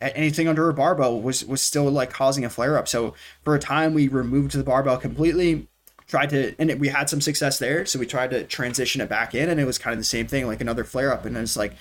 anything 0.00 0.48
under 0.48 0.68
a 0.68 0.74
barbell 0.74 1.20
was 1.20 1.44
was 1.44 1.60
still 1.60 1.90
like 1.90 2.10
causing 2.10 2.44
a 2.44 2.50
flare 2.50 2.76
up. 2.76 2.88
So 2.88 3.14
for 3.42 3.54
a 3.54 3.58
time, 3.60 3.94
we 3.94 4.08
removed 4.08 4.52
the 4.52 4.64
barbell 4.64 4.96
completely. 4.96 5.68
Tried 6.06 6.30
to, 6.30 6.54
and 6.58 6.70
it, 6.70 6.78
we 6.78 6.88
had 6.88 7.10
some 7.10 7.20
success 7.20 7.58
there. 7.58 7.84
So 7.84 7.98
we 7.98 8.06
tried 8.06 8.30
to 8.30 8.42
transition 8.44 9.02
it 9.02 9.10
back 9.10 9.34
in, 9.34 9.50
and 9.50 9.60
it 9.60 9.66
was 9.66 9.76
kind 9.76 9.92
of 9.92 9.98
the 9.98 10.04
same 10.04 10.26
thing, 10.26 10.46
like 10.46 10.62
another 10.62 10.82
flare 10.82 11.12
up. 11.12 11.26
And 11.26 11.36
it's 11.36 11.54
like, 11.54 11.74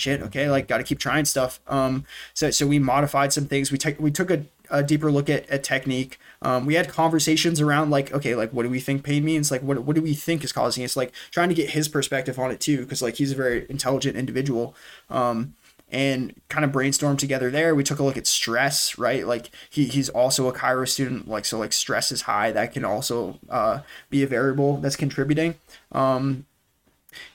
shit, 0.00 0.22
okay, 0.22 0.50
like 0.50 0.68
got 0.68 0.78
to 0.78 0.84
keep 0.84 0.98
trying 0.98 1.24
stuff. 1.24 1.60
Um, 1.66 2.04
so 2.34 2.50
so 2.50 2.66
we 2.66 2.78
modified 2.78 3.32
some 3.32 3.46
things. 3.46 3.70
We 3.70 3.78
took 3.78 3.98
we 4.00 4.10
took 4.10 4.30
a, 4.30 4.44
a 4.70 4.82
deeper 4.82 5.10
look 5.12 5.28
at, 5.28 5.48
at 5.50 5.62
technique. 5.62 6.18
Um, 6.42 6.66
we 6.66 6.74
had 6.74 6.88
conversations 6.88 7.60
around 7.60 7.90
like, 7.90 8.12
okay, 8.12 8.34
like 8.34 8.52
what 8.52 8.62
do 8.62 8.70
we 8.70 8.80
think 8.80 9.04
pain 9.04 9.24
means? 9.24 9.50
Like 9.50 9.62
what 9.62 9.80
what 9.80 9.96
do 9.96 10.02
we 10.02 10.14
think 10.14 10.42
is 10.44 10.52
causing 10.52 10.82
it? 10.82 10.86
It's 10.86 10.96
like 10.96 11.12
trying 11.30 11.48
to 11.50 11.54
get 11.54 11.70
his 11.70 11.88
perspective 11.88 12.38
on 12.38 12.50
it 12.50 12.60
too, 12.60 12.78
because 12.78 13.02
like 13.02 13.16
he's 13.16 13.32
a 13.32 13.36
very 13.36 13.66
intelligent 13.68 14.16
individual. 14.16 14.74
Um, 15.08 15.54
and 15.92 16.34
kind 16.48 16.64
of 16.64 16.72
brainstorm 16.72 17.16
together 17.16 17.50
there. 17.50 17.74
We 17.74 17.82
took 17.82 17.98
a 17.98 18.04
look 18.04 18.16
at 18.16 18.26
stress, 18.26 18.96
right? 18.96 19.26
Like 19.26 19.50
he, 19.68 19.86
he's 19.86 20.08
also 20.08 20.48
a 20.48 20.52
Chiro 20.52 20.88
student, 20.88 21.28
like 21.28 21.44
so 21.44 21.58
like 21.58 21.72
stress 21.72 22.12
is 22.12 22.22
high. 22.22 22.52
That 22.52 22.72
can 22.72 22.84
also 22.84 23.38
uh, 23.48 23.80
be 24.08 24.22
a 24.22 24.26
variable 24.26 24.76
that's 24.76 24.96
contributing. 24.96 25.56
Um, 25.92 26.46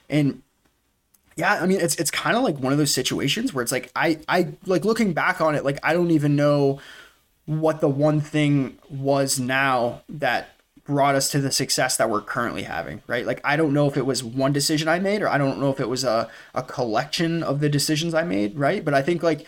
and 0.08 0.42
yeah, 1.36 1.54
I 1.62 1.66
mean 1.66 1.80
it's 1.80 1.94
it's 1.96 2.10
kind 2.10 2.36
of 2.36 2.42
like 2.42 2.58
one 2.58 2.72
of 2.72 2.78
those 2.78 2.92
situations 2.92 3.52
where 3.52 3.62
it's 3.62 3.72
like 3.72 3.90
I 3.94 4.18
I 4.26 4.54
like 4.64 4.84
looking 4.84 5.12
back 5.12 5.40
on 5.40 5.54
it 5.54 5.64
like 5.64 5.78
I 5.82 5.92
don't 5.92 6.10
even 6.10 6.34
know 6.34 6.80
what 7.44 7.80
the 7.80 7.88
one 7.88 8.20
thing 8.20 8.78
was 8.90 9.38
now 9.38 10.02
that 10.08 10.48
brought 10.84 11.14
us 11.14 11.30
to 11.30 11.40
the 11.40 11.50
success 11.50 11.96
that 11.96 12.08
we're 12.08 12.20
currently 12.20 12.62
having, 12.62 13.02
right? 13.06 13.26
Like 13.26 13.40
I 13.44 13.56
don't 13.56 13.74
know 13.74 13.86
if 13.86 13.96
it 13.96 14.06
was 14.06 14.24
one 14.24 14.52
decision 14.52 14.88
I 14.88 14.98
made 14.98 15.20
or 15.20 15.28
I 15.28 15.36
don't 15.36 15.60
know 15.60 15.70
if 15.70 15.78
it 15.78 15.88
was 15.88 16.04
a 16.04 16.30
a 16.54 16.62
collection 16.62 17.42
of 17.42 17.60
the 17.60 17.68
decisions 17.68 18.14
I 18.14 18.22
made, 18.22 18.56
right? 18.56 18.84
But 18.84 18.94
I 18.94 19.02
think 19.02 19.22
like 19.22 19.44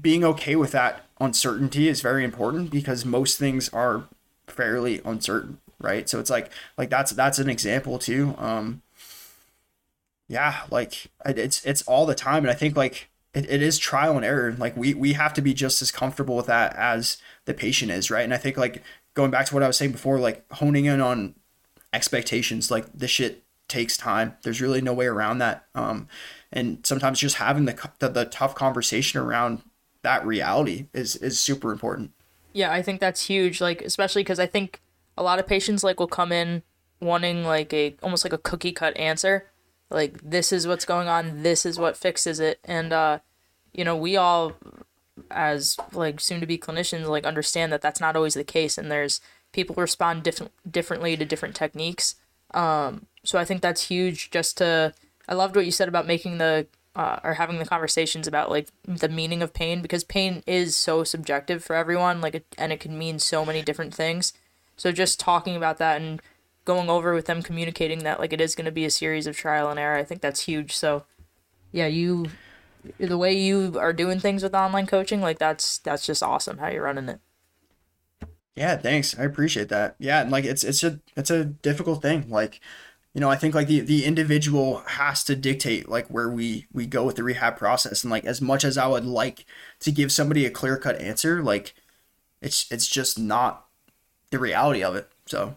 being 0.00 0.24
okay 0.24 0.56
with 0.56 0.72
that 0.72 1.04
uncertainty 1.20 1.88
is 1.88 2.00
very 2.00 2.24
important 2.24 2.70
because 2.70 3.04
most 3.04 3.38
things 3.38 3.68
are 3.70 4.04
fairly 4.46 5.00
uncertain, 5.04 5.58
right? 5.78 6.08
So 6.08 6.18
it's 6.18 6.30
like 6.30 6.50
like 6.76 6.90
that's 6.90 7.12
that's 7.12 7.38
an 7.38 7.48
example 7.48 7.98
too. 7.98 8.34
Um 8.38 8.82
yeah, 10.28 10.60
like 10.70 11.06
it's 11.24 11.64
it's 11.64 11.82
all 11.82 12.06
the 12.06 12.14
time, 12.14 12.44
and 12.44 12.50
I 12.50 12.54
think 12.54 12.76
like 12.76 13.08
it, 13.34 13.50
it 13.50 13.62
is 13.62 13.78
trial 13.78 14.16
and 14.16 14.24
error. 14.24 14.54
Like 14.56 14.76
we 14.76 14.92
we 14.94 15.14
have 15.14 15.32
to 15.34 15.42
be 15.42 15.54
just 15.54 15.80
as 15.80 15.90
comfortable 15.90 16.36
with 16.36 16.46
that 16.46 16.76
as 16.76 17.16
the 17.46 17.54
patient 17.54 17.90
is, 17.90 18.10
right? 18.10 18.24
And 18.24 18.34
I 18.34 18.36
think 18.36 18.58
like 18.58 18.82
going 19.14 19.30
back 19.30 19.46
to 19.46 19.54
what 19.54 19.62
I 19.62 19.66
was 19.66 19.78
saying 19.78 19.92
before, 19.92 20.18
like 20.18 20.44
honing 20.52 20.84
in 20.84 21.00
on 21.00 21.34
expectations, 21.94 22.70
like 22.70 22.92
this 22.92 23.10
shit 23.10 23.42
takes 23.68 23.96
time. 23.96 24.36
There's 24.42 24.60
really 24.60 24.82
no 24.82 24.92
way 24.92 25.06
around 25.06 25.38
that. 25.38 25.66
Um, 25.74 26.08
and 26.52 26.84
sometimes 26.84 27.20
just 27.20 27.36
having 27.36 27.64
the, 27.64 27.90
the 27.98 28.08
the 28.08 28.24
tough 28.26 28.54
conversation 28.54 29.20
around 29.20 29.62
that 30.02 30.26
reality 30.26 30.86
is 30.92 31.16
is 31.16 31.40
super 31.40 31.72
important. 31.72 32.12
Yeah, 32.52 32.70
I 32.70 32.82
think 32.82 33.00
that's 33.00 33.26
huge. 33.26 33.62
Like 33.62 33.80
especially 33.80 34.24
because 34.24 34.38
I 34.38 34.46
think 34.46 34.82
a 35.16 35.22
lot 35.22 35.38
of 35.38 35.46
patients 35.46 35.82
like 35.82 35.98
will 35.98 36.06
come 36.06 36.32
in 36.32 36.62
wanting 37.00 37.44
like 37.44 37.72
a 37.72 37.96
almost 38.02 38.24
like 38.24 38.32
a 38.34 38.38
cookie 38.38 38.72
cut 38.72 38.94
answer 38.98 39.46
like 39.90 40.18
this 40.22 40.52
is 40.52 40.66
what's 40.66 40.84
going 40.84 41.08
on 41.08 41.42
this 41.42 41.64
is 41.64 41.78
what 41.78 41.96
fixes 41.96 42.40
it 42.40 42.60
and 42.64 42.92
uh 42.92 43.18
you 43.72 43.84
know 43.84 43.96
we 43.96 44.16
all 44.16 44.52
as 45.30 45.76
like 45.92 46.20
soon 46.20 46.40
to 46.40 46.46
be 46.46 46.58
clinicians 46.58 47.06
like 47.06 47.24
understand 47.24 47.72
that 47.72 47.80
that's 47.80 48.00
not 48.00 48.16
always 48.16 48.34
the 48.34 48.44
case 48.44 48.78
and 48.78 48.90
there's 48.90 49.20
people 49.52 49.74
respond 49.76 50.22
different 50.22 50.52
differently 50.70 51.16
to 51.16 51.24
different 51.24 51.54
techniques. 51.54 52.16
Um, 52.54 53.06
so 53.24 53.38
I 53.38 53.44
think 53.44 53.62
that's 53.62 53.88
huge. 53.88 54.30
Just 54.30 54.58
to, 54.58 54.94
I 55.28 55.34
loved 55.34 55.56
what 55.56 55.64
you 55.64 55.72
said 55.72 55.88
about 55.88 56.06
making 56.06 56.38
the 56.38 56.66
uh, 56.96 57.20
or 57.22 57.34
having 57.34 57.58
the 57.58 57.66
conversations 57.66 58.26
about 58.26 58.50
like 58.50 58.68
the 58.84 59.08
meaning 59.08 59.42
of 59.42 59.54
pain 59.54 59.82
because 59.82 60.02
pain 60.02 60.42
is 60.46 60.74
so 60.74 61.04
subjective 61.04 61.62
for 61.62 61.76
everyone. 61.76 62.20
Like, 62.20 62.44
and 62.56 62.72
it 62.72 62.80
can 62.80 62.98
mean 62.98 63.18
so 63.18 63.44
many 63.44 63.62
different 63.62 63.94
things. 63.94 64.32
So 64.76 64.92
just 64.92 65.20
talking 65.20 65.56
about 65.56 65.78
that 65.78 66.00
and 66.00 66.20
going 66.68 66.90
over 66.90 67.14
with 67.14 67.24
them, 67.24 67.42
communicating 67.42 68.00
that 68.00 68.20
like 68.20 68.34
it 68.34 68.42
is 68.42 68.54
going 68.54 68.66
to 68.66 68.70
be 68.70 68.84
a 68.84 68.90
series 68.90 69.26
of 69.26 69.34
trial 69.34 69.70
and 69.70 69.80
error. 69.80 69.96
I 69.96 70.04
think 70.04 70.20
that's 70.20 70.42
huge. 70.42 70.76
So, 70.76 71.04
yeah, 71.72 71.86
you, 71.86 72.26
the 72.98 73.16
way 73.16 73.32
you 73.32 73.78
are 73.78 73.94
doing 73.94 74.20
things 74.20 74.42
with 74.42 74.54
online 74.54 74.86
coaching, 74.86 75.22
like 75.22 75.38
that's 75.38 75.78
that's 75.78 76.04
just 76.04 76.22
awesome 76.22 76.58
how 76.58 76.68
you're 76.68 76.82
running 76.82 77.08
it. 77.08 77.20
Yeah, 78.54 78.76
thanks. 78.76 79.18
I 79.18 79.22
appreciate 79.22 79.70
that. 79.70 79.96
Yeah, 79.98 80.20
and 80.20 80.30
like 80.30 80.44
it's 80.44 80.62
it's 80.62 80.84
a 80.84 81.00
it's 81.16 81.30
a 81.30 81.46
difficult 81.46 82.02
thing. 82.02 82.28
Like, 82.28 82.60
you 83.14 83.20
know, 83.22 83.30
I 83.30 83.36
think 83.36 83.54
like 83.54 83.68
the 83.68 83.80
the 83.80 84.04
individual 84.04 84.82
has 84.88 85.24
to 85.24 85.34
dictate 85.34 85.88
like 85.88 86.08
where 86.08 86.28
we 86.28 86.66
we 86.70 86.86
go 86.86 87.02
with 87.04 87.16
the 87.16 87.24
rehab 87.24 87.56
process. 87.56 88.04
And 88.04 88.10
like 88.10 88.26
as 88.26 88.42
much 88.42 88.62
as 88.62 88.76
I 88.76 88.88
would 88.88 89.06
like 89.06 89.46
to 89.80 89.90
give 89.90 90.12
somebody 90.12 90.44
a 90.44 90.50
clear 90.50 90.76
cut 90.76 91.00
answer, 91.00 91.42
like 91.42 91.72
it's 92.42 92.70
it's 92.70 92.88
just 92.88 93.18
not 93.18 93.64
the 94.30 94.38
reality 94.38 94.82
of 94.84 94.96
it. 94.96 95.08
So 95.24 95.54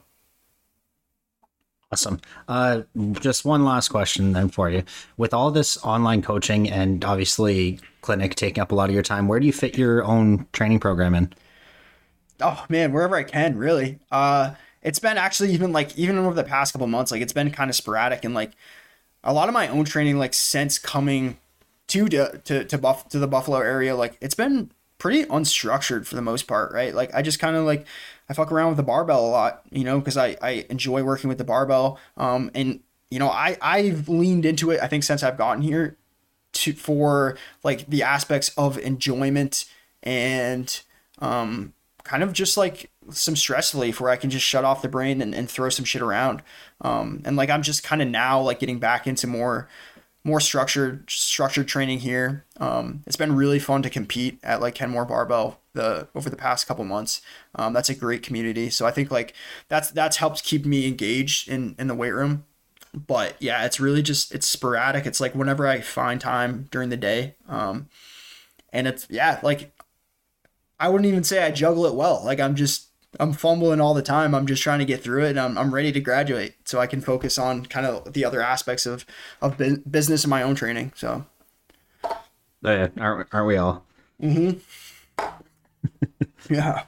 Awesome. 1.91 2.21
Uh, 2.47 2.83
just 3.19 3.43
one 3.43 3.65
last 3.65 3.89
question 3.89 4.31
then 4.31 4.47
for 4.49 4.69
you. 4.69 4.83
With 5.17 5.33
all 5.33 5.51
this 5.51 5.77
online 5.83 6.21
coaching 6.21 6.69
and 6.69 7.03
obviously 7.03 7.79
clinic 8.01 8.35
taking 8.35 8.61
up 8.61 8.71
a 8.71 8.75
lot 8.75 8.89
of 8.89 8.93
your 8.93 9.03
time, 9.03 9.27
where 9.27 9.39
do 9.39 9.45
you 9.45 9.53
fit 9.53 9.77
your 9.77 10.03
own 10.05 10.47
training 10.53 10.79
program 10.79 11.13
in? 11.13 11.33
oh 12.41 12.65
man, 12.69 12.91
wherever 12.91 13.15
I 13.15 13.23
can, 13.23 13.57
really. 13.57 13.99
Uh, 14.11 14.55
it's 14.81 14.99
been 14.99 15.17
actually 15.17 15.51
even 15.53 15.71
like 15.71 15.97
even 15.97 16.17
over 16.17 16.33
the 16.33 16.43
past 16.43 16.73
couple 16.73 16.87
months, 16.87 17.11
like 17.11 17.21
it's 17.21 17.33
been 17.33 17.51
kind 17.51 17.69
of 17.69 17.75
sporadic 17.75 18.25
and 18.25 18.33
like 18.33 18.51
a 19.23 19.33
lot 19.33 19.47
of 19.47 19.53
my 19.53 19.67
own 19.67 19.85
training, 19.85 20.17
like 20.17 20.33
since 20.33 20.79
coming 20.79 21.37
to 21.87 22.07
to 22.07 22.65
to 22.65 22.77
Buff 22.77 23.09
to 23.09 23.19
the 23.19 23.27
Buffalo 23.27 23.59
area, 23.59 23.95
like 23.95 24.17
it's 24.21 24.35
been 24.35 24.71
pretty 24.97 25.23
unstructured 25.25 26.05
for 26.05 26.15
the 26.15 26.21
most 26.21 26.47
part, 26.47 26.71
right? 26.71 26.93
Like 26.93 27.13
I 27.13 27.21
just 27.21 27.39
kind 27.39 27.55
of 27.55 27.65
like 27.65 27.85
I 28.29 28.33
fuck 28.33 28.51
around 28.51 28.69
with 28.69 28.77
the 28.77 28.83
barbell 28.83 29.25
a 29.25 29.29
lot, 29.29 29.61
you 29.71 29.83
know, 29.83 29.99
because 29.99 30.17
I 30.17 30.37
I 30.41 30.65
enjoy 30.69 31.03
working 31.03 31.27
with 31.27 31.37
the 31.37 31.43
barbell. 31.43 31.99
Um, 32.17 32.51
and 32.55 32.81
you 33.09 33.19
know 33.19 33.29
I 33.29 33.57
I've 33.61 34.07
leaned 34.09 34.45
into 34.45 34.71
it. 34.71 34.79
I 34.81 34.87
think 34.87 35.03
since 35.03 35.23
I've 35.23 35.37
gotten 35.37 35.61
here, 35.61 35.97
to 36.53 36.73
for 36.73 37.37
like 37.63 37.87
the 37.87 38.03
aspects 38.03 38.51
of 38.57 38.77
enjoyment 38.77 39.65
and 40.03 40.81
um 41.19 41.73
kind 42.03 42.23
of 42.23 42.33
just 42.33 42.57
like 42.57 42.89
some 43.09 43.35
stress 43.35 43.73
relief 43.73 44.01
where 44.01 44.09
I 44.09 44.15
can 44.15 44.29
just 44.29 44.45
shut 44.45 44.65
off 44.65 44.81
the 44.81 44.89
brain 44.89 45.21
and, 45.21 45.33
and 45.33 45.49
throw 45.49 45.69
some 45.69 45.85
shit 45.85 46.01
around. 46.01 46.41
Um, 46.81 47.21
and 47.25 47.35
like 47.35 47.49
I'm 47.49 47.61
just 47.61 47.83
kind 47.83 48.01
of 48.01 48.07
now 48.07 48.41
like 48.41 48.59
getting 48.59 48.79
back 48.79 49.07
into 49.07 49.27
more 49.27 49.67
more 50.23 50.39
structured 50.39 51.09
structured 51.09 51.67
training 51.67 51.99
here. 51.99 52.45
Um, 52.57 53.03
it's 53.07 53.15
been 53.15 53.35
really 53.35 53.59
fun 53.59 53.81
to 53.83 53.89
compete 53.89 54.39
at 54.43 54.61
like 54.61 54.75
Kenmore 54.75 55.05
Barbell 55.05 55.60
the 55.73 56.07
over 56.15 56.29
the 56.29 56.35
past 56.35 56.67
couple 56.67 56.85
months. 56.85 57.21
Um, 57.55 57.73
that's 57.73 57.89
a 57.89 57.95
great 57.95 58.23
community. 58.23 58.69
So 58.69 58.85
I 58.85 58.91
think 58.91 59.11
like 59.11 59.33
that's 59.67 59.91
that's 59.91 60.17
helped 60.17 60.43
keep 60.43 60.65
me 60.65 60.87
engaged 60.87 61.49
in 61.49 61.75
in 61.79 61.87
the 61.87 61.95
weight 61.95 62.11
room. 62.11 62.45
But 62.93 63.35
yeah, 63.39 63.65
it's 63.65 63.79
really 63.79 64.01
just 64.01 64.33
it's 64.33 64.47
sporadic. 64.47 65.05
It's 65.05 65.21
like 65.21 65.33
whenever 65.33 65.67
I 65.67 65.81
find 65.81 66.19
time 66.19 66.67
during 66.71 66.89
the 66.89 66.97
day. 66.97 67.35
Um, 67.47 67.87
and 68.73 68.87
it's 68.87 69.07
yeah, 69.09 69.39
like 69.43 69.73
I 70.79 70.89
wouldn't 70.89 71.07
even 71.07 71.23
say 71.23 71.43
I 71.43 71.51
juggle 71.51 71.85
it 71.85 71.95
well. 71.95 72.21
Like 72.23 72.39
I'm 72.39 72.55
just 72.55 72.91
I'm 73.19 73.33
fumbling 73.33 73.81
all 73.81 73.93
the 73.93 74.01
time. 74.01 74.33
I'm 74.33 74.47
just 74.47 74.63
trying 74.63 74.79
to 74.79 74.85
get 74.85 75.03
through 75.03 75.25
it 75.25 75.31
and 75.31 75.39
I'm, 75.39 75.57
I'm 75.57 75.73
ready 75.73 75.91
to 75.91 75.99
graduate 75.99 76.55
so 76.65 76.79
I 76.79 76.87
can 76.87 77.01
focus 77.01 77.37
on 77.37 77.65
kind 77.65 77.85
of 77.85 78.13
the 78.13 78.23
other 78.23 78.41
aspects 78.41 78.85
of, 78.85 79.05
of 79.41 79.57
business 79.57 80.23
and 80.23 80.29
my 80.29 80.41
own 80.41 80.55
training. 80.55 80.93
So, 80.95 81.25
oh, 82.03 82.11
yeah, 82.63 82.87
aren't, 82.97 83.27
aren't 83.33 83.47
we 83.47 83.57
all? 83.57 83.83
Mm-hmm. 84.21 84.59
Yeah. 86.51 86.83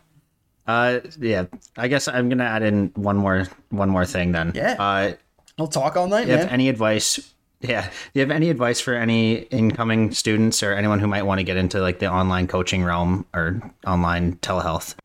Uh, 0.65 0.99
yeah, 1.19 1.45
I 1.76 1.88
guess 1.88 2.08
I'm 2.08 2.30
going 2.30 2.38
to 2.38 2.45
add 2.45 2.63
in 2.63 2.91
one 2.95 3.17
more, 3.17 3.47
one 3.69 3.89
more 3.89 4.06
thing 4.06 4.32
then. 4.32 4.54
Yeah. 4.56 4.76
Uh, 4.80 5.13
I'll 5.58 5.67
talk 5.67 5.97
all 5.97 6.08
night, 6.08 6.28
you 6.28 6.34
man. 6.34 6.39
Have 6.39 6.52
any 6.52 6.69
advice 6.69 7.34
yeah. 7.63 7.86
Do 7.86 7.91
you 8.13 8.21
have 8.21 8.32
any 8.32 8.49
advice 8.49 8.82
for 8.82 8.93
any 8.93 9.36
incoming 9.43 10.12
students 10.12 10.62
or 10.62 10.73
anyone 10.73 10.99
who 10.99 11.08
might 11.08 11.23
want 11.23 11.39
to 11.39 11.43
get 11.43 11.56
into 11.56 11.80
like 11.80 11.99
the 11.99 12.12
online 12.12 12.45
coaching 12.45 12.84
realm 12.84 13.26
or 13.34 13.62
online 13.88 14.36
telehealth? 14.38 14.95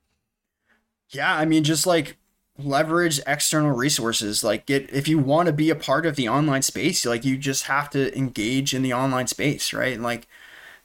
Yeah, 1.11 1.35
I 1.35 1.45
mean 1.45 1.63
just 1.65 1.87
like 1.87 2.17
leverage 2.59 3.21
external 3.27 3.71
resources. 3.71 4.43
Like 4.43 4.67
get 4.67 4.93
if 4.93 5.07
you 5.07 5.19
want 5.19 5.47
to 5.47 5.53
be 5.53 5.71
a 5.71 5.77
part 5.77 6.05
of 6.05 6.17
the 6.17 6.29
online 6.29 6.63
space, 6.63 7.07
like 7.07 7.25
you 7.25 7.39
just 7.39 7.65
have 7.65 7.91
to 7.91 8.17
engage 8.19 8.75
in 8.75 8.83
the 8.83 8.93
online 8.93 9.29
space, 9.29 9.73
right? 9.73 9.95
And 9.95 10.03
like 10.03 10.27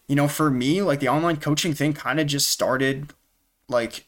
you 0.08 0.16
know, 0.16 0.28
for 0.28 0.52
me, 0.52 0.82
like 0.84 1.00
the 1.00 1.10
online 1.10 1.38
coaching 1.38 1.74
thing 1.74 1.94
kind 1.94 2.20
of 2.20 2.28
just 2.28 2.50
started 2.50 3.14
like 3.68 4.08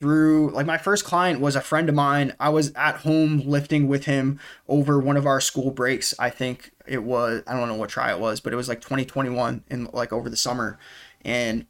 through 0.00 0.50
like 0.50 0.66
my 0.66 0.76
first 0.76 1.04
client 1.04 1.40
was 1.40 1.56
a 1.56 1.60
friend 1.60 1.88
of 1.88 1.94
mine. 1.94 2.34
I 2.38 2.50
was 2.50 2.72
at 2.74 2.96
home 2.98 3.42
lifting 3.46 3.88
with 3.88 4.04
him 4.04 4.38
over 4.68 4.98
one 4.98 5.16
of 5.16 5.26
our 5.26 5.40
school 5.40 5.70
breaks. 5.70 6.14
I 6.18 6.30
think 6.30 6.72
it 6.86 7.02
was 7.02 7.42
I 7.46 7.54
don't 7.54 7.68
know 7.68 7.74
what 7.76 7.90
try 7.90 8.10
it 8.10 8.20
was, 8.20 8.40
but 8.40 8.52
it 8.52 8.56
was 8.56 8.68
like 8.68 8.80
2021 8.80 9.64
and 9.70 9.92
like 9.92 10.12
over 10.12 10.28
the 10.28 10.36
summer. 10.36 10.78
And 11.24 11.66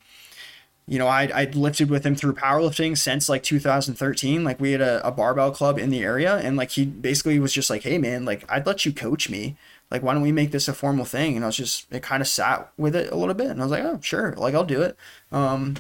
you 0.87 0.99
know, 0.99 1.09
I'd, 1.09 1.33
I'd 1.33 1.55
lifted 1.55 1.89
with 1.89 2.05
him 2.05 2.15
through 2.15 2.35
powerlifting 2.35 2.97
since 2.99 3.29
like 3.29 3.43
2013. 3.43 4.45
Like 4.45 4.61
we 4.61 4.73
had 4.73 4.83
a, 4.83 5.07
a 5.07 5.11
barbell 5.11 5.51
club 5.51 5.79
in 5.79 5.91
the 5.91 6.03
area 6.03 6.37
and 6.37 6.57
like 6.57 6.73
he 6.73 6.85
basically 6.85 7.39
was 7.39 7.53
just 7.53 7.71
like, 7.71 7.83
Hey 7.85 7.99
man, 7.99 8.25
like 8.25 8.45
I'd 8.51 8.67
let 8.67 8.85
you 8.85 8.93
coach 8.93 9.31
me. 9.31 9.57
Like, 9.91 10.03
why 10.03 10.13
don't 10.13 10.23
we 10.23 10.33
make 10.33 10.51
this 10.51 10.67
a 10.67 10.73
formal 10.73 11.05
thing? 11.05 11.37
And 11.37 11.45
I 11.45 11.49
was 11.49 11.57
just, 11.57 11.87
it 11.93 12.03
kind 12.03 12.21
of 12.21 12.27
sat 12.27 12.73
with 12.77 12.97
it 12.97 13.13
a 13.13 13.17
little 13.17 13.35
bit 13.35 13.51
and 13.51 13.61
I 13.61 13.65
was 13.65 13.71
like, 13.71 13.85
Oh, 13.85 14.01
sure. 14.03 14.35
Like 14.37 14.55
I'll 14.55 14.65
do 14.65 14.83
it. 14.83 14.97
Um, 15.33 15.77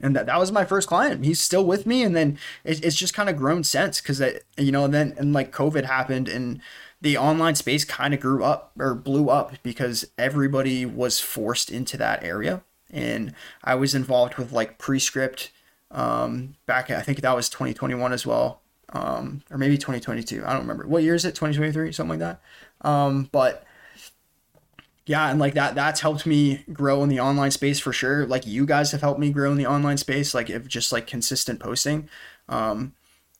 and 0.00 0.14
that, 0.14 0.26
that 0.26 0.38
was 0.38 0.52
my 0.52 0.64
first 0.64 0.88
client. 0.88 1.24
He's 1.24 1.40
still 1.40 1.64
with 1.64 1.86
me. 1.86 2.02
And 2.02 2.14
then 2.14 2.38
it, 2.64 2.84
it's 2.84 2.96
just 2.96 3.14
kind 3.14 3.28
of 3.28 3.36
grown 3.36 3.64
since 3.64 4.00
because 4.00 4.18
that 4.18 4.42
you 4.56 4.72
know 4.72 4.84
and 4.84 4.94
then 4.94 5.14
and 5.16 5.32
like 5.32 5.52
covid 5.52 5.84
happened 5.84 6.28
and 6.28 6.60
the 7.00 7.16
online 7.16 7.54
space 7.54 7.84
kind 7.84 8.14
of 8.14 8.20
grew 8.20 8.42
up 8.42 8.72
or 8.78 8.94
blew 8.94 9.28
up 9.28 9.54
because 9.62 10.06
everybody 10.18 10.84
was 10.86 11.20
forced 11.20 11.70
into 11.70 11.96
that 11.96 12.22
area. 12.22 12.62
And 12.90 13.34
i 13.64 13.74
was 13.74 13.94
involved 13.94 14.36
with 14.36 14.52
like 14.52 14.78
prescript 14.78 15.50
um 15.90 16.54
back 16.66 16.90
i 16.90 17.00
think 17.00 17.20
that 17.20 17.36
was 17.36 17.48
2021 17.48 18.12
as 18.12 18.26
well 18.26 18.60
um 18.92 19.42
or 19.50 19.58
maybe 19.58 19.76
2022 19.76 20.44
i 20.44 20.52
don't 20.52 20.62
remember. 20.62 20.86
What 20.86 21.02
year 21.02 21.14
is 21.14 21.24
it? 21.24 21.34
2023 21.34 21.92
something 21.92 22.18
like 22.20 22.38
that. 22.82 22.88
Um 22.88 23.28
but 23.32 23.65
yeah 25.06 25.30
and 25.30 25.38
like 25.38 25.54
that 25.54 25.74
that's 25.74 26.00
helped 26.00 26.26
me 26.26 26.64
grow 26.72 27.02
in 27.02 27.08
the 27.08 27.20
online 27.20 27.50
space 27.50 27.80
for 27.80 27.92
sure. 27.92 28.26
Like 28.26 28.46
you 28.46 28.66
guys 28.66 28.92
have 28.92 29.00
helped 29.00 29.20
me 29.20 29.30
grow 29.30 29.50
in 29.50 29.56
the 29.56 29.66
online 29.66 29.96
space 29.96 30.34
like 30.34 30.50
if 30.50 30.66
just 30.68 30.92
like 30.92 31.06
consistent 31.06 31.60
posting. 31.60 32.08
Um 32.48 32.92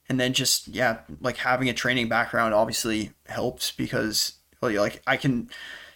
and 0.08 0.20
then 0.20 0.32
just 0.32 0.68
yeah 0.68 0.98
like 1.20 1.38
having 1.38 1.68
a 1.68 1.72
training 1.72 2.08
background 2.08 2.54
obviously 2.54 3.10
helps 3.26 3.70
because 3.72 4.34
like 4.62 5.02
i 5.06 5.16
can 5.16 5.48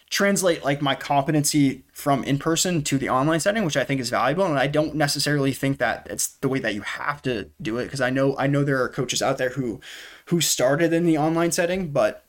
translate 0.09 0.63
like 0.63 0.81
my 0.81 0.95
competency 0.95 1.83
from 1.93 2.23
in 2.23 2.37
person 2.37 2.81
to 2.83 2.97
the 2.97 3.09
online 3.09 3.39
setting 3.39 3.65
which 3.65 3.77
i 3.77 3.83
think 3.83 3.99
is 3.99 4.09
valuable 4.09 4.45
and 4.45 4.57
i 4.57 4.67
don't 4.67 4.95
necessarily 4.95 5.51
think 5.51 5.77
that 5.77 6.07
it's 6.09 6.27
the 6.37 6.49
way 6.49 6.59
that 6.59 6.73
you 6.73 6.81
have 6.81 7.21
to 7.21 7.49
do 7.61 7.77
it 7.77 7.85
because 7.85 8.01
i 8.01 8.09
know 8.09 8.35
i 8.37 8.47
know 8.47 8.63
there 8.63 8.81
are 8.81 8.89
coaches 8.89 9.21
out 9.21 9.37
there 9.37 9.49
who 9.49 9.79
who 10.25 10.39
started 10.39 10.93
in 10.93 11.05
the 11.05 11.17
online 11.17 11.51
setting 11.51 11.91
but 11.91 12.25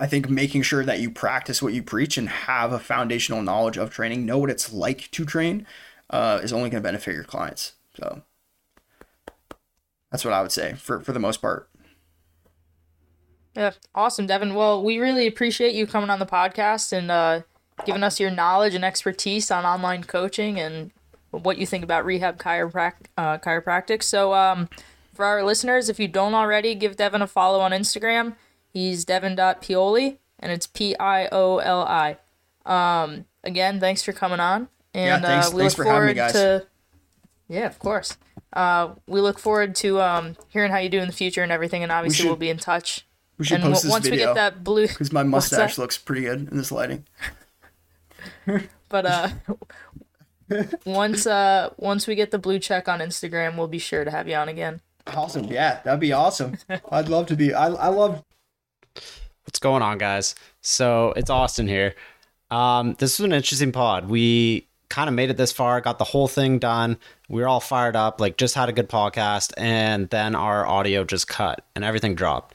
I 0.00 0.06
think 0.06 0.30
making 0.30 0.62
sure 0.62 0.82
that 0.82 1.00
you 1.00 1.10
practice 1.10 1.62
what 1.62 1.74
you 1.74 1.82
preach 1.82 2.16
and 2.16 2.26
have 2.26 2.72
a 2.72 2.78
foundational 2.78 3.42
knowledge 3.42 3.76
of 3.76 3.90
training, 3.90 4.24
know 4.24 4.38
what 4.38 4.48
it's 4.48 4.72
like 4.72 5.10
to 5.10 5.26
train, 5.26 5.66
uh, 6.08 6.40
is 6.42 6.54
only 6.54 6.70
going 6.70 6.82
to 6.82 6.86
benefit 6.86 7.14
your 7.14 7.24
clients. 7.24 7.74
So 7.94 8.22
that's 10.10 10.24
what 10.24 10.32
I 10.32 10.40
would 10.40 10.52
say 10.52 10.72
for, 10.72 11.00
for 11.00 11.12
the 11.12 11.18
most 11.18 11.42
part. 11.42 11.68
Yeah, 13.54 13.72
awesome, 13.94 14.26
Devyn. 14.26 14.54
Well, 14.54 14.82
we 14.82 14.98
really 14.98 15.26
appreciate 15.26 15.74
you 15.74 15.86
coming 15.86 16.08
on 16.08 16.18
the 16.18 16.26
podcast 16.26 16.94
and 16.94 17.10
uh, 17.10 17.42
giving 17.84 18.02
us 18.02 18.18
your 18.18 18.30
knowledge 18.30 18.74
and 18.74 18.84
expertise 18.86 19.50
on 19.50 19.66
online 19.66 20.04
coaching 20.04 20.58
and 20.58 20.92
what 21.30 21.58
you 21.58 21.66
think 21.66 21.84
about 21.84 22.06
rehab 22.06 22.36
uh, 22.40 23.38
chiropractic. 23.38 24.02
So, 24.02 24.32
um, 24.32 24.70
for 25.12 25.26
our 25.26 25.44
listeners, 25.44 25.90
if 25.90 26.00
you 26.00 26.08
don't 26.08 26.32
already, 26.32 26.74
give 26.74 26.96
Devyn 26.96 27.20
a 27.20 27.26
follow 27.26 27.60
on 27.60 27.72
Instagram 27.72 28.36
He's 28.72 29.04
Devyn.pioli, 29.04 30.18
and 30.38 30.52
it's 30.52 30.66
P 30.66 30.96
I 30.98 31.28
O 31.32 31.58
L 31.58 31.82
I. 31.82 32.18
Um, 32.64 33.24
again, 33.44 33.80
thanks 33.80 34.02
for 34.02 34.12
coming 34.12 34.40
on. 34.40 34.68
And 34.94 35.22
yeah, 35.22 35.28
thanks, 35.28 35.48
uh, 35.48 35.56
we 35.56 35.62
thanks 35.62 35.78
look 35.78 35.84
for 35.84 35.90
forward 35.90 36.16
having 36.16 36.16
me, 36.16 36.32
guys. 36.32 36.32
to. 36.32 36.66
Yeah, 37.48 37.66
of 37.66 37.78
course. 37.78 38.16
Uh, 38.52 38.94
we 39.06 39.20
look 39.20 39.38
forward 39.38 39.74
to 39.76 40.00
um, 40.00 40.36
hearing 40.48 40.70
how 40.70 40.78
you 40.78 40.88
do 40.88 40.98
in 40.98 41.06
the 41.06 41.12
future 41.12 41.42
and 41.42 41.52
everything, 41.52 41.82
and 41.82 41.92
obviously 41.92 42.24
we 42.24 42.30
will 42.30 42.36
be 42.36 42.50
in 42.50 42.58
touch. 42.58 43.06
We 43.38 43.44
should 43.44 43.56
and 43.56 43.64
post 43.64 43.82
w- 43.82 43.88
this 43.88 43.90
once 43.90 44.04
video 44.04 44.18
we 44.18 44.24
get 44.26 44.34
that 44.34 44.64
blue, 44.64 44.86
because 44.86 45.12
my 45.12 45.22
mustache 45.22 45.78
looks 45.78 45.96
pretty 45.98 46.22
good 46.22 46.48
in 46.50 46.56
this 46.56 46.70
lighting. 46.70 47.04
but 48.88 49.06
uh, 49.06 49.28
once 50.84 51.26
uh, 51.26 51.70
once 51.76 52.06
we 52.06 52.14
get 52.14 52.30
the 52.30 52.38
blue 52.38 52.58
check 52.58 52.88
on 52.88 53.00
Instagram, 53.00 53.56
we'll 53.56 53.68
be 53.68 53.78
sure 53.78 54.04
to 54.04 54.10
have 54.10 54.28
you 54.28 54.34
on 54.34 54.48
again. 54.48 54.80
Awesome. 55.06 55.44
Yeah, 55.44 55.80
that'd 55.84 56.00
be 56.00 56.12
awesome. 56.12 56.58
I'd 56.90 57.08
love 57.08 57.26
to 57.26 57.36
be. 57.36 57.54
I 57.54 57.66
I 57.66 57.88
love. 57.88 58.24
What's 59.44 59.58
going 59.58 59.82
on, 59.82 59.98
guys? 59.98 60.34
So 60.60 61.12
it's 61.16 61.30
Austin 61.30 61.68
here. 61.68 61.94
Um, 62.50 62.94
this 62.98 63.18
was 63.18 63.24
an 63.24 63.32
interesting 63.32 63.72
pod. 63.72 64.08
We 64.08 64.66
kind 64.88 65.08
of 65.08 65.14
made 65.14 65.30
it 65.30 65.36
this 65.36 65.52
far, 65.52 65.80
got 65.80 65.98
the 65.98 66.04
whole 66.04 66.28
thing 66.28 66.58
done. 66.58 66.98
We 67.28 67.40
were 67.40 67.48
all 67.48 67.60
fired 67.60 67.96
up, 67.96 68.20
like 68.20 68.36
just 68.36 68.54
had 68.54 68.68
a 68.68 68.72
good 68.72 68.88
podcast, 68.88 69.52
and 69.56 70.10
then 70.10 70.34
our 70.34 70.66
audio 70.66 71.04
just 71.04 71.28
cut 71.28 71.64
and 71.74 71.84
everything 71.84 72.14
dropped. 72.14 72.54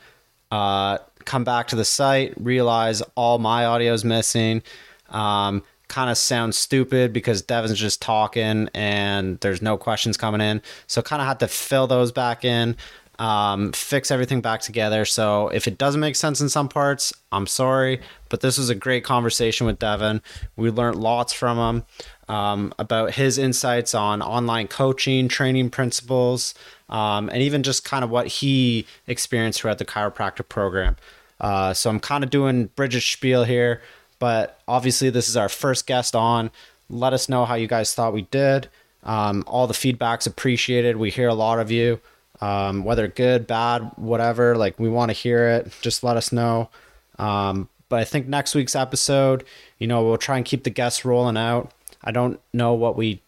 Uh, 0.51 0.99
come 1.23 1.43
back 1.43 1.67
to 1.69 1.75
the 1.75 1.85
site, 1.85 2.33
realize 2.37 3.01
all 3.15 3.39
my 3.39 3.65
audio 3.65 3.93
is 3.93 4.05
missing. 4.05 4.61
Um, 5.09 5.63
kind 5.87 6.09
of 6.09 6.17
sounds 6.17 6.57
stupid 6.57 7.13
because 7.13 7.41
Devyn's 7.41 7.79
just 7.79 8.01
talking 8.01 8.69
and 8.73 9.39
there's 9.39 9.61
no 9.61 9.77
questions 9.77 10.17
coming 10.17 10.41
in. 10.41 10.61
So 10.87 11.01
kind 11.01 11.21
of 11.21 11.27
had 11.27 11.39
to 11.39 11.47
fill 11.47 11.87
those 11.87 12.11
back 12.11 12.43
in, 12.43 12.75
um, 13.19 13.71
fix 13.71 14.11
everything 14.11 14.41
back 14.41 14.61
together. 14.61 15.05
So 15.05 15.49
if 15.49 15.67
it 15.67 15.77
doesn't 15.77 16.01
make 16.01 16.15
sense 16.15 16.41
in 16.41 16.49
some 16.49 16.67
parts, 16.67 17.13
I'm 17.31 17.47
sorry, 17.47 18.01
but 18.29 18.41
this 18.41 18.57
was 18.57 18.69
a 18.69 18.75
great 18.75 19.03
conversation 19.03 19.65
with 19.65 19.79
Devyn. 19.79 20.21
We 20.55 20.69
learned 20.69 20.97
lots 20.97 21.33
from 21.33 21.57
him 21.57 21.83
um, 22.27 22.73
about 22.77 23.15
his 23.15 23.37
insights 23.37 23.93
on 23.93 24.21
online 24.21 24.67
coaching, 24.67 25.27
training 25.27 25.69
principles, 25.69 26.53
um, 26.89 27.29
and 27.29 27.41
even 27.41 27.63
just 27.63 27.85
kind 27.85 28.03
of 28.03 28.09
what 28.09 28.27
he 28.27 28.85
experienced 29.07 29.61
throughout 29.61 29.77
the 29.77 29.85
chiropractic 29.85 30.49
program. 30.49 30.95
Uh, 31.39 31.73
so 31.73 31.89
I'm 31.89 31.99
kind 31.99 32.23
of 32.23 32.29
doing 32.29 32.67
Bridget's 32.75 33.05
spiel 33.05 33.43
here. 33.43 33.81
But 34.19 34.59
obviously, 34.67 35.09
this 35.09 35.27
is 35.27 35.35
our 35.35 35.49
first 35.49 35.87
guest 35.87 36.15
on. 36.15 36.51
Let 36.89 37.13
us 37.13 37.27
know 37.27 37.45
how 37.45 37.55
you 37.55 37.67
guys 37.67 37.93
thought 37.93 38.13
we 38.13 38.23
did. 38.23 38.69
Um, 39.03 39.43
all 39.45 39.67
the 39.67 39.73
feedback's 39.73 40.25
appreciated. 40.25 40.97
We 40.97 41.11
hear 41.11 41.27
a 41.27 41.33
lot 41.33 41.59
of 41.59 41.69
you, 41.69 41.99
um, 42.41 42.83
whether 42.83 43.07
good, 43.07 43.47
bad, 43.47 43.91
whatever. 43.95 44.57
Like, 44.57 44.79
we 44.79 44.89
want 44.89 45.09
to 45.09 45.13
hear 45.13 45.47
it. 45.49 45.71
Just 45.81 46.03
let 46.03 46.17
us 46.17 46.31
know. 46.31 46.69
Um, 47.17 47.69
but 47.89 47.99
I 47.99 48.03
think 48.03 48.27
next 48.27 48.55
week's 48.55 48.75
episode, 48.75 49.45
you 49.79 49.87
know, 49.87 50.03
we'll 50.03 50.17
try 50.17 50.37
and 50.37 50.45
keep 50.45 50.63
the 50.63 50.69
guests 50.69 51.05
rolling 51.05 51.37
out. 51.37 51.71
I 52.03 52.11
don't 52.11 52.39
know 52.53 52.73
what 52.73 52.95
we 52.95 53.21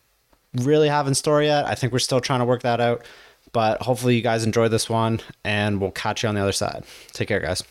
really 0.54 0.90
have 0.90 1.08
in 1.08 1.16
store 1.16 1.42
yet. 1.44 1.66
I 1.66 1.76
think 1.76 1.94
we're 1.94 2.00
still 2.00 2.22
trying 2.22 2.40
to 2.40 2.46
work 2.46 2.64
that 2.64 2.82
out. 2.82 3.06
But 3.54 3.82
hopefully, 3.82 4.16
you 4.16 4.22
guys 4.22 4.44
enjoy 4.44 4.68
this 4.68 4.90
one, 4.90 5.22
and 5.44 5.80
we'll 5.80 5.92
catch 5.92 6.24
you 6.24 6.30
on 6.30 6.36
the 6.36 6.42
other 6.42 6.52
side. 6.52 6.84
Take 7.14 7.30
care, 7.30 7.40
guys. 7.40 7.64